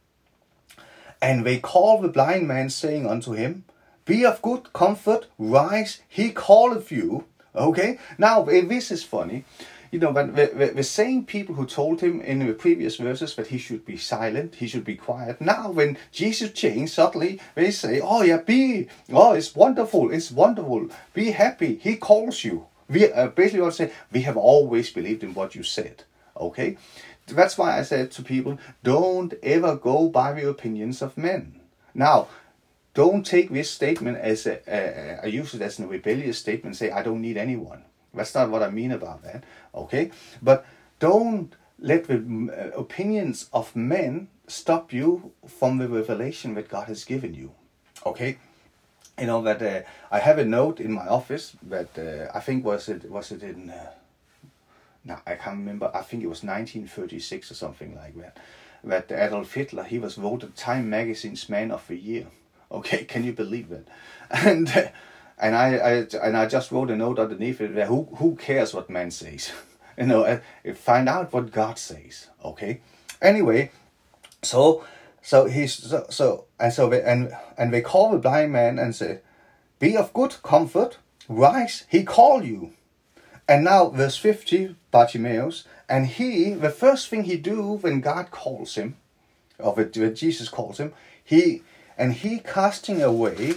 And 1.22 1.44
they 1.44 1.58
called 1.58 2.02
the 2.02 2.08
blind 2.08 2.48
man, 2.48 2.70
saying 2.70 3.06
unto 3.06 3.32
him, 3.32 3.64
be 4.06 4.24
of 4.24 4.42
good 4.42 4.72
comfort, 4.72 5.26
rise, 5.38 6.00
he 6.08 6.30
calleth 6.30 6.90
you. 6.90 7.26
Okay? 7.54 7.98
Now, 8.18 8.42
this 8.42 8.90
is 8.90 9.04
funny. 9.04 9.44
You 9.90 9.98
know, 9.98 10.12
the, 10.12 10.72
the, 10.74 10.84
same 10.84 11.24
people 11.24 11.56
who 11.56 11.66
told 11.66 12.00
him 12.00 12.20
in 12.20 12.46
the 12.46 12.52
previous 12.52 12.96
verses 12.96 13.34
that 13.34 13.48
he 13.48 13.58
should 13.58 13.84
be 13.84 13.96
silent, 13.96 14.54
he 14.54 14.68
should 14.68 14.84
be 14.84 14.94
quiet. 14.94 15.40
Now, 15.40 15.72
when 15.72 15.98
Jesus 16.12 16.52
changed, 16.52 16.92
suddenly 16.92 17.40
they 17.56 17.72
say, 17.72 18.00
Oh, 18.00 18.22
yeah, 18.22 18.36
be, 18.36 18.86
oh, 19.12 19.32
it's 19.32 19.56
wonderful, 19.56 20.12
it's 20.12 20.30
wonderful, 20.30 20.90
be 21.12 21.32
happy, 21.32 21.74
he 21.82 21.96
calls 21.96 22.44
you. 22.44 22.66
We 22.88 23.12
uh, 23.12 23.28
basically 23.28 23.66
to 23.66 23.72
say, 23.72 23.92
We 24.12 24.22
have 24.22 24.36
always 24.36 24.90
believed 24.90 25.24
in 25.24 25.34
what 25.34 25.56
you 25.56 25.64
said. 25.64 26.04
Okay? 26.36 26.76
That's 27.26 27.58
why 27.58 27.76
I 27.76 27.82
said 27.82 28.12
to 28.12 28.22
people, 28.22 28.58
Don't 28.84 29.34
ever 29.42 29.74
go 29.74 30.08
by 30.08 30.32
the 30.32 30.48
opinions 30.48 31.02
of 31.02 31.18
men. 31.18 31.60
Now, 31.94 32.28
don't 32.94 33.24
take 33.24 33.50
this 33.50 33.70
statement 33.70 34.18
as 34.18 34.46
a 34.46 35.28
use 35.28 35.54
it 35.54 35.62
as 35.62 35.78
a 35.78 35.86
rebellious 35.86 36.38
statement. 36.38 36.76
Say 36.76 36.90
I 36.90 37.02
don't 37.02 37.20
need 37.20 37.36
anyone. 37.36 37.84
That's 38.12 38.34
not 38.34 38.50
what 38.50 38.62
I 38.62 38.70
mean 38.70 38.90
about 38.90 39.22
that. 39.22 39.44
Okay, 39.74 40.10
but 40.42 40.66
don't 40.98 41.54
let 41.78 42.04
the 42.04 42.16
uh, 42.16 42.78
opinions 42.78 43.48
of 43.52 43.74
men 43.74 44.28
stop 44.46 44.92
you 44.92 45.32
from 45.46 45.78
the 45.78 45.88
revelation 45.88 46.54
that 46.54 46.68
God 46.68 46.88
has 46.88 47.04
given 47.04 47.34
you. 47.34 47.52
Okay, 48.04 48.38
you 49.18 49.26
know 49.26 49.42
that 49.42 49.62
uh, 49.62 49.82
I 50.10 50.18
have 50.20 50.38
a 50.38 50.44
note 50.44 50.80
in 50.80 50.92
my 50.92 51.06
office 51.06 51.56
that 51.62 51.98
uh, 51.98 52.36
I 52.36 52.40
think 52.40 52.64
was 52.64 52.88
it 52.88 53.10
was 53.10 53.30
it 53.32 53.42
in. 53.42 53.70
Uh, 53.70 53.90
I 55.26 55.34
can't 55.34 55.58
remember. 55.58 55.90
I 55.94 56.02
think 56.02 56.22
it 56.22 56.28
was 56.28 56.42
1936 56.42 57.50
or 57.50 57.54
something 57.54 57.96
like 57.96 58.16
that. 58.18 58.36
That 58.84 59.10
Adolf 59.10 59.54
Hitler 59.54 59.84
he 59.84 59.98
was 59.98 60.14
voted 60.16 60.56
Time 60.56 60.90
Magazine's 60.90 61.48
Man 61.48 61.70
of 61.70 61.86
the 61.86 61.96
Year. 61.96 62.26
Okay, 62.70 63.04
can 63.12 63.24
you 63.24 63.32
believe 63.32 63.72
it? 63.72 63.88
And 64.30 64.68
uh, 64.68 64.88
and 65.40 65.56
I, 65.56 65.76
I 65.76 65.92
and 66.22 66.36
I 66.36 66.46
just 66.46 66.70
wrote 66.70 66.90
a 66.90 66.96
note 66.96 67.18
underneath 67.18 67.60
it. 67.60 67.70
Who 67.86 68.08
who 68.16 68.36
cares 68.36 68.74
what 68.74 68.90
man 68.90 69.10
says? 69.10 69.50
you 69.98 70.06
know, 70.06 70.24
uh, 70.24 70.40
find 70.74 71.08
out 71.08 71.32
what 71.32 71.50
God 71.50 71.78
says. 71.78 72.28
Okay. 72.44 72.80
Anyway, 73.22 73.70
so 74.42 74.84
so 75.22 75.46
he's 75.46 75.74
so, 75.74 76.06
so 76.10 76.44
and 76.58 76.72
so 76.72 76.92
and 76.92 77.32
and 77.56 77.72
they 77.72 77.80
call 77.80 78.10
the 78.10 78.18
blind 78.18 78.52
man 78.52 78.78
and 78.78 78.94
say, 78.94 79.20
"Be 79.78 79.96
of 79.96 80.12
good 80.12 80.36
comfort, 80.42 80.98
rise. 81.28 81.84
He 81.88 82.04
call 82.04 82.44
you." 82.44 82.72
And 83.48 83.64
now 83.64 83.88
verse 83.88 84.18
fifty, 84.18 84.76
Bartimaeus, 84.90 85.64
and 85.88 86.06
he 86.06 86.52
the 86.52 86.70
first 86.70 87.08
thing 87.08 87.24
he 87.24 87.36
do 87.38 87.62
when 87.80 88.00
God 88.00 88.30
calls 88.30 88.74
him, 88.74 88.96
or 89.58 89.72
when 89.72 90.14
Jesus 90.14 90.50
calls 90.50 90.78
him, 90.78 90.92
he 91.24 91.62
and 91.96 92.12
he 92.12 92.38
casting 92.38 93.02
away 93.02 93.54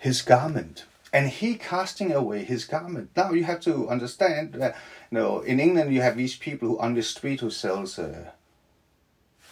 his 0.00 0.22
garment. 0.22 0.84
And 1.12 1.28
he 1.28 1.54
casting 1.54 2.12
away 2.12 2.44
his 2.44 2.64
garment. 2.64 3.10
Now 3.16 3.32
you 3.32 3.44
have 3.44 3.60
to 3.60 3.88
understand 3.88 4.54
that 4.54 4.76
you 5.10 5.18
know 5.18 5.40
in 5.40 5.60
England 5.60 5.92
you 5.94 6.00
have 6.00 6.16
these 6.16 6.36
people 6.36 6.68
who 6.68 6.78
on 6.78 6.94
the 6.94 7.02
street 7.02 7.40
who 7.40 7.50
sells 7.50 7.98
uh, 7.98 8.30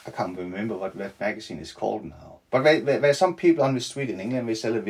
I 0.09 0.11
can't 0.11 0.39
remember 0.39 0.77
what 0.77 0.97
that 0.97 1.21
magazine 1.21 1.59
is 1.59 1.73
called 1.73 2.05
now. 2.05 2.39
But 2.51 2.63
there, 2.63 2.81
there, 2.81 2.99
there, 3.01 3.11
are 3.11 3.25
some 3.25 3.35
people 3.35 3.63
on 3.63 3.75
the 3.75 3.81
street 3.81 4.09
in 4.09 4.21
England, 4.21 4.49
they 4.49 4.55
sell 4.55 4.75
a, 4.75 4.81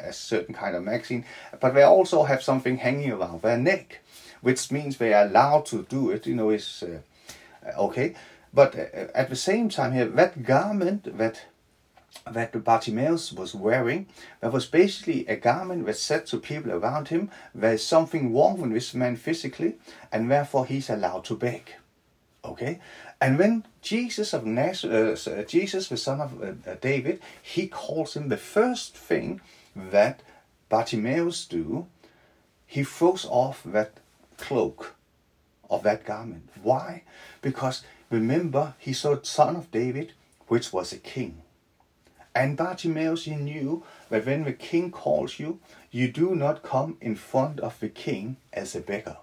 a 0.00 0.12
certain 0.12 0.54
kind 0.54 0.74
of 0.74 0.82
magazine, 0.82 1.24
but 1.60 1.72
they 1.74 1.84
also 1.84 2.24
have 2.24 2.42
something 2.42 2.78
hanging 2.78 3.12
around 3.12 3.42
their 3.42 3.56
neck, 3.56 4.00
which 4.40 4.72
means 4.72 4.96
they 4.96 5.14
are 5.14 5.26
allowed 5.26 5.66
to 5.66 5.84
do 5.84 6.10
it, 6.10 6.26
you 6.26 6.34
know, 6.34 6.50
is 6.50 6.82
uh, 6.82 7.78
okay. 7.78 8.16
But 8.52 8.74
uh, 8.74 9.06
at 9.14 9.30
the 9.30 9.36
same 9.36 9.68
time 9.68 9.92
here, 9.92 10.06
that 10.06 10.42
garment 10.42 11.16
that 11.16 11.42
that 12.30 12.64
Bartimaeus 12.64 13.32
was 13.32 13.54
wearing, 13.54 14.06
that 14.40 14.52
was 14.52 14.66
basically 14.66 15.26
a 15.26 15.36
garment 15.36 15.86
that 15.86 15.96
said 15.96 16.26
to 16.26 16.38
people 16.38 16.72
around 16.72 17.08
him, 17.08 17.30
there 17.54 17.74
is 17.74 17.86
something 17.86 18.34
wrong 18.34 18.60
with 18.60 18.72
this 18.72 18.94
man 18.94 19.16
physically, 19.16 19.76
and 20.12 20.30
therefore 20.30 20.66
he's 20.66 20.90
allowed 20.90 21.24
to 21.26 21.36
beg. 21.36 21.74
Okay? 22.44 22.80
And 23.20 23.38
when 23.38 23.64
Jesus 23.82 24.32
of 24.32 24.46
Nazareth, 24.46 25.28
uh, 25.28 25.42
Jesus, 25.44 25.88
the 25.88 25.96
son 25.96 26.20
of 26.20 26.42
uh, 26.42 26.74
David, 26.80 27.20
he 27.42 27.66
calls 27.66 28.16
him 28.16 28.28
the 28.28 28.36
first 28.36 28.96
thing 28.96 29.40
that 29.76 30.22
Bartimaeus 30.68 31.46
do, 31.46 31.86
he 32.66 32.84
throws 32.84 33.24
off 33.24 33.62
that 33.64 33.94
cloak 34.36 34.94
of 35.68 35.82
that 35.82 36.04
garment. 36.04 36.48
Why? 36.62 37.02
Because 37.42 37.82
remember, 38.10 38.74
he 38.78 38.92
saw 38.92 39.20
son 39.22 39.56
of 39.56 39.70
David, 39.70 40.12
which 40.48 40.72
was 40.72 40.92
a 40.92 40.98
king. 40.98 41.42
And 42.34 42.56
Bartimaeus, 42.56 43.24
he 43.24 43.34
knew 43.34 43.82
that 44.08 44.26
when 44.26 44.44
the 44.44 44.52
king 44.52 44.90
calls 44.90 45.38
you, 45.38 45.60
you 45.90 46.08
do 46.08 46.34
not 46.34 46.62
come 46.62 46.96
in 47.00 47.16
front 47.16 47.60
of 47.60 47.78
the 47.80 47.88
king 47.88 48.36
as 48.52 48.76
a 48.76 48.80
beggar. 48.80 49.16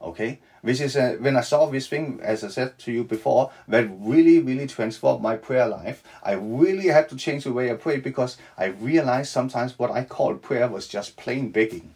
Okay? 0.00 0.38
This 0.62 0.80
is 0.80 0.96
a, 0.96 1.16
when 1.16 1.36
I 1.36 1.40
saw 1.40 1.66
this 1.66 1.88
thing, 1.88 2.20
as 2.22 2.44
I 2.44 2.48
said 2.48 2.78
to 2.80 2.92
you 2.92 3.04
before, 3.04 3.50
that 3.66 3.88
really, 3.90 4.38
really 4.38 4.66
transformed 4.66 5.22
my 5.22 5.36
prayer 5.36 5.66
life. 5.66 6.02
I 6.22 6.32
really 6.32 6.86
had 6.88 7.08
to 7.08 7.16
change 7.16 7.44
the 7.44 7.52
way 7.52 7.70
I 7.70 7.74
pray 7.74 7.98
because 7.98 8.38
I 8.56 8.66
realized 8.66 9.32
sometimes 9.32 9.78
what 9.78 9.90
I 9.90 10.04
called 10.04 10.42
prayer 10.42 10.68
was 10.68 10.86
just 10.86 11.16
plain 11.16 11.50
begging 11.50 11.94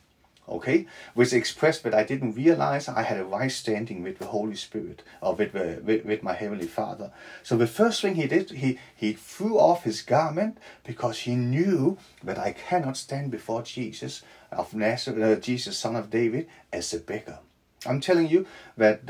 okay, 0.48 0.86
which 1.14 1.32
expressed 1.32 1.82
that 1.84 1.94
I 1.94 2.04
didn't 2.04 2.34
realize 2.34 2.88
I 2.88 3.02
had 3.02 3.18
a 3.18 3.24
right 3.24 3.50
standing 3.50 4.02
with 4.02 4.18
the 4.18 4.26
Holy 4.26 4.56
Spirit 4.56 5.02
or 5.20 5.34
with, 5.34 5.52
the, 5.52 5.80
with, 5.84 6.04
with 6.04 6.22
my 6.22 6.34
Heavenly 6.34 6.66
Father. 6.66 7.12
So 7.42 7.56
the 7.56 7.66
first 7.66 8.02
thing 8.02 8.16
he 8.16 8.26
did, 8.26 8.50
he, 8.50 8.78
he 8.94 9.12
threw 9.12 9.58
off 9.58 9.84
his 9.84 10.02
garment 10.02 10.58
because 10.84 11.20
he 11.20 11.34
knew 11.36 11.96
that 12.22 12.38
I 12.38 12.52
cannot 12.52 12.96
stand 12.96 13.30
before 13.30 13.62
Jesus 13.62 14.22
of 14.50 14.74
Nazareth, 14.74 15.38
uh, 15.38 15.40
Jesus, 15.40 15.78
son 15.78 15.96
of 15.96 16.10
David, 16.10 16.48
as 16.72 16.92
a 16.92 16.98
beggar. 16.98 17.38
I'm 17.86 18.00
telling 18.00 18.28
you 18.28 18.46
that 18.76 19.08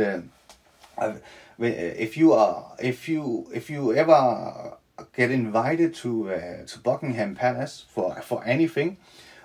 uh, 0.99 1.13
if 1.59 2.17
you 2.17 2.33
are, 2.33 2.73
if 2.81 3.09
you, 3.09 3.49
if 3.53 3.69
you 3.69 3.95
ever 3.95 4.77
get 5.17 5.31
invited 5.31 5.95
to 5.95 6.33
uh, 6.33 6.65
to 6.67 6.79
Buckingham 6.79 7.35
Palace 7.35 7.85
for 7.89 8.21
for 8.21 8.45
anything, 8.45 8.99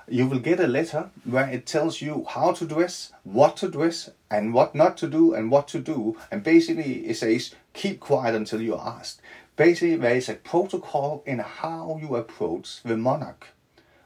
you 0.07 0.25
will 0.27 0.39
get 0.39 0.59
a 0.59 0.67
letter 0.67 1.09
where 1.25 1.49
it 1.49 1.65
tells 1.65 2.01
you 2.01 2.25
how 2.29 2.53
to 2.53 2.65
dress, 2.65 3.11
what 3.23 3.57
to 3.57 3.69
dress, 3.69 4.09
and 4.31 4.53
what 4.53 4.73
not 4.73 4.97
to 4.97 5.07
do, 5.07 5.33
and 5.33 5.51
what 5.51 5.67
to 5.69 5.79
do. 5.79 6.17
And 6.31 6.43
basically, 6.43 7.07
it 7.07 7.17
says 7.17 7.53
keep 7.73 7.99
quiet 7.99 8.35
until 8.35 8.61
you're 8.61 8.79
asked. 8.79 9.21
Basically, 9.55 9.95
there 9.95 10.15
is 10.15 10.29
a 10.29 10.35
protocol 10.35 11.23
in 11.25 11.39
how 11.39 11.99
you 12.01 12.15
approach 12.15 12.81
the 12.83 12.95
monarch. 12.97 13.47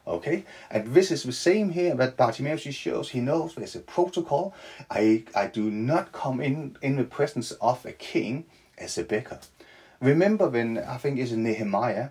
Okay, 0.07 0.45
and 0.71 0.95
this 0.95 1.11
is 1.11 1.23
the 1.23 1.31
same 1.31 1.69
here 1.69 1.93
that 1.95 2.17
Bartimaeus 2.17 2.61
shows. 2.73 3.09
He 3.09 3.19
knows 3.19 3.53
there's 3.53 3.75
a 3.75 3.79
protocol. 3.79 4.55
I 4.89 5.23
I 5.35 5.47
do 5.47 5.69
not 5.69 6.11
come 6.11 6.41
in 6.41 6.77
in 6.81 6.95
the 6.95 7.03
presence 7.03 7.51
of 7.61 7.85
a 7.85 7.91
king 7.91 8.45
as 8.77 8.97
a 8.97 9.03
beggar. 9.03 9.39
Remember 9.99 10.49
when 10.49 10.79
I 10.79 10.97
think 10.97 11.19
it's 11.19 11.31
Nehemiah 11.31 12.09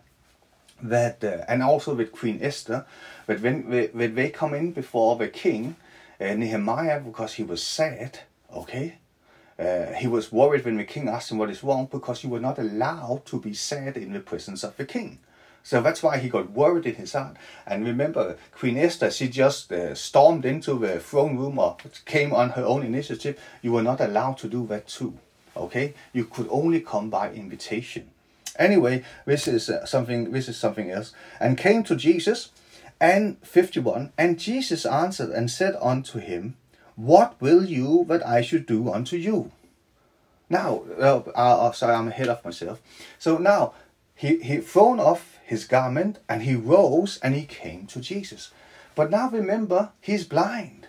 that 0.82 1.22
uh, 1.24 1.44
and 1.48 1.62
also 1.62 1.94
with 1.94 2.12
Queen 2.12 2.38
Esther, 2.42 2.86
but 3.26 3.40
when, 3.40 3.62
when 3.92 4.14
they 4.14 4.30
come 4.30 4.54
in 4.54 4.72
before 4.72 5.16
the 5.16 5.28
king, 5.28 5.76
uh, 6.20 6.34
Nehemiah, 6.34 7.00
because 7.00 7.34
he 7.34 7.42
was 7.42 7.62
sad, 7.62 8.20
okay, 8.54 8.98
uh, 9.58 9.92
he 9.92 10.06
was 10.06 10.32
worried 10.32 10.64
when 10.64 10.78
the 10.78 10.84
king 10.84 11.08
asked 11.08 11.30
him 11.30 11.38
what 11.38 11.50
is 11.50 11.62
wrong 11.62 11.86
because 11.90 12.24
you 12.24 12.30
were 12.30 12.40
not 12.40 12.58
allowed 12.58 13.26
to 13.26 13.38
be 13.38 13.52
sad 13.52 13.96
in 13.96 14.12
the 14.12 14.20
presence 14.20 14.64
of 14.64 14.76
the 14.76 14.86
king. 14.86 15.18
So 15.62 15.82
that's 15.82 16.02
why 16.02 16.18
he 16.18 16.30
got 16.30 16.50
worried 16.50 16.86
in 16.86 16.94
his 16.94 17.12
heart. 17.12 17.36
And 17.66 17.84
remember, 17.84 18.38
Queen 18.52 18.78
Esther, 18.78 19.10
she 19.10 19.28
just 19.28 19.70
uh, 19.70 19.94
stormed 19.94 20.46
into 20.46 20.78
the 20.78 20.98
throne 21.00 21.36
room 21.36 21.58
or 21.58 21.76
came 22.06 22.32
on 22.32 22.50
her 22.50 22.64
own 22.64 22.82
initiative. 22.82 23.38
You 23.60 23.72
were 23.72 23.82
not 23.82 24.00
allowed 24.00 24.38
to 24.38 24.48
do 24.48 24.66
that 24.68 24.88
too. 24.88 25.18
Okay? 25.54 25.94
You 26.14 26.24
could 26.24 26.48
only 26.50 26.80
come 26.80 27.10
by 27.10 27.30
invitation. 27.32 28.10
Anyway, 28.60 29.02
this 29.26 29.48
is 29.48 29.68
uh, 29.68 29.84
something. 29.86 30.30
This 30.30 30.48
is 30.48 30.56
something 30.56 30.90
else. 30.92 31.12
And 31.40 31.58
came 31.58 31.82
to 31.84 31.96
Jesus, 31.96 32.50
and 33.00 33.38
fifty-one. 33.42 34.12
And 34.16 34.38
Jesus 34.38 34.86
answered 34.86 35.30
and 35.30 35.50
said 35.50 35.74
unto 35.80 36.20
him, 36.20 36.56
What 36.94 37.40
will 37.40 37.64
you 37.64 38.04
that 38.08 38.24
I 38.24 38.42
should 38.42 38.66
do 38.66 38.92
unto 38.92 39.16
you? 39.16 39.50
Now, 40.50 40.82
uh, 41.00 41.22
uh, 41.34 41.72
sorry, 41.72 41.94
I'm 41.94 42.08
ahead 42.08 42.28
of 42.28 42.44
myself. 42.44 42.82
So 43.18 43.38
now 43.38 43.72
he 44.14 44.38
he 44.42 44.58
thrown 44.58 45.00
off 45.00 45.38
his 45.44 45.64
garment 45.64 46.18
and 46.28 46.42
he 46.42 46.54
rose 46.54 47.18
and 47.22 47.34
he 47.34 47.46
came 47.46 47.86
to 47.86 48.00
Jesus. 48.00 48.52
But 48.94 49.10
now 49.10 49.30
remember, 49.30 49.90
he's 50.00 50.24
blind. 50.24 50.88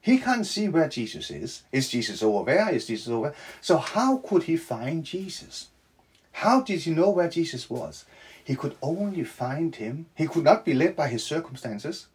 He 0.00 0.18
can't 0.18 0.44
see 0.44 0.68
where 0.68 0.88
Jesus 0.88 1.30
is. 1.30 1.62
Is 1.70 1.88
Jesus 1.88 2.22
over 2.22 2.44
there? 2.50 2.68
Is 2.74 2.88
Jesus 2.88 3.08
over 3.08 3.28
there? 3.28 3.36
So 3.60 3.78
how 3.78 4.18
could 4.18 4.42
he 4.44 4.56
find 4.56 5.04
Jesus? 5.04 5.68
How 6.32 6.60
did 6.60 6.80
he 6.80 6.90
know 6.90 7.10
where 7.10 7.28
Jesus 7.28 7.70
was? 7.70 8.04
He 8.44 8.56
could 8.56 8.76
only 8.82 9.24
find 9.24 9.74
him. 9.76 10.06
He 10.14 10.26
could 10.26 10.44
not 10.44 10.64
be 10.64 10.74
led 10.74 10.96
by 10.96 11.08
his 11.08 11.24
circumstances. 11.24 12.06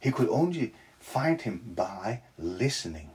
He 0.00 0.10
could 0.10 0.28
only 0.28 0.74
find 0.98 1.40
him 1.40 1.72
by 1.74 2.22
listening, 2.38 3.10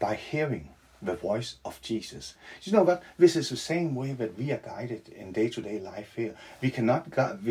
by 0.00 0.14
hearing 0.14 0.70
the 1.02 1.14
voice 1.14 1.56
of 1.64 1.80
Jesus. 1.82 2.34
You 2.62 2.72
know 2.72 2.82
what? 2.82 3.02
This 3.18 3.36
is 3.36 3.48
the 3.48 3.56
same 3.56 3.94
way 3.94 4.12
that 4.12 4.36
we 4.38 4.50
are 4.52 4.58
guided 4.58 5.08
in 5.10 5.32
day 5.32 5.48
to 5.50 5.60
day 5.60 5.78
life 5.78 6.14
here. 6.16 6.34
We 6.60 6.70
cannot 6.70 7.10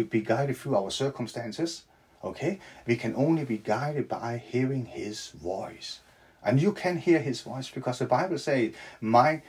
be 0.09 0.21
guided 0.21 0.57
through 0.57 0.75
our 0.75 0.91
circumstances, 0.91 1.83
okay? 2.23 2.59
We 2.85 2.95
can 2.95 3.15
only 3.15 3.45
be 3.45 3.57
guided 3.57 4.07
by 4.07 4.37
hearing 4.37 4.85
His 4.85 5.29
voice. 5.29 5.99
And 6.43 6.61
you 6.61 6.73
can 6.73 6.97
hear 6.97 7.19
His 7.19 7.41
voice 7.41 7.69
because 7.69 7.99
the 7.99 8.05
Bible 8.05 8.37
says, 8.37 8.73
My 9.01 9.41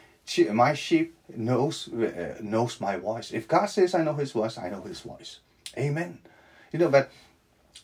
my 0.53 0.75
sheep 0.75 1.17
knows 1.29 1.89
uh, 1.93 2.37
knows 2.41 2.81
my 2.81 2.97
voice. 2.97 3.33
If 3.33 3.49
God 3.49 3.67
says 3.67 3.95
I 3.95 4.03
know 4.03 4.15
His 4.15 4.33
voice, 4.33 4.59
I 4.59 4.69
know 4.69 4.83
His 4.83 5.01
voice. 5.01 5.41
Amen. 5.77 6.19
You 6.73 6.79
know 6.79 6.91
that 6.91 7.11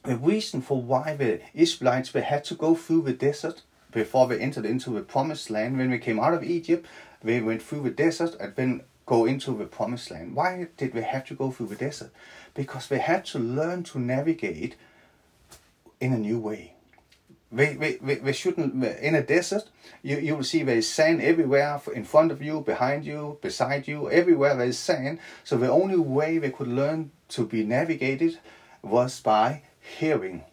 the 0.05 0.17
reason 0.17 0.63
for 0.63 0.83
why 0.83 1.15
the 1.17 1.41
Israelites 1.55 2.13
had 2.13 2.45
to 2.45 2.55
go 2.55 2.75
through 2.75 3.03
the 3.03 3.13
desert 3.13 3.63
before 3.93 4.27
they 4.27 4.41
entered 4.41 4.67
into 4.67 4.91
the 4.91 5.03
promised 5.03 5.51
land, 5.51 5.79
when 5.79 5.91
we 5.91 5.99
came 5.99 6.19
out 6.19 6.35
of 6.35 6.43
Egypt, 6.43 6.87
they 7.23 7.41
went 7.41 7.63
through 7.63 7.83
the 7.83 7.91
desert 7.91 8.35
and 8.41 8.57
then 8.57 8.83
go 9.07 9.27
into 9.27 9.57
the 9.57 9.67
promised 9.67 10.11
land. 10.11 10.35
Why 10.35 10.69
did 10.77 10.95
we 10.95 11.03
have 11.03 11.27
to 11.27 11.35
go 11.35 11.51
through 11.51 11.67
the 11.67 11.77
desert? 11.77 12.11
Because 12.55 12.89
they 12.89 12.99
had 12.99 13.25
to 13.27 13.39
learn 13.39 13.83
to 13.85 13.99
navigate 13.99 14.77
in 16.01 16.13
a 16.13 16.19
new 16.19 16.39
way. 16.39 16.75
We, 17.53 17.99
we, 18.01 18.17
we, 18.17 18.33
shouldn't, 18.33 18.83
in 18.83 19.15
a 19.15 19.23
desert, 19.23 19.69
you, 20.03 20.17
you 20.17 20.37
will 20.37 20.43
see 20.43 20.63
there 20.63 20.79
is 20.79 20.89
sand 20.89 21.21
everywhere 21.21 21.83
in 21.95 22.05
front 22.05 22.33
of 22.33 22.41
you, 22.41 22.63
behind 22.63 23.05
you, 23.05 23.39
beside 23.43 23.87
you, 23.87 24.11
everywhere 24.11 24.57
there 24.57 24.67
is 24.67 24.79
sand. 24.79 25.19
So 25.45 25.59
the 25.59 25.71
only 25.71 25.99
way 25.99 26.39
we 26.39 26.49
could 26.49 26.69
learn 26.69 27.11
to 27.29 27.47
be 27.47 27.63
navigated 27.63 28.39
was 28.81 29.21
by 29.21 29.65
hearing 29.99 30.45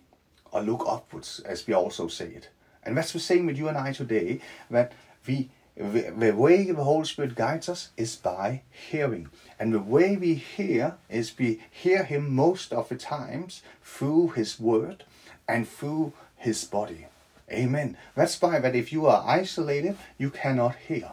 or 0.52 0.62
look 0.62 0.84
upwards, 0.86 1.39
as 1.45 1.66
we 1.66 1.74
also 1.74 2.10
say 2.10 2.28
it. 2.28 2.50
And 2.84 2.97
that's 2.97 3.14
the 3.14 3.20
same 3.20 3.45
with 3.45 3.58
you 3.58 3.70
and 3.70 3.78
I 3.78 3.93
today, 3.93 4.41
that 4.70 4.91
we 5.26 5.50
the 5.80 6.34
way 6.36 6.66
the 6.66 6.84
Holy 6.84 7.06
Spirit 7.06 7.36
guides 7.36 7.70
us 7.70 7.89
is 7.95 8.18
by 8.18 8.64
hearing. 8.70 9.30
And 9.58 9.74
the 9.74 9.80
way 9.80 10.18
we 10.18 10.34
hear 10.34 10.97
is 11.10 11.38
we 11.38 11.62
hear 11.72 12.04
Him 12.04 12.36
most 12.36 12.74
of 12.74 12.89
the 12.89 12.97
times 12.97 13.62
through 13.82 14.30
His 14.30 14.60
Word 14.60 15.06
and 15.47 15.68
through 15.68 16.12
His 16.39 16.63
body. 16.63 17.05
Amen. 17.51 17.97
That's 18.15 18.41
why 18.41 18.59
that 18.59 18.75
if 18.75 18.91
you 18.91 19.05
are 19.05 19.23
isolated, 19.27 19.97
you 20.17 20.29
cannot 20.29 20.75
hear. 20.75 21.11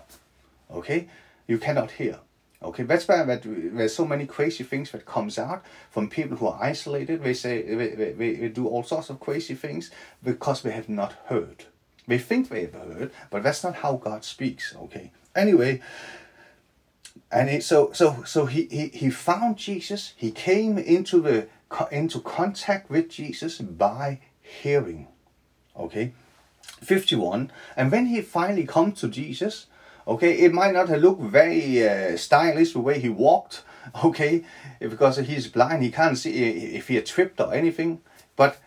Okay? 0.70 1.08
You 1.46 1.58
cannot 1.58 1.92
hear. 1.92 2.20
Okay, 2.62 2.84
that's 2.84 3.06
why 3.06 3.22
that 3.22 3.42
there's 3.44 3.94
so 3.94 4.06
many 4.06 4.26
crazy 4.26 4.64
things 4.64 4.90
that 4.92 5.04
comes 5.04 5.38
out 5.38 5.62
from 5.90 6.08
people 6.08 6.38
who 6.38 6.46
are 6.46 6.58
isolated. 6.60 7.22
They 7.22 7.34
say 7.34 7.62
they, 7.62 7.88
they, 8.12 8.34
they 8.34 8.48
do 8.48 8.66
all 8.66 8.82
sorts 8.82 9.10
of 9.10 9.20
crazy 9.20 9.54
things 9.54 9.90
because 10.22 10.62
they 10.62 10.70
have 10.70 10.88
not 10.88 11.12
heard. 11.26 11.66
They 12.08 12.18
think 12.18 12.48
they 12.48 12.62
have 12.62 12.74
heard, 12.74 13.10
but 13.30 13.42
that's 13.42 13.62
not 13.62 13.76
how 13.76 13.96
God 13.96 14.24
speaks. 14.24 14.74
Okay. 14.74 15.12
Anyway, 15.34 15.82
and 17.30 17.50
it, 17.50 17.62
so 17.62 17.90
so 17.92 18.22
so 18.24 18.46
he, 18.46 18.64
he 18.70 18.88
he 18.88 19.10
found 19.10 19.58
Jesus. 19.58 20.14
He 20.16 20.30
came 20.30 20.78
into 20.78 21.20
the 21.20 21.48
into 21.92 22.20
contact 22.20 22.88
with 22.88 23.10
Jesus 23.10 23.58
by 23.58 24.20
hearing. 24.40 25.08
Okay. 25.78 26.12
51 26.82 27.50
and 27.76 27.90
when 27.90 28.06
he 28.06 28.20
finally 28.20 28.66
come 28.66 28.92
to 28.92 29.08
jesus 29.08 29.66
Okay, 30.08 30.34
it 30.38 30.52
might 30.52 30.72
not 30.72 30.88
have 30.88 31.02
looked 31.02 31.20
very 31.20 31.86
uh, 31.86 32.16
stylish 32.16 32.72
the 32.72 32.80
way 32.80 32.98
he 33.00 33.08
walked. 33.08 33.62
Okay, 34.04 34.42
because 34.80 35.16
he's 35.16 35.46
blind, 35.46 35.84
he 35.84 35.92
can't 35.92 36.18
see 36.18 36.32
if 36.74 36.88
he 36.88 36.96
had 36.96 37.06
tripped 37.06 37.40
or 37.40 37.54
anything. 37.54 38.00
But 38.34 38.58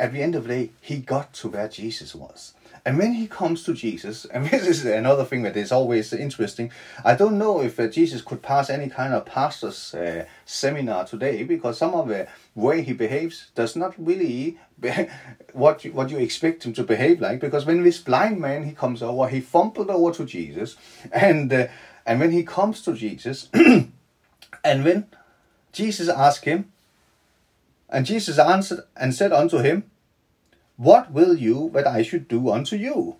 at 0.00 0.14
the 0.14 0.22
end 0.22 0.34
of 0.34 0.44
the 0.44 0.48
day, 0.48 0.70
he 0.80 0.96
got 0.96 1.34
to 1.34 1.48
where 1.48 1.68
Jesus 1.68 2.14
was. 2.14 2.54
And 2.86 2.98
when 2.98 3.14
he 3.14 3.26
comes 3.26 3.62
to 3.64 3.72
Jesus, 3.72 4.24
and 4.32 4.46
this 4.46 4.66
is 4.66 4.84
another 4.84 5.24
thing 5.24 5.42
that 5.42 5.56
is 5.56 5.72
always 5.72 6.12
interesting, 6.12 6.70
I 7.04 7.14
don't 7.14 7.38
know 7.38 7.62
if 7.62 7.80
uh, 7.80 7.88
Jesus 7.88 8.20
could 8.20 8.42
pass 8.42 8.68
any 8.68 8.88
kind 8.88 9.14
of 9.14 9.24
pastor's 9.24 9.94
uh, 9.94 10.26
seminar 10.44 11.06
today 11.06 11.44
because 11.44 11.78
some 11.78 11.94
of 11.94 12.08
the 12.08 12.26
way 12.54 12.82
he 12.82 12.92
behaves 12.92 13.50
does 13.54 13.74
not 13.74 13.94
really 13.98 14.58
what 15.52 15.84
you, 15.84 15.92
what 15.92 16.10
you 16.10 16.18
expect 16.18 16.64
him 16.64 16.74
to 16.74 16.84
behave 16.84 17.20
like. 17.20 17.40
Because 17.40 17.64
when 17.64 17.82
this 17.82 17.98
blind 17.98 18.38
man 18.38 18.64
he 18.64 18.72
comes 18.72 19.02
over, 19.02 19.28
he 19.28 19.40
fumbled 19.40 19.90
over 19.90 20.12
to 20.12 20.24
Jesus, 20.24 20.76
and 21.10 21.52
uh, 21.52 21.68
and 22.06 22.20
when 22.20 22.32
he 22.32 22.42
comes 22.42 22.82
to 22.82 22.92
Jesus, 22.92 23.48
and 23.54 24.84
when 24.84 25.06
Jesus 25.72 26.08
asked 26.08 26.44
him, 26.44 26.70
and 27.88 28.04
Jesus 28.04 28.38
answered 28.38 28.80
and 28.96 29.14
said 29.14 29.32
unto 29.32 29.58
him, 29.58 29.90
what 30.76 31.10
will 31.10 31.36
you 31.36 31.70
that 31.74 31.86
I 31.86 32.02
should 32.02 32.28
do 32.28 32.50
unto 32.50 32.76
you? 32.76 33.16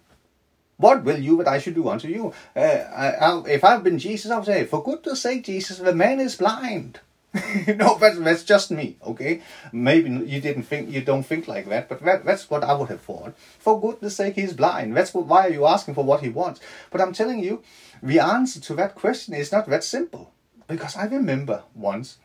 What 0.76 1.04
will 1.04 1.18
you 1.18 1.36
that 1.38 1.48
I 1.48 1.58
should 1.58 1.74
do 1.74 1.88
unto 1.88 2.08
you? 2.08 2.32
Uh, 2.56 2.60
I, 2.60 3.10
I, 3.12 3.42
if 3.48 3.62
I've 3.64 3.84
been 3.84 3.98
Jesus, 3.98 4.30
I 4.30 4.36
would 4.36 4.46
say, 4.46 4.64
for 4.64 4.82
goodness 4.82 5.22
sake, 5.22 5.44
Jesus, 5.44 5.78
the 5.78 5.94
man 5.94 6.18
is 6.18 6.36
blind. 6.36 7.00
no, 7.66 7.98
that's, 7.98 8.18
that's 8.18 8.44
just 8.44 8.70
me, 8.70 8.96
okay? 9.04 9.42
Maybe 9.72 10.08
you 10.10 10.40
didn't 10.40 10.64
think, 10.64 10.90
you 10.90 11.00
don't 11.00 11.24
think 11.24 11.48
like 11.48 11.68
that, 11.68 11.88
but 11.88 12.00
that, 12.02 12.24
that's 12.24 12.48
what 12.48 12.62
I 12.62 12.74
would 12.74 12.88
have 12.90 13.00
thought. 13.00 13.34
For 13.58 13.80
goodness 13.80 14.16
sake, 14.16 14.34
he's 14.34 14.52
blind. 14.52 14.96
That's 14.96 15.12
what, 15.12 15.26
why 15.26 15.48
are 15.48 15.52
you 15.52 15.66
asking 15.66 15.94
for 15.94 16.04
what 16.04 16.20
he 16.20 16.28
wants? 16.28 16.60
But 16.90 17.00
I'm 17.00 17.12
telling 17.12 17.40
you, 17.40 17.62
the 18.02 18.20
answer 18.20 18.60
to 18.60 18.74
that 18.74 18.94
question 18.94 19.34
is 19.34 19.50
not 19.50 19.68
that 19.68 19.82
simple. 19.82 20.32
Because 20.68 20.96
I 20.96 21.06
remember 21.06 21.64
once, 21.74 22.18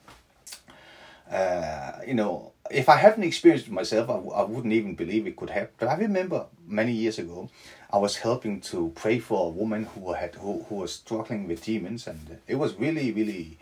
uh, 1.31 1.93
you 2.05 2.13
know, 2.13 2.53
if 2.71 2.89
I 2.89 2.97
hadn't 2.97 3.23
experienced 3.23 3.67
it 3.67 3.73
myself, 3.73 4.09
I 4.09 4.13
w- 4.13 4.31
I 4.31 4.43
wouldn't 4.43 4.73
even 4.73 4.95
believe 4.95 5.27
it 5.27 5.35
could 5.35 5.49
happen. 5.49 5.73
But 5.77 5.89
I 5.89 5.95
remember 5.95 6.45
many 6.67 6.91
years 6.91 7.19
ago, 7.19 7.49
I 7.91 7.97
was 7.97 8.17
helping 8.17 8.61
to 8.61 8.91
pray 8.95 9.19
for 9.19 9.47
a 9.47 9.49
woman 9.49 9.85
who 9.85 10.13
had 10.13 10.35
who, 10.35 10.65
who 10.69 10.75
was 10.75 10.93
struggling 10.93 11.47
with 11.47 11.63
demons, 11.63 12.07
and 12.07 12.39
it 12.47 12.55
was 12.55 12.75
really, 12.75 13.11
really 13.11 13.57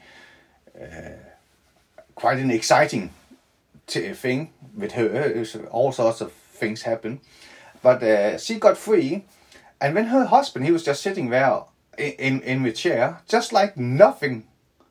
uh, 0.80 1.20
quite 2.16 2.40
an 2.40 2.52
exciting 2.52 3.12
t- 3.88 4.14
thing 4.14 4.52
with 4.76 4.94
her. 4.94 5.46
all 5.72 5.92
sorts 5.92 6.22
of 6.22 6.32
things 6.32 6.82
happened, 6.82 7.20
but 7.82 8.04
uh, 8.04 8.38
she 8.38 8.60
got 8.60 8.78
free, 8.78 9.26
and 9.80 9.96
when 9.96 10.06
her 10.08 10.26
husband, 10.26 10.66
he 10.66 10.72
was 10.72 10.84
just 10.84 11.02
sitting 11.02 11.30
there 11.30 11.62
in 11.98 12.12
in, 12.14 12.42
in 12.42 12.64
the 12.64 12.72
chair, 12.72 13.22
just 13.28 13.54
like 13.54 13.78
nothing, 13.78 14.44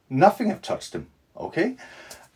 nothing 0.08 0.48
had 0.48 0.62
touched 0.62 0.94
him. 0.94 1.06
Okay 1.36 1.76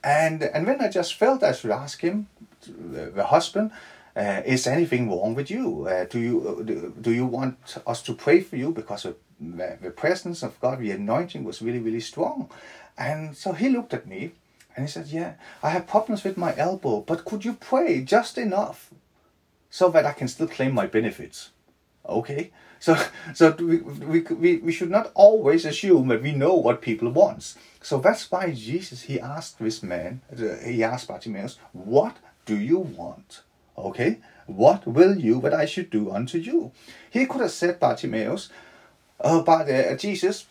and 0.03 0.43
and 0.43 0.67
then 0.67 0.81
I 0.81 0.89
just 0.89 1.15
felt 1.15 1.43
I 1.43 1.53
should 1.53 1.71
ask 1.71 2.01
him, 2.01 2.29
the, 2.67 3.11
the 3.11 3.25
husband, 3.27 3.71
uh, 4.17 4.43
is 4.45 4.67
anything 4.67 5.11
wrong 5.11 5.35
with 5.35 5.51
you? 5.51 5.87
Uh, 5.87 6.05
do 6.05 6.19
you 6.19 6.63
do, 6.65 6.95
do 7.01 7.13
you 7.13 7.27
want 7.27 7.79
us 7.87 8.03
to 8.03 8.15
pray 8.15 8.41
for 8.41 8.57
you 8.57 8.71
because 8.73 9.05
of 9.05 9.17
the, 9.41 9.79
the 9.81 9.91
presence 9.91 10.43
of 10.43 10.61
God, 10.61 10.81
the 10.81 10.91
anointing 10.91 11.45
was 11.45 11.63
really 11.63 11.79
really 11.79 12.01
strong, 12.01 12.51
and 12.97 13.37
so 13.37 13.53
he 13.53 13.69
looked 13.69 13.95
at 13.95 14.07
me 14.07 14.33
and 14.77 14.87
he 14.87 14.91
said, 14.91 15.07
"Yeah, 15.07 15.35
I 15.63 15.71
have 15.71 15.87
problems 15.87 16.25
with 16.25 16.37
my 16.37 16.57
elbow, 16.57 17.01
but 17.01 17.25
could 17.25 17.45
you 17.45 17.55
pray 17.55 18.03
just 18.03 18.39
enough 18.39 18.91
so 19.71 19.89
that 19.91 20.07
I 20.07 20.13
can 20.13 20.29
still 20.29 20.49
claim 20.49 20.75
my 20.75 20.87
benefits?" 20.87 21.51
Okay, 22.09 22.51
so 22.81 22.97
so 23.35 23.53
we, 23.53 23.77
we, 23.79 24.21
we, 24.21 24.57
we 24.57 24.73
should 24.73 24.91
not 24.91 25.13
always 25.15 25.65
assume 25.65 26.09
that 26.09 26.23
we 26.23 26.33
know 26.33 26.55
what 26.55 26.83
people 26.83 27.11
want. 27.11 27.55
So 27.81 27.99
that's 27.99 28.31
why 28.31 28.51
Jesus, 28.53 29.03
he 29.03 29.21
asked 29.21 29.59
this 29.59 29.83
man, 29.83 30.23
uh, 30.33 30.57
he 30.65 30.83
asked 30.83 31.09
Bartimaeus, 31.09 31.59
what 31.73 32.17
do 32.47 32.59
you 32.59 32.79
want? 32.79 33.43
Okay, 33.79 34.19
what 34.47 34.87
will 34.87 35.17
you 35.17 35.41
that 35.43 35.55
I 35.55 35.65
should 35.65 35.91
do 35.91 36.11
unto 36.11 36.39
you? 36.39 36.73
He 37.11 37.27
could 37.27 37.41
have 37.43 37.53
said, 37.53 37.79
Bartimaeus, 37.79 38.51
uh, 39.21 39.43
but 39.43 39.71
uh, 39.71 39.97
Jesus, 39.97 40.47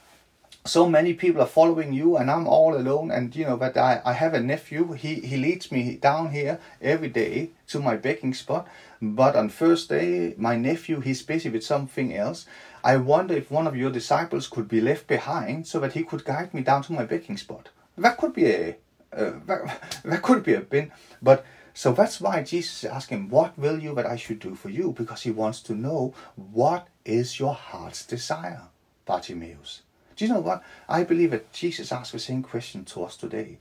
so 0.66 0.90
many 0.90 1.14
people 1.14 1.42
are 1.42 1.48
following 1.48 1.94
you 1.94 2.18
and 2.18 2.30
I'm 2.30 2.46
all 2.46 2.76
alone 2.76 3.12
and 3.12 3.34
you 3.36 3.46
know 3.46 3.56
but 3.56 3.78
I, 3.78 4.02
I 4.04 4.14
have 4.14 4.34
a 4.34 4.42
nephew. 4.42 4.92
He 4.92 5.16
he 5.16 5.38
leads 5.38 5.72
me 5.72 5.96
down 5.96 6.32
here 6.32 6.60
every 6.82 7.08
day 7.08 7.52
to 7.68 7.80
my 7.80 7.96
baking 7.96 8.34
spot. 8.34 8.68
But 9.02 9.36
on 9.36 9.50
first 9.50 9.90
day 9.90 10.36
my 10.38 10.58
nephew 10.58 11.00
he's 11.00 11.22
busy 11.24 11.50
with 11.50 11.64
something 11.64 12.16
else. 12.16 12.46
I 12.84 12.98
wonder 12.98 13.36
if 13.36 13.50
one 13.50 13.68
of 13.68 13.76
your 13.76 13.90
disciples 13.90 14.48
could 14.48 14.68
be 14.68 14.82
left 14.82 15.08
behind 15.08 15.66
so 15.66 15.80
that 15.80 15.94
he 15.94 16.04
could 16.04 16.26
guide 16.26 16.54
me 16.54 16.62
down 16.62 16.84
to 16.84 16.94
my 16.94 17.06
baking 17.06 17.38
spot. 17.38 17.70
That 17.98 18.18
could 18.18 18.34
be 18.34 18.46
a 18.48 18.78
uh, 19.14 19.32
that, 19.48 20.02
that 20.04 20.22
could 20.22 20.44
be 20.44 20.54
a 20.54 20.62
bin 20.62 20.92
but 21.22 21.46
so 21.74 21.94
that's 21.94 22.20
why 22.20 22.44
Jesus 22.44 22.84
is 22.84 22.90
asking 22.90 23.30
what 23.30 23.58
will 23.58 23.80
you 23.80 23.96
that 23.96 24.06
I 24.06 24.18
should 24.18 24.40
do 24.40 24.56
for 24.56 24.70
you? 24.70 24.92
Because 24.92 25.22
he 25.22 25.32
wants 25.32 25.62
to 25.62 25.74
know 25.74 26.14
what 26.36 26.90
is 27.06 27.40
your 27.40 27.54
heart's 27.54 28.06
desire 28.06 28.64
Bartimaeus 29.06 29.84
do 30.20 30.26
you 30.26 30.34
know 30.34 30.42
what? 30.42 30.62
I 30.90 31.06
believe 31.06 31.32
that 31.32 31.54
Jesus 31.54 31.94
asked 31.94 32.12
the 32.12 32.20
same 32.20 32.44
question 32.44 32.84
to 32.84 33.06
us 33.06 33.16
today. 33.16 33.58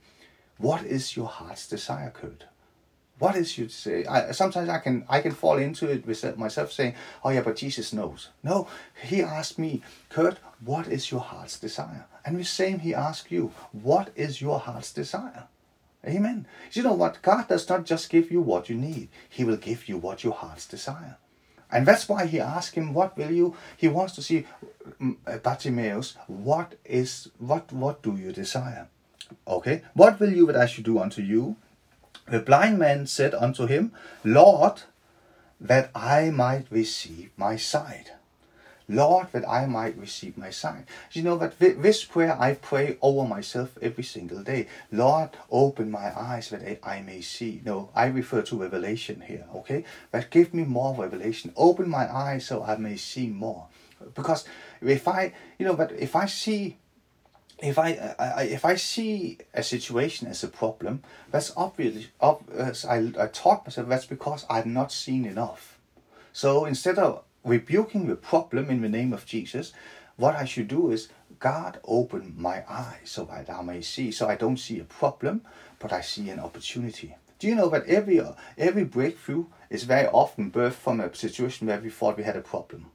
What 0.57 0.83
is 0.83 1.15
your 1.15 1.27
heart's 1.27 1.65
desire, 1.65 2.11
Kurt? 2.11 2.43
What 3.17 3.37
is 3.37 3.57
your 3.57 3.69
say? 3.69 4.03
I, 4.03 4.31
sometimes 4.33 4.67
I 4.67 4.79
can 4.79 5.05
I 5.07 5.21
can 5.21 5.31
fall 5.31 5.57
into 5.57 5.89
it 5.89 6.05
with 6.05 6.37
myself 6.37 6.73
saying, 6.73 6.95
"Oh 7.23 7.29
yeah, 7.29 7.43
but 7.43 7.55
Jesus 7.55 7.93
knows." 7.93 8.27
No, 8.43 8.67
He 9.01 9.21
asked 9.21 9.57
me, 9.57 9.81
Kurt, 10.09 10.39
what 10.59 10.87
is 10.87 11.11
your 11.11 11.21
heart's 11.21 11.57
desire? 11.57 12.07
And 12.25 12.37
the 12.37 12.43
same 12.43 12.79
He 12.79 12.93
asked 12.93 13.31
you, 13.31 13.53
what 13.71 14.09
is 14.17 14.41
your 14.41 14.59
heart's 14.59 14.91
desire? 14.91 15.47
Amen. 16.05 16.45
You 16.73 16.83
know 16.83 16.93
what? 16.93 17.21
God 17.21 17.47
does 17.47 17.69
not 17.69 17.85
just 17.85 18.09
give 18.09 18.31
you 18.31 18.41
what 18.41 18.67
you 18.67 18.75
need; 18.75 19.07
He 19.29 19.45
will 19.45 19.55
give 19.55 19.87
you 19.87 19.97
what 19.97 20.25
your 20.25 20.33
heart's 20.33 20.67
desire. 20.67 21.15
And 21.71 21.85
that's 21.85 22.09
why 22.09 22.25
he 22.25 22.39
asked 22.39 22.75
him, 22.75 22.93
What 22.93 23.17
will 23.17 23.31
you? 23.31 23.55
He 23.77 23.87
wants 23.87 24.15
to 24.15 24.21
see 24.21 24.45
mm, 24.99 25.17
uh, 25.27 25.37
Bartimaeus, 25.37 26.15
what 26.27 26.75
is 26.83 27.29
what 27.37 27.71
what 27.71 28.01
do 28.01 28.15
you 28.15 28.31
desire? 28.31 28.87
Okay, 29.47 29.83
what 29.93 30.19
will 30.19 30.33
you 30.33 30.47
that 30.47 30.55
I 30.55 30.65
should 30.65 30.85
do 30.85 30.99
unto 30.99 31.21
you? 31.21 31.55
The 32.27 32.39
blind 32.39 32.79
man 32.79 33.07
said 33.07 33.33
unto 33.33 33.65
him, 33.67 33.91
Lord, 34.23 34.81
that 35.59 35.91
I 35.93 36.29
might 36.29 36.65
receive 36.69 37.31
my 37.37 37.55
sight. 37.55 38.11
Lord, 38.89 39.27
that 39.31 39.47
I 39.47 39.67
might 39.67 39.97
receive 39.97 40.37
my 40.37 40.49
sight. 40.49 40.85
You 41.11 41.21
know 41.21 41.37
that 41.37 41.59
this 41.59 42.03
prayer 42.03 42.35
I 42.39 42.55
pray 42.55 42.97
over 43.01 43.27
myself 43.27 43.77
every 43.81 44.03
single 44.03 44.43
day. 44.43 44.67
Lord, 44.91 45.29
open 45.51 45.91
my 45.91 46.11
eyes 46.19 46.49
that 46.49 46.79
I 46.83 47.01
may 47.01 47.21
see. 47.21 47.61
No, 47.63 47.91
I 47.95 48.07
refer 48.07 48.41
to 48.41 48.59
revelation 48.59 49.21
here, 49.21 49.45
okay? 49.55 49.85
But 50.11 50.31
give 50.31 50.53
me 50.53 50.63
more 50.63 50.95
revelation. 50.95 51.53
Open 51.55 51.87
my 51.87 52.11
eyes 52.13 52.47
so 52.47 52.63
I 52.63 52.77
may 52.77 52.97
see 52.97 53.27
more. 53.27 53.67
Because 54.15 54.43
if 54.81 55.07
I, 55.07 55.33
you 55.59 55.65
know, 55.65 55.75
but 55.75 55.91
if 55.91 56.15
I 56.15 56.25
see 56.25 56.77
if 57.61 57.77
I, 57.77 58.15
I, 58.17 58.43
if 58.43 58.63
I 58.63 58.75
see 58.75 59.37
a 59.53 59.63
situation 59.63 60.27
as 60.27 60.43
a 60.43 60.47
problem, 60.47 61.03
that's 61.29 61.51
obviously 61.57 62.07
obvious. 62.21 62.85
I, 62.85 63.11
I 63.19 63.27
taught 63.27 63.65
myself 63.65 63.89
that's 63.89 64.05
because 64.05 64.45
I've 64.49 64.65
not 64.65 64.93
seen 64.93 65.25
enough. 65.25 65.77
So 66.31 66.63
instead 66.65 66.97
of 66.97 67.23
rebuking 67.43 68.07
the 68.07 68.15
problem 68.15 68.69
in 68.69 68.81
the 68.81 68.89
name 68.89 69.13
of 69.13 69.25
Jesus, 69.25 69.73
what 70.17 70.35
I 70.35 70.45
should 70.45 70.67
do 70.67 70.91
is 70.91 71.09
God 71.39 71.79
open 71.85 72.35
my 72.37 72.63
eyes 72.69 73.05
so 73.05 73.23
that 73.25 73.49
I 73.49 73.61
may 73.61 73.81
see. 73.81 74.11
So 74.11 74.27
I 74.27 74.35
don't 74.35 74.57
see 74.57 74.79
a 74.79 74.83
problem, 74.83 75.41
but 75.79 75.93
I 75.93 76.01
see 76.01 76.29
an 76.29 76.39
opportunity. 76.39 77.15
Do 77.39 77.47
you 77.47 77.55
know 77.55 77.69
that 77.69 77.85
every 77.87 78.21
every 78.57 78.83
breakthrough 78.83 79.45
is 79.69 79.85
very 79.85 80.07
often 80.07 80.51
birthed 80.51 80.73
from 80.73 80.99
a 80.99 81.15
situation 81.15 81.67
where 81.67 81.79
we 81.79 81.89
thought 81.89 82.17
we 82.17 82.23
had 82.23 82.35
a 82.35 82.41
problem? 82.41 82.87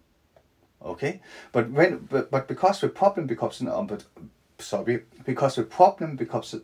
Okay, 0.84 1.22
but 1.50 1.70
when 1.70 1.96
but, 2.10 2.30
but 2.30 2.46
because 2.46 2.82
the 2.82 2.90
problem 2.90 3.26
becomes 3.26 3.62
an 3.62 3.68
um, 3.68 3.86
but 3.86 4.04
sorry 4.58 5.04
because 5.24 5.56
the 5.56 5.62
problem 5.62 6.16
becomes 6.16 6.54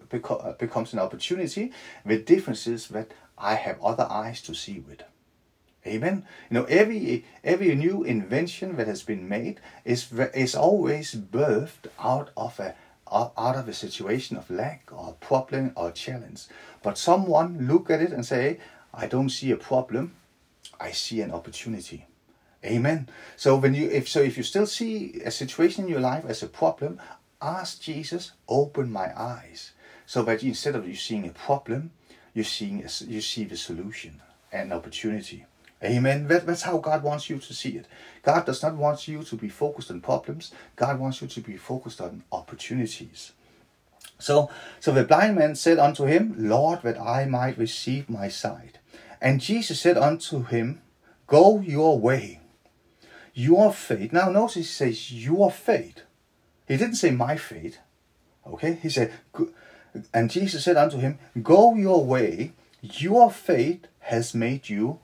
becomes 0.58 0.92
an 0.92 0.98
opportunity, 0.98 1.72
the 2.04 2.18
difference 2.18 2.66
is 2.66 2.88
that 2.88 3.12
I 3.38 3.54
have 3.54 3.82
other 3.82 4.06
eyes 4.10 4.42
to 4.42 4.54
see 4.54 4.80
with. 4.80 5.02
Amen. 5.86 6.26
You 6.50 6.54
know, 6.54 6.64
every 6.64 7.24
every 7.42 7.74
new 7.74 8.04
invention 8.04 8.76
that 8.76 8.86
has 8.86 9.02
been 9.02 9.28
made 9.28 9.60
is 9.84 10.12
is 10.34 10.54
always 10.54 11.14
birthed 11.14 11.88
out 11.98 12.30
of 12.36 12.60
a 12.60 12.74
out 13.10 13.56
of 13.56 13.68
a 13.68 13.72
situation 13.72 14.36
of 14.36 14.50
lack 14.50 14.90
or 14.92 15.16
problem 15.20 15.72
or 15.76 15.90
challenge. 15.90 16.46
But 16.82 16.98
someone 16.98 17.66
look 17.66 17.90
at 17.90 18.02
it 18.02 18.12
and 18.12 18.24
say, 18.24 18.60
I 18.94 19.06
don't 19.06 19.30
see 19.30 19.50
a 19.50 19.56
problem, 19.56 20.14
I 20.78 20.92
see 20.92 21.20
an 21.20 21.32
opportunity. 21.32 22.06
Amen. 22.64 23.08
So 23.36 23.56
when 23.56 23.74
you 23.74 23.88
if 23.90 24.08
so 24.08 24.20
if 24.20 24.36
you 24.36 24.42
still 24.42 24.66
see 24.66 25.20
a 25.24 25.30
situation 25.30 25.84
in 25.84 25.90
your 25.90 26.00
life 26.00 26.24
as 26.28 26.42
a 26.42 26.46
problem, 26.46 27.00
ask 27.40 27.80
Jesus, 27.80 28.32
open 28.48 28.92
my 28.92 29.18
eyes. 29.18 29.72
So 30.04 30.22
that 30.24 30.42
instead 30.42 30.74
of 30.74 30.86
you 30.86 30.94
seeing 30.94 31.26
a 31.26 31.32
problem, 31.32 31.92
you're 32.34 32.44
seeing 32.44 32.84
a, 32.84 33.04
you 33.04 33.20
see 33.20 33.44
the 33.44 33.56
solution 33.56 34.20
and 34.52 34.72
opportunity. 34.72 35.46
Amen. 35.82 36.28
That, 36.28 36.46
that's 36.46 36.62
how 36.62 36.78
God 36.78 37.02
wants 37.02 37.30
you 37.30 37.38
to 37.38 37.54
see 37.54 37.70
it. 37.70 37.86
God 38.22 38.44
does 38.44 38.62
not 38.62 38.76
want 38.76 39.08
you 39.08 39.22
to 39.22 39.36
be 39.36 39.48
focused 39.48 39.90
on 39.90 40.00
problems. 40.00 40.52
God 40.76 40.98
wants 40.98 41.22
you 41.22 41.28
to 41.28 41.40
be 41.40 41.56
focused 41.56 42.00
on 42.00 42.22
opportunities. 42.30 43.32
So, 44.18 44.50
so 44.78 44.92
the 44.92 45.04
blind 45.04 45.36
man 45.36 45.54
said 45.54 45.78
unto 45.78 46.04
him, 46.04 46.34
Lord, 46.36 46.82
that 46.82 47.00
I 47.00 47.24
might 47.24 47.56
receive 47.56 48.10
my 48.10 48.28
sight. 48.28 48.78
And 49.20 49.40
Jesus 49.40 49.80
said 49.80 49.96
unto 49.96 50.44
him, 50.44 50.82
Go 51.26 51.60
your 51.60 51.98
way. 51.98 52.40
Your 53.32 53.72
faith. 53.72 54.12
Now 54.12 54.30
notice 54.30 54.54
he 54.54 54.62
says 54.64 55.12
your 55.12 55.50
faith. 55.50 56.02
He 56.68 56.76
didn't 56.76 56.96
say 56.96 57.10
my 57.10 57.36
faith. 57.36 57.78
Okay? 58.46 58.74
He 58.82 58.90
said, 58.90 59.12
and 60.12 60.30
Jesus 60.30 60.64
said 60.64 60.76
unto 60.76 60.98
him, 60.98 61.18
Go 61.42 61.74
your 61.74 62.04
way. 62.04 62.52
Your 62.82 63.30
faith 63.30 63.86
has 64.00 64.34
made 64.34 64.68
you 64.68 64.98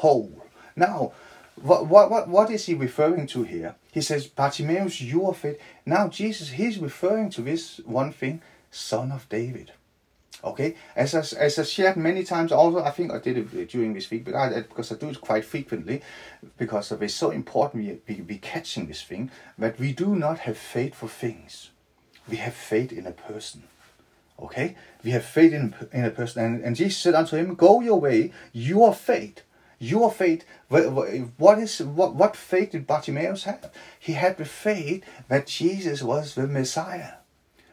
whole. 0.00 0.44
Now, 0.74 1.12
what, 1.56 1.86
what, 1.86 2.28
what, 2.28 2.50
is 2.50 2.66
he 2.66 2.74
referring 2.74 3.26
to 3.28 3.42
here? 3.42 3.76
He 3.92 4.00
says, 4.00 4.26
Bartimaeus, 4.26 5.00
you 5.00 5.26
are 5.26 5.34
fit. 5.34 5.60
Now, 5.84 6.08
Jesus, 6.08 6.50
he's 6.50 6.78
referring 6.78 7.30
to 7.30 7.42
this 7.42 7.80
one 7.84 8.12
thing, 8.12 8.40
son 8.70 9.12
of 9.12 9.28
David. 9.28 9.72
Okay, 10.44 10.74
as 10.96 11.14
I, 11.14 11.20
as 11.38 11.58
I 11.58 11.62
shared 11.62 11.96
many 11.96 12.24
times, 12.24 12.50
also 12.50 12.82
I 12.82 12.90
think 12.90 13.12
I 13.12 13.20
did 13.20 13.38
it 13.38 13.46
uh, 13.54 13.64
during 13.70 13.94
this 13.94 14.10
week, 14.10 14.24
but 14.24 14.34
I, 14.34 14.62
because 14.62 14.90
I 14.90 14.96
do 14.96 15.08
it 15.08 15.20
quite 15.20 15.44
frequently, 15.44 16.02
because 16.58 16.90
it's 16.90 17.14
so 17.14 17.30
important 17.30 17.84
we, 17.84 18.14
we, 18.14 18.22
we 18.22 18.38
catching 18.38 18.86
this 18.88 19.02
thing 19.02 19.30
that 19.56 19.78
we 19.78 19.92
do 19.92 20.16
not 20.16 20.40
have 20.40 20.58
faith 20.58 20.96
for 20.96 21.08
things, 21.08 21.70
we 22.28 22.38
have 22.38 22.54
faith 22.54 22.90
in 22.90 23.06
a 23.06 23.12
person. 23.12 23.64
Okay, 24.40 24.74
we 25.04 25.12
have 25.12 25.24
faith 25.24 25.52
in, 25.52 25.76
in 25.92 26.04
a 26.04 26.10
person, 26.10 26.44
and, 26.44 26.64
and 26.64 26.74
Jesus 26.74 26.98
said 26.98 27.14
unto 27.14 27.36
him, 27.36 27.54
Go 27.54 27.80
your 27.80 28.00
way, 28.00 28.32
your 28.52 28.92
faith 28.92 29.42
your 29.82 30.12
faith, 30.12 30.44
what 30.68 31.58
is 31.58 31.80
what, 31.80 32.14
what 32.14 32.36
faith 32.36 32.70
did 32.70 32.86
Bartimaeus 32.86 33.44
have? 33.44 33.72
He 33.98 34.12
had 34.12 34.38
the 34.38 34.44
faith 34.44 35.04
that 35.28 35.48
Jesus 35.48 36.04
was 36.04 36.36
the 36.36 36.46
Messiah. 36.46 37.14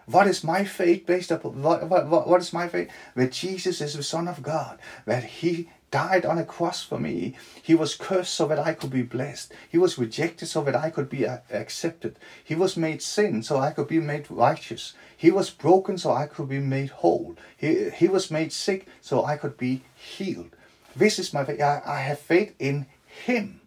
What 0.07 0.25
is 0.25 0.43
my 0.43 0.63
faith 0.63 1.05
based 1.05 1.29
upon? 1.29 1.61
What, 1.61 1.87
what, 1.87 2.27
what 2.27 2.41
is 2.41 2.51
my 2.51 2.67
faith? 2.67 2.89
That 3.15 3.31
Jesus 3.31 3.79
is 3.79 3.93
the 3.93 4.01
Son 4.01 4.27
of 4.27 4.41
God. 4.41 4.79
That 5.05 5.23
He 5.23 5.69
died 5.91 6.25
on 6.25 6.39
a 6.39 6.45
cross 6.45 6.83
for 6.83 6.99
me. 6.99 7.35
He 7.61 7.75
was 7.75 7.93
cursed 7.93 8.33
so 8.33 8.47
that 8.47 8.57
I 8.57 8.73
could 8.73 8.89
be 8.89 9.03
blessed. 9.03 9.53
He 9.69 9.77
was 9.77 9.99
rejected 9.99 10.47
so 10.47 10.63
that 10.63 10.75
I 10.75 10.89
could 10.89 11.09
be 11.09 11.27
uh, 11.27 11.37
accepted. 11.51 12.17
He 12.43 12.55
was 12.55 12.75
made 12.75 13.03
sin 13.03 13.43
so 13.43 13.59
I 13.59 13.69
could 13.69 13.87
be 13.87 13.99
made 13.99 14.31
righteous. 14.31 14.93
He 15.15 15.29
was 15.29 15.51
broken 15.51 15.99
so 15.99 16.11
I 16.11 16.25
could 16.25 16.49
be 16.49 16.59
made 16.59 16.89
whole. 16.89 17.35
He, 17.55 17.91
he 17.91 18.07
was 18.07 18.31
made 18.31 18.51
sick 18.51 18.87
so 18.99 19.25
I 19.25 19.37
could 19.37 19.57
be 19.57 19.83
healed. 19.95 20.55
This 20.99 21.17
is 21.17 21.33
my 21.33 21.45
faith. 21.45 21.61
I, 21.61 21.81
I 21.85 21.99
have 22.01 22.19
faith 22.19 22.53
in 22.59 22.85
Him. 23.25 23.61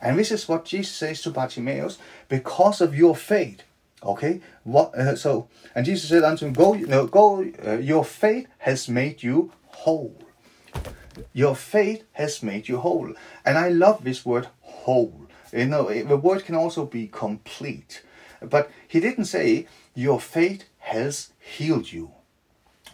And 0.00 0.18
this 0.18 0.30
is 0.30 0.46
what 0.46 0.66
Jesus 0.66 0.92
says 0.94 1.22
to 1.22 1.30
Bartimaeus 1.30 1.98
because 2.28 2.82
of 2.82 2.94
your 2.94 3.16
faith. 3.16 3.62
Okay, 4.02 4.42
what? 4.64 4.94
Uh, 4.94 5.16
so, 5.16 5.48
and 5.74 5.86
Jesus 5.86 6.10
said 6.10 6.24
unto 6.24 6.44
him, 6.44 6.52
"Go, 6.52 6.74
no, 6.74 7.06
go. 7.06 7.42
Uh, 7.66 7.78
your 7.78 8.04
faith 8.04 8.46
has 8.58 8.86
made 8.86 9.22
you 9.22 9.52
whole. 9.68 10.18
Your 11.32 11.56
faith 11.56 12.04
has 12.12 12.42
made 12.42 12.68
you 12.68 12.78
whole." 12.78 13.14
And 13.46 13.56
I 13.56 13.70
love 13.70 14.04
this 14.04 14.26
word 14.26 14.48
"whole." 14.60 15.26
You 15.52 15.66
know, 15.66 15.88
the 15.88 16.18
word 16.18 16.44
can 16.44 16.54
also 16.54 16.84
be 16.84 17.06
complete, 17.06 18.02
but 18.42 18.70
he 18.86 19.00
didn't 19.00 19.24
say 19.24 19.66
your 19.94 20.20
faith 20.20 20.64
has 20.80 21.30
healed 21.38 21.90
you. 21.90 22.10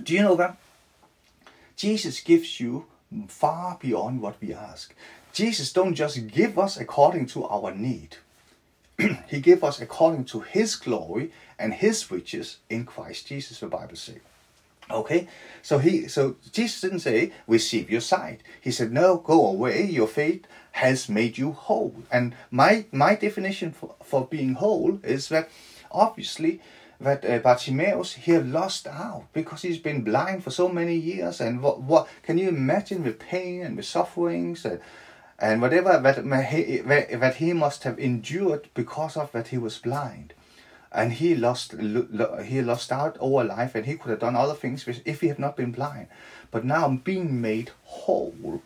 Do 0.00 0.14
you 0.14 0.22
know 0.22 0.36
that? 0.36 0.56
Jesus 1.74 2.20
gives 2.20 2.60
you 2.60 2.86
far 3.28 3.78
beyond 3.80 4.20
what 4.20 4.36
we 4.40 4.54
ask. 4.54 4.94
Jesus 5.32 5.72
don't 5.72 5.94
just 5.94 6.26
give 6.28 6.58
us 6.58 6.76
according 6.76 7.26
to 7.26 7.44
our 7.44 7.72
need. 7.72 8.16
he 9.28 9.40
gave 9.40 9.64
us 9.64 9.80
according 9.80 10.24
to 10.26 10.40
his 10.40 10.76
glory 10.76 11.32
and 11.58 11.74
his 11.74 12.10
riches 12.10 12.58
in 12.68 12.84
Christ 12.84 13.26
Jesus, 13.26 13.60
the 13.60 13.66
Bible 13.66 13.96
says. 13.96 14.18
Okay, 14.90 15.28
so 15.62 15.78
he 15.78 16.08
so 16.08 16.36
Jesus 16.50 16.80
didn't 16.80 17.00
say 17.00 17.32
receive 17.46 17.90
your 17.90 18.00
sight. 18.00 18.40
He 18.60 18.72
said 18.72 18.92
no, 18.92 19.18
go 19.18 19.46
away. 19.46 19.84
Your 19.84 20.08
faith 20.08 20.46
has 20.72 21.08
made 21.08 21.38
you 21.38 21.52
whole. 21.52 21.94
And 22.10 22.34
my 22.50 22.86
my 22.90 23.14
definition 23.14 23.70
for, 23.72 23.94
for 24.02 24.26
being 24.26 24.54
whole 24.54 24.98
is 25.04 25.28
that 25.28 25.48
obviously 25.92 26.60
that 27.00 27.24
uh, 27.24 27.38
Bartimaeus 27.38 28.12
he 28.12 28.32
had 28.32 28.50
lost 28.50 28.86
out 28.86 29.24
because 29.32 29.62
he's 29.62 29.78
been 29.78 30.02
blind 30.02 30.44
for 30.44 30.50
so 30.50 30.68
many 30.68 30.96
years, 30.96 31.40
and 31.40 31.62
what 31.62 31.80
what 31.80 32.08
can 32.22 32.38
you 32.38 32.48
imagine 32.48 33.04
the 33.04 33.12
pain 33.12 33.62
and 33.62 33.78
the 33.78 33.82
sufferings 33.82 34.64
and 34.64 34.80
and 35.38 35.62
whatever 35.62 35.98
that 35.98 36.16
that 37.20 37.34
he 37.36 37.52
must 37.52 37.84
have 37.84 37.98
endured 37.98 38.68
because 38.74 39.16
of 39.16 39.32
that 39.32 39.48
he 39.48 39.58
was 39.58 39.78
blind, 39.78 40.34
and 40.92 41.14
he 41.14 41.34
lost 41.34 41.74
he 42.44 42.60
lost 42.60 42.92
out 42.92 43.16
over 43.18 43.44
life, 43.44 43.74
and 43.74 43.86
he 43.86 43.96
could 43.96 44.10
have 44.10 44.20
done 44.20 44.36
other 44.36 44.54
things 44.54 44.86
if 45.04 45.22
he 45.22 45.28
had 45.28 45.38
not 45.38 45.56
been 45.56 45.72
blind, 45.72 46.08
but 46.50 46.64
now 46.64 46.88
being 46.88 47.40
made 47.40 47.70
whole 47.84 48.62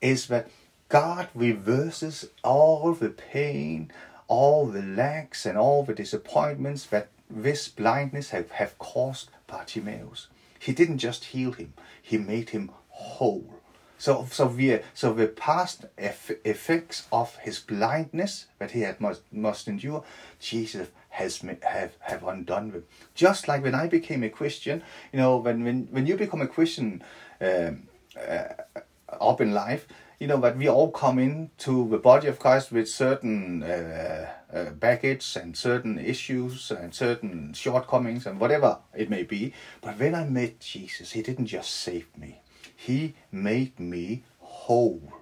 is 0.00 0.26
that 0.26 0.48
God 0.88 1.28
reverses 1.34 2.28
all 2.44 2.92
the 2.92 3.10
pain, 3.10 3.90
all 4.26 4.66
the 4.66 4.82
lacks, 4.82 5.44
and 5.44 5.58
all 5.58 5.82
the 5.82 5.94
disappointments 5.94 6.86
that 6.86 7.08
this 7.30 7.68
blindness 7.68 8.30
have, 8.30 8.50
have 8.52 8.78
caused 8.78 9.30
Bartimaeus. 9.46 10.28
He 10.58 10.72
didn't 10.72 10.98
just 10.98 11.26
heal 11.26 11.52
him, 11.52 11.74
he 12.00 12.18
made 12.18 12.50
him 12.50 12.70
whole. 12.88 13.54
So, 14.00 14.28
so, 14.30 14.46
we, 14.46 14.78
so 14.94 15.12
the 15.12 15.26
past 15.26 15.86
effects 15.98 17.08
of 17.10 17.34
his 17.38 17.58
blindness 17.58 18.46
that 18.60 18.70
he 18.70 18.82
had 18.82 19.00
must, 19.00 19.22
must 19.32 19.66
endure, 19.66 20.04
Jesus 20.38 20.88
has 21.10 21.38
have, 21.62 21.96
have 22.00 22.22
undone 22.22 22.70
them. 22.70 22.84
Just 23.16 23.48
like 23.48 23.64
when 23.64 23.74
I 23.74 23.88
became 23.88 24.22
a 24.22 24.28
Christian, 24.30 24.82
you 25.12 25.18
know, 25.18 25.38
when, 25.38 25.64
when, 25.64 25.88
when 25.90 26.06
you 26.06 26.16
become 26.16 26.40
a 26.40 26.46
Christian 26.46 27.02
um, 27.40 27.88
uh, 28.16 28.44
up 29.20 29.40
in 29.40 29.52
life, 29.52 29.88
you 30.18 30.26
know 30.26 30.40
that 30.40 30.56
we 30.56 30.68
all 30.68 30.90
come 30.90 31.18
into 31.18 31.88
the 31.88 31.98
body 31.98 32.26
of 32.26 32.40
Christ 32.40 32.72
with 32.72 32.88
certain 32.88 33.62
uh, 33.62 34.28
uh, 34.52 34.70
baggage 34.70 35.36
and 35.36 35.56
certain 35.56 35.98
issues 35.98 36.70
and 36.72 36.92
certain 36.92 37.52
shortcomings 37.52 38.26
and 38.26 38.40
whatever 38.40 38.78
it 38.96 39.08
may 39.08 39.22
be. 39.22 39.52
But 39.80 39.98
when 39.98 40.14
I 40.14 40.24
met 40.24 40.58
Jesus, 40.58 41.12
He 41.12 41.22
didn't 41.22 41.46
just 41.46 41.70
save 41.70 42.08
me; 42.16 42.40
He 42.74 43.14
made 43.30 43.78
me 43.78 44.24
whole. 44.40 45.12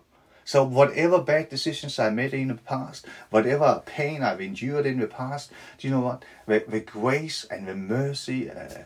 So 0.44 0.64
whatever 0.64 1.20
bad 1.20 1.50
decisions 1.50 1.98
I 1.98 2.08
made 2.10 2.32
in 2.32 2.48
the 2.48 2.54
past, 2.54 3.04
whatever 3.30 3.82
pain 3.84 4.22
I've 4.22 4.40
endured 4.40 4.86
in 4.86 5.00
the 5.00 5.08
past, 5.08 5.50
do 5.76 5.88
you 5.88 5.92
know 5.92 6.00
what? 6.00 6.24
The, 6.46 6.64
the 6.66 6.80
grace 6.80 7.44
and 7.50 7.66
the 7.66 7.74
mercy 7.74 8.48
uh, 8.48 8.84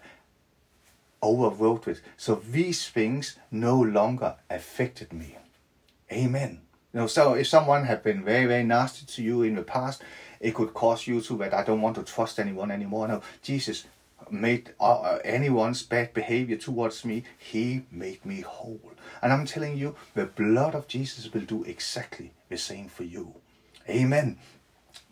overrode 1.23 1.87
it. 1.87 2.01
So 2.17 2.37
these 2.37 2.89
things 2.89 3.37
no 3.51 3.79
longer 3.79 4.37
affected 4.49 5.13
me. 5.13 5.37
Amen. 6.13 6.61
You 6.93 7.01
know, 7.01 7.07
so 7.07 7.35
if 7.35 7.47
someone 7.47 7.85
had 7.85 8.03
been 8.03 8.25
very, 8.25 8.47
very 8.47 8.65
nasty 8.65 9.07
to 9.07 9.23
you 9.23 9.43
in 9.43 9.55
the 9.55 9.63
past, 9.63 10.03
it 10.41 10.55
could 10.55 10.75
cause 10.75 11.07
you 11.07 11.21
to 11.21 11.37
that 11.39 11.55
I 11.55 11.63
don't 11.63 11.83
want 11.83 11.97
to 11.97 12.03
trust 12.03 12.41
anyone 12.41 12.71
anymore. 12.71 13.07
No, 13.07 13.23
Jesus 13.43 13.85
made 14.31 14.75
uh, 14.81 15.01
uh, 15.01 15.19
anyone's 15.25 15.83
bad 15.83 16.13
behavior 16.13 16.57
towards 16.57 17.05
me, 17.05 17.25
he 17.39 17.85
made 17.91 18.25
me 18.25 18.41
whole. 18.41 18.93
And 19.23 19.33
I'm 19.33 19.47
telling 19.47 19.77
you, 19.77 19.97
the 20.15 20.27
blood 20.27 20.75
of 20.75 20.89
Jesus 20.89 21.33
will 21.33 21.43
do 21.43 21.65
exactly 21.65 22.33
the 22.49 22.59
same 22.59 22.89
for 22.89 23.05
you. 23.05 23.35
Amen. 23.89 24.39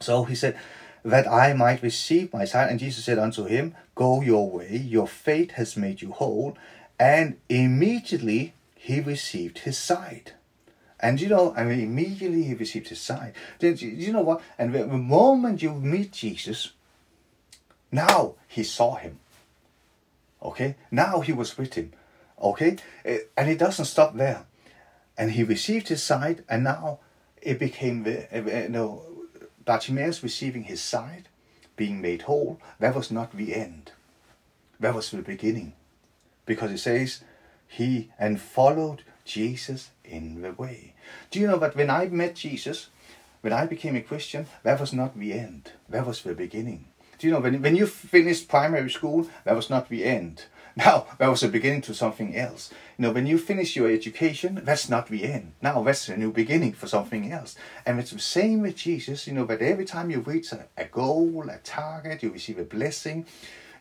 So 0.00 0.24
he 0.24 0.34
said, 0.34 0.58
that 1.04 1.26
I 1.26 1.52
might 1.52 1.82
receive 1.82 2.32
my 2.32 2.44
sight. 2.44 2.70
And 2.70 2.80
Jesus 2.80 3.04
said 3.04 3.18
unto 3.18 3.44
him, 3.44 3.74
Go 3.94 4.20
your 4.20 4.50
way, 4.50 4.76
your 4.76 5.08
faith 5.08 5.52
has 5.52 5.76
made 5.76 6.02
you 6.02 6.12
whole. 6.12 6.56
And 6.98 7.38
immediately 7.48 8.54
he 8.74 9.00
received 9.00 9.60
his 9.60 9.78
sight. 9.78 10.34
And 11.00 11.20
you 11.20 11.28
know, 11.28 11.54
I 11.56 11.64
mean, 11.64 11.80
immediately 11.80 12.42
he 12.42 12.54
received 12.54 12.88
his 12.88 13.00
sight. 13.00 13.34
Then 13.58 13.76
you 13.78 14.12
know 14.12 14.22
what? 14.22 14.42
And 14.58 14.74
the 14.74 14.86
moment 14.86 15.62
you 15.62 15.72
meet 15.72 16.12
Jesus, 16.12 16.72
now 17.92 18.34
he 18.48 18.64
saw 18.64 18.96
him. 18.96 19.20
Okay? 20.42 20.76
Now 20.90 21.20
he 21.20 21.32
was 21.32 21.56
with 21.56 21.74
him. 21.74 21.92
Okay? 22.40 22.76
Eh, 23.04 23.18
and 23.36 23.48
it 23.48 23.58
doesn't 23.58 23.84
stop 23.84 24.16
there. 24.16 24.44
And 25.16 25.32
he 25.32 25.42
received 25.42 25.88
his 25.88 26.02
sight, 26.02 26.40
and 26.48 26.64
now 26.64 27.00
it 27.42 27.58
became 27.58 28.02
the, 28.02 28.32
eh, 28.34 28.42
eh, 28.48 28.62
you 28.64 28.68
know, 28.68 29.02
Bartimaeus 29.64 30.22
receiving 30.22 30.64
his 30.64 30.80
sight, 30.80 31.26
being 31.76 32.00
made 32.00 32.22
whole. 32.22 32.60
That 32.78 32.94
was 32.94 33.10
not 33.10 33.36
the 33.36 33.54
end. 33.54 33.92
That 34.80 34.94
was 34.94 35.10
the 35.10 35.22
beginning. 35.22 35.74
Because 36.46 36.72
it 36.72 36.78
says, 36.78 37.22
he 37.66 38.10
and 38.18 38.40
followed 38.40 39.02
Jesus 39.28 39.90
in 40.04 40.42
the 40.42 40.52
way. 40.52 40.94
Do 41.30 41.38
you 41.38 41.46
know 41.46 41.58
that 41.58 41.76
when 41.76 41.90
I 41.90 42.06
met 42.06 42.34
Jesus, 42.34 42.88
when 43.42 43.52
I 43.52 43.66
became 43.66 43.94
a 43.94 44.00
Christian, 44.00 44.46
that 44.64 44.80
was 44.80 44.92
not 44.92 45.16
the 45.16 45.32
end. 45.32 45.72
That 45.88 46.06
was 46.06 46.22
the 46.22 46.34
beginning. 46.34 46.86
Do 47.18 47.26
you 47.26 47.32
know 47.32 47.40
when, 47.40 47.62
when 47.62 47.76
you 47.76 47.86
finished 47.86 48.48
primary 48.48 48.90
school, 48.90 49.28
that 49.44 49.56
was 49.56 49.70
not 49.70 49.88
the 49.88 50.04
end. 50.04 50.46
Now, 50.76 51.06
that 51.18 51.26
was 51.26 51.40
the 51.40 51.48
beginning 51.48 51.80
to 51.82 51.94
something 51.94 52.36
else. 52.36 52.70
You 52.96 53.02
know, 53.02 53.10
when 53.10 53.26
you 53.26 53.36
finish 53.36 53.74
your 53.74 53.90
education, 53.90 54.60
that's 54.62 54.88
not 54.88 55.08
the 55.08 55.24
end. 55.24 55.54
Now, 55.60 55.82
that's 55.82 56.08
a 56.08 56.16
new 56.16 56.30
beginning 56.30 56.74
for 56.74 56.86
something 56.86 57.32
else. 57.32 57.56
And 57.84 57.98
it's 57.98 58.12
the 58.12 58.20
same 58.20 58.62
with 58.62 58.76
Jesus, 58.76 59.26
you 59.26 59.32
know, 59.32 59.44
that 59.46 59.60
every 59.60 59.84
time 59.84 60.08
you 60.08 60.20
reach 60.20 60.52
a, 60.52 60.66
a 60.76 60.84
goal, 60.84 61.50
a 61.50 61.58
target, 61.64 62.22
you 62.22 62.30
receive 62.30 62.60
a 62.60 62.64
blessing, 62.64 63.26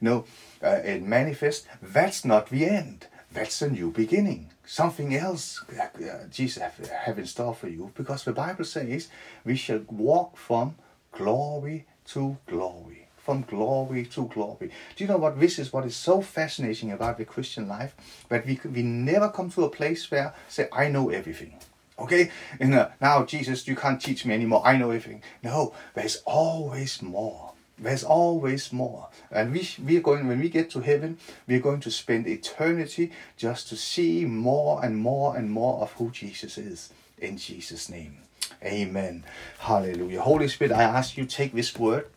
you 0.01 0.09
know, 0.09 0.25
uh, 0.63 0.79
it 0.83 1.03
manifests, 1.03 1.67
that's 1.83 2.25
not 2.25 2.49
the 2.49 2.65
end. 2.65 3.05
That's 3.31 3.61
a 3.61 3.69
new 3.69 3.91
beginning 3.91 4.49
something 4.67 5.15
else 5.15 5.63
uh, 5.79 6.25
Jesus 6.29 6.61
have, 6.61 7.17
in 7.17 7.25
store 7.25 7.55
for 7.55 7.69
you 7.69 7.91
because 7.95 8.25
the 8.25 8.33
Bible 8.33 8.65
says 8.65 9.07
we 9.45 9.55
shall 9.55 9.79
walk 9.89 10.37
from 10.37 10.75
glory 11.11 11.85
to 12.05 12.37
glory. 12.45 13.07
From 13.17 13.41
glory 13.41 14.05
to 14.05 14.25
glory. 14.27 14.71
Do 14.95 15.03
you 15.03 15.07
know 15.07 15.17
what 15.17 15.39
this 15.39 15.59
is? 15.59 15.73
What 15.73 15.85
is 15.85 15.95
so 15.95 16.21
fascinating 16.21 16.91
about 16.91 17.17
the 17.17 17.25
Christian 17.25 17.67
life 17.67 17.95
that 18.29 18.45
we 18.45 18.59
we 18.63 18.83
never 18.83 19.29
come 19.29 19.49
to 19.51 19.65
a 19.65 19.69
place 19.69 20.09
where 20.11 20.33
say 20.47 20.69
I 20.71 20.89
know 20.89 21.09
everything. 21.09 21.59
Okay, 21.99 22.29
and 22.59 22.75
uh, 22.75 22.89
now 23.01 23.25
Jesus, 23.25 23.67
you 23.67 23.75
can't 23.75 23.99
teach 23.99 24.25
me 24.25 24.33
anymore. 24.33 24.61
I 24.63 24.77
know 24.77 24.91
everything. 24.91 25.23
No, 25.43 25.73
there's 25.93 26.21
always 26.25 27.01
more. 27.01 27.53
There's 27.79 28.03
always 28.03 28.73
more. 28.73 29.09
And 29.31 29.51
we, 29.51 29.67
we 29.85 29.97
are 29.97 30.01
going, 30.01 30.27
when 30.27 30.39
we 30.39 30.49
get 30.49 30.69
to 30.71 30.79
heaven, 30.79 31.17
we're 31.47 31.59
going 31.59 31.81
to 31.81 31.91
spend 31.91 32.27
eternity 32.27 33.11
just 33.37 33.69
to 33.69 33.75
see 33.75 34.25
more 34.25 34.83
and 34.83 34.97
more 34.97 35.37
and 35.37 35.51
more 35.51 35.81
of 35.81 35.91
who 35.93 36.09
Jesus 36.09 36.57
is. 36.57 36.91
In 37.19 37.37
Jesus' 37.37 37.89
name. 37.89 38.17
Amen. 38.63 39.23
Hallelujah. 39.59 40.21
Holy 40.21 40.47
Spirit, 40.47 40.71
I 40.71 40.83
ask 40.83 41.17
you 41.17 41.25
take 41.25 41.53
this 41.53 41.77
word 41.77 42.07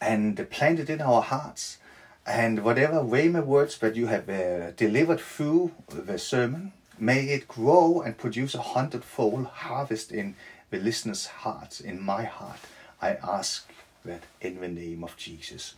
and 0.00 0.48
plant 0.50 0.78
it 0.78 0.90
in 0.90 1.00
our 1.00 1.22
hearts. 1.22 1.78
And 2.24 2.64
whatever 2.64 2.96
rhema 2.96 3.44
words 3.44 3.78
that 3.78 3.96
you 3.96 4.06
have 4.06 4.28
uh, 4.28 4.72
delivered 4.72 5.20
through 5.20 5.72
the 5.88 6.18
sermon, 6.18 6.72
may 6.98 7.24
it 7.26 7.48
grow 7.48 8.00
and 8.00 8.18
produce 8.18 8.54
a 8.54 8.62
hundredfold 8.62 9.46
harvest 9.46 10.12
in 10.12 10.36
the 10.70 10.78
listener's 10.78 11.26
hearts, 11.26 11.80
in 11.80 12.00
my 12.00 12.24
heart. 12.24 12.58
I 13.00 13.16
ask 13.22 13.68
that 14.06 14.22
in 14.40 14.60
the 14.60 14.68
name 14.68 15.04
of 15.04 15.16
Jesus. 15.16 15.74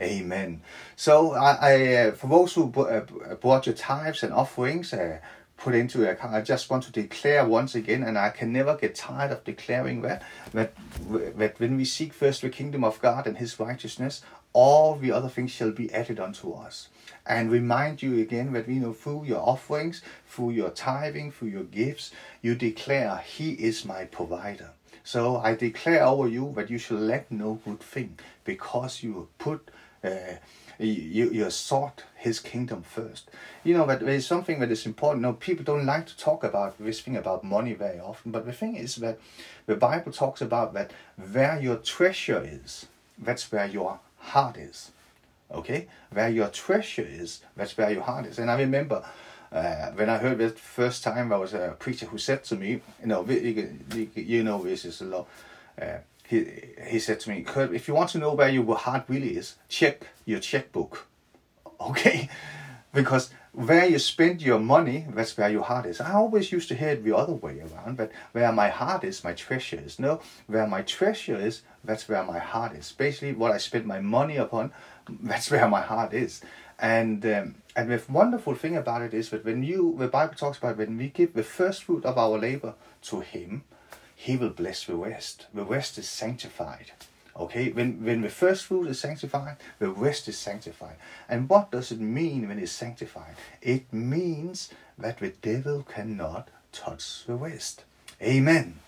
Amen. 0.00 0.60
So 0.96 1.32
I, 1.32 1.52
I 1.60 1.94
uh, 1.94 2.12
for 2.12 2.26
those 2.26 2.54
who 2.54 2.72
uh, 2.72 3.04
brought 3.36 3.66
your 3.66 3.76
tithes 3.76 4.22
and 4.24 4.32
offerings, 4.32 4.92
uh, 4.92 5.18
put 5.56 5.74
into 5.74 6.08
account, 6.08 6.34
I 6.34 6.40
just 6.40 6.68
want 6.68 6.84
to 6.84 6.92
declare 6.92 7.46
once 7.46 7.74
again, 7.74 8.02
and 8.02 8.18
I 8.18 8.30
can 8.30 8.52
never 8.52 8.76
get 8.76 8.94
tired 8.94 9.30
of 9.30 9.44
declaring 9.44 10.02
that, 10.02 10.22
that, 10.52 10.74
that 11.38 11.60
when 11.60 11.76
we 11.76 11.84
seek 11.84 12.12
first 12.12 12.42
the 12.42 12.50
kingdom 12.50 12.84
of 12.84 13.00
God 13.00 13.26
and 13.26 13.38
His 13.38 13.58
righteousness, 13.60 14.22
all 14.52 14.96
the 14.96 15.12
other 15.12 15.28
things 15.28 15.50
shall 15.50 15.70
be 15.70 15.92
added 15.92 16.18
unto 16.20 16.52
us. 16.52 16.88
And 17.26 17.50
remind 17.50 18.02
you 18.02 18.20
again 18.20 18.52
that 18.52 18.68
we 18.68 18.74
know 18.74 18.92
through 18.92 19.24
your 19.24 19.40
offerings, 19.40 20.02
through 20.28 20.50
your 20.50 20.70
tithing, 20.70 21.32
through 21.32 21.48
your 21.48 21.64
gifts, 21.64 22.10
you 22.42 22.54
declare, 22.54 23.22
He 23.24 23.52
is 23.52 23.84
my 23.84 24.04
provider. 24.04 24.70
So 25.04 25.36
I 25.36 25.54
declare 25.54 26.02
over 26.02 26.26
you 26.26 26.52
that 26.56 26.70
you 26.70 26.78
shall 26.78 26.96
lack 26.96 27.30
no 27.30 27.60
good 27.64 27.80
thing, 27.80 28.18
because 28.44 29.02
you 29.02 29.28
put 29.38 29.70
uh, 30.02 30.36
you, 30.78 31.30
you 31.30 31.50
sought 31.50 32.04
his 32.16 32.40
kingdom 32.40 32.82
first. 32.82 33.30
You 33.62 33.76
know, 33.76 33.86
but 33.86 34.00
there's 34.00 34.26
something 34.26 34.60
that 34.60 34.70
is 34.70 34.86
important. 34.86 35.22
No, 35.22 35.34
people 35.34 35.64
don't 35.64 35.86
like 35.86 36.06
to 36.06 36.16
talk 36.16 36.42
about 36.42 36.76
this 36.78 37.00
thing 37.00 37.16
about 37.16 37.44
money 37.44 37.74
very 37.74 38.00
often, 38.00 38.32
but 38.32 38.44
the 38.44 38.52
thing 38.52 38.76
is 38.76 38.96
that 38.96 39.18
the 39.66 39.76
Bible 39.76 40.12
talks 40.12 40.40
about 40.40 40.74
that 40.74 40.90
where 41.32 41.60
your 41.60 41.76
treasure 41.76 42.42
is, 42.44 42.86
that's 43.18 43.50
where 43.52 43.66
your 43.66 44.00
heart 44.18 44.56
is. 44.56 44.90
Okay? 45.50 45.86
Where 46.10 46.28
your 46.28 46.48
treasure 46.48 47.06
is, 47.08 47.42
that's 47.56 47.76
where 47.78 47.90
your 47.90 48.02
heart 48.02 48.26
is. 48.26 48.38
And 48.38 48.50
I 48.50 48.58
remember 48.58 49.04
uh, 49.54 49.92
when 49.92 50.10
I 50.10 50.18
heard 50.18 50.40
it 50.40 50.58
first 50.58 51.04
time, 51.04 51.28
there 51.28 51.38
was 51.38 51.54
a 51.54 51.76
preacher 51.78 52.06
who 52.06 52.18
said 52.18 52.42
to 52.44 52.56
me, 52.56 52.80
you 53.00 53.06
know, 53.06 53.24
you 53.24 54.42
know, 54.42 54.62
this 54.62 54.84
is 54.84 55.00
a 55.00 55.04
lot. 55.04 55.28
Uh, 55.80 55.98
he, 56.26 56.46
he 56.88 56.98
said 56.98 57.20
to 57.20 57.30
me, 57.30 57.42
Kurt, 57.42 57.72
if 57.72 57.86
you 57.86 57.94
want 57.94 58.10
to 58.10 58.18
know 58.18 58.34
where 58.34 58.48
your 58.48 58.76
heart 58.76 59.04
really 59.08 59.36
is, 59.36 59.54
check 59.68 60.06
your 60.24 60.40
checkbook. 60.40 61.06
Okay? 61.80 62.30
because 62.94 63.30
where 63.52 63.86
you 63.86 63.98
spend 63.98 64.40
your 64.40 64.58
money, 64.58 65.06
that's 65.10 65.36
where 65.36 65.50
your 65.50 65.62
heart 65.62 65.86
is. 65.86 66.00
I 66.00 66.14
always 66.14 66.50
used 66.50 66.68
to 66.68 66.74
hear 66.74 66.90
it 66.90 67.04
the 67.04 67.16
other 67.16 67.34
way 67.34 67.60
around, 67.60 67.96
but 67.96 68.10
where 68.32 68.50
my 68.52 68.68
heart 68.68 69.04
is, 69.04 69.22
my 69.22 69.32
treasure 69.32 69.80
is. 69.84 69.98
No, 69.98 70.20
where 70.46 70.66
my 70.66 70.82
treasure 70.82 71.36
is, 71.36 71.62
that's 71.84 72.08
where 72.08 72.24
my 72.24 72.38
heart 72.38 72.74
is. 72.74 72.90
Basically, 72.92 73.32
what 73.32 73.52
I 73.52 73.58
spend 73.58 73.84
my 73.84 74.00
money 74.00 74.36
upon, 74.36 74.72
that's 75.08 75.50
where 75.50 75.68
my 75.68 75.82
heart 75.82 76.14
is. 76.14 76.40
And 76.78 77.24
um, 77.24 77.54
and 77.76 77.90
the 77.90 78.02
wonderful 78.08 78.54
thing 78.54 78.76
about 78.76 79.02
it 79.02 79.14
is 79.14 79.30
that 79.30 79.44
when 79.44 79.62
you, 79.62 79.96
the 79.98 80.08
Bible 80.08 80.34
talks 80.34 80.58
about 80.58 80.76
when 80.76 80.96
we 80.96 81.08
give 81.08 81.34
the 81.34 81.42
first 81.42 81.84
fruit 81.84 82.04
of 82.04 82.16
our 82.16 82.38
labor 82.38 82.74
to 83.02 83.20
Him, 83.20 83.64
He 84.14 84.36
will 84.36 84.50
bless 84.50 84.84
the 84.84 84.94
rest. 84.94 85.46
The 85.52 85.64
rest 85.64 85.98
is 85.98 86.08
sanctified. 86.08 86.92
Okay, 87.36 87.72
when, 87.72 88.04
when 88.04 88.20
the 88.22 88.28
first 88.28 88.66
fruit 88.66 88.86
is 88.86 89.00
sanctified, 89.00 89.56
the 89.80 89.90
rest 89.90 90.28
is 90.28 90.38
sanctified. 90.38 90.96
And 91.28 91.48
what 91.48 91.72
does 91.72 91.90
it 91.90 91.98
mean 91.98 92.46
when 92.46 92.60
it's 92.60 92.70
sanctified? 92.70 93.34
It 93.60 93.92
means 93.92 94.70
that 94.96 95.18
the 95.18 95.30
devil 95.30 95.82
cannot 95.82 96.48
touch 96.70 97.24
the 97.26 97.34
rest. 97.34 97.82
Amen. 98.22 98.78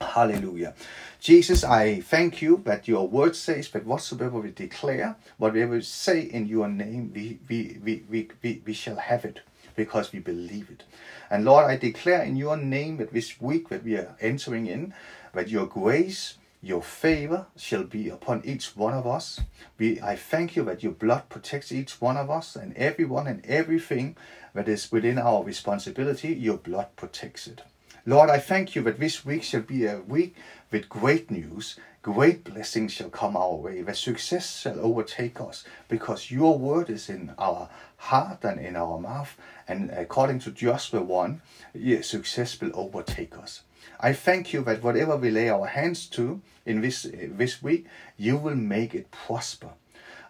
Hallelujah. 0.00 0.74
Jesus, 1.20 1.62
I 1.62 2.00
thank 2.00 2.40
you 2.42 2.60
that 2.64 2.88
your 2.88 3.06
word 3.06 3.36
says 3.36 3.68
that 3.70 3.86
whatsoever 3.86 4.40
we 4.40 4.50
declare, 4.50 5.16
whatever 5.36 5.74
we 5.74 5.82
say 5.82 6.22
in 6.22 6.46
your 6.46 6.68
name, 6.68 7.12
we, 7.14 7.38
we, 7.48 7.78
we, 7.84 8.04
we, 8.08 8.28
we, 8.42 8.62
we 8.64 8.72
shall 8.72 8.96
have 8.96 9.24
it 9.24 9.40
because 9.76 10.12
we 10.12 10.18
believe 10.18 10.70
it. 10.70 10.82
And 11.30 11.44
Lord, 11.44 11.66
I 11.66 11.76
declare 11.76 12.22
in 12.22 12.36
your 12.36 12.56
name 12.56 12.96
that 12.96 13.12
this 13.12 13.40
week 13.40 13.68
that 13.68 13.84
we 13.84 13.96
are 13.96 14.16
entering 14.20 14.66
in, 14.66 14.94
that 15.34 15.48
your 15.50 15.66
grace, 15.66 16.34
your 16.62 16.82
favor 16.82 17.46
shall 17.56 17.84
be 17.84 18.08
upon 18.08 18.42
each 18.44 18.76
one 18.76 18.94
of 18.94 19.06
us. 19.06 19.40
We, 19.78 20.00
I 20.00 20.16
thank 20.16 20.56
you 20.56 20.64
that 20.64 20.82
your 20.82 20.92
blood 20.92 21.28
protects 21.28 21.70
each 21.70 22.00
one 22.00 22.16
of 22.16 22.30
us 22.30 22.56
and 22.56 22.76
everyone 22.76 23.26
and 23.28 23.44
everything 23.46 24.16
that 24.54 24.68
is 24.68 24.90
within 24.90 25.18
our 25.18 25.44
responsibility, 25.44 26.34
your 26.34 26.56
blood 26.56 26.88
protects 26.96 27.46
it. 27.46 27.62
Lord, 28.08 28.30
I 28.30 28.38
thank 28.38 28.74
you 28.74 28.80
that 28.84 28.98
this 28.98 29.26
week 29.26 29.42
shall 29.42 29.60
be 29.60 29.84
a 29.84 30.00
week 30.00 30.34
with 30.70 30.88
great 30.88 31.30
news. 31.30 31.78
Great 32.00 32.42
blessings 32.42 32.90
shall 32.90 33.10
come 33.10 33.36
our 33.36 33.54
way, 33.54 33.82
that 33.82 33.98
success 33.98 34.60
shall 34.60 34.80
overtake 34.80 35.38
us, 35.42 35.62
because 35.88 36.30
your 36.30 36.58
word 36.58 36.88
is 36.88 37.10
in 37.10 37.34
our 37.36 37.68
heart 37.98 38.44
and 38.44 38.58
in 38.60 38.76
our 38.76 38.98
mouth. 38.98 39.36
And 39.68 39.90
according 39.90 40.38
to 40.38 40.50
Joshua 40.50 41.02
1, 41.02 41.42
yeah, 41.74 42.00
success 42.00 42.58
will 42.58 42.70
overtake 42.72 43.36
us. 43.36 43.60
I 44.00 44.14
thank 44.14 44.54
you 44.54 44.64
that 44.64 44.82
whatever 44.82 45.14
we 45.18 45.30
lay 45.30 45.50
our 45.50 45.66
hands 45.66 46.06
to 46.16 46.40
in 46.64 46.80
this, 46.80 47.06
this 47.12 47.62
week, 47.62 47.84
you 48.16 48.38
will 48.38 48.56
make 48.56 48.94
it 48.94 49.10
prosper. 49.10 49.72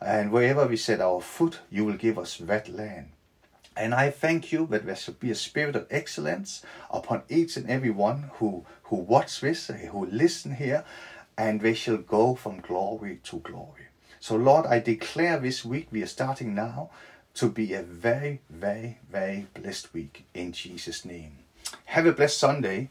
And 0.00 0.32
wherever 0.32 0.66
we 0.66 0.76
set 0.76 1.00
our 1.00 1.20
foot, 1.20 1.60
you 1.70 1.84
will 1.84 1.96
give 1.96 2.18
us 2.18 2.38
that 2.38 2.68
land. 2.68 3.10
And 3.78 3.94
I 3.94 4.10
thank 4.10 4.50
you 4.50 4.66
that 4.72 4.86
there 4.86 4.96
shall 4.96 5.14
be 5.14 5.30
a 5.30 5.36
spirit 5.36 5.76
of 5.76 5.86
excellence 5.88 6.62
upon 6.90 7.22
each 7.28 7.56
and 7.56 7.70
every 7.70 7.90
one 7.90 8.30
who, 8.34 8.66
who 8.84 8.96
watch 8.96 9.40
this, 9.40 9.68
who 9.68 10.06
listen 10.06 10.56
here, 10.56 10.84
and 11.36 11.60
they 11.60 11.74
shall 11.74 11.98
go 11.98 12.34
from 12.34 12.60
glory 12.60 13.20
to 13.22 13.38
glory. 13.38 13.86
So, 14.18 14.34
Lord, 14.34 14.66
I 14.66 14.80
declare 14.80 15.38
this 15.38 15.64
week, 15.64 15.86
we 15.92 16.02
are 16.02 16.06
starting 16.06 16.56
now, 16.56 16.90
to 17.34 17.48
be 17.48 17.72
a 17.72 17.82
very, 17.82 18.40
very, 18.50 18.98
very 19.08 19.46
blessed 19.54 19.94
week 19.94 20.24
in 20.34 20.50
Jesus' 20.50 21.04
name. 21.04 21.38
Have 21.84 22.06
a 22.06 22.12
blessed 22.12 22.38
Sunday 22.38 22.90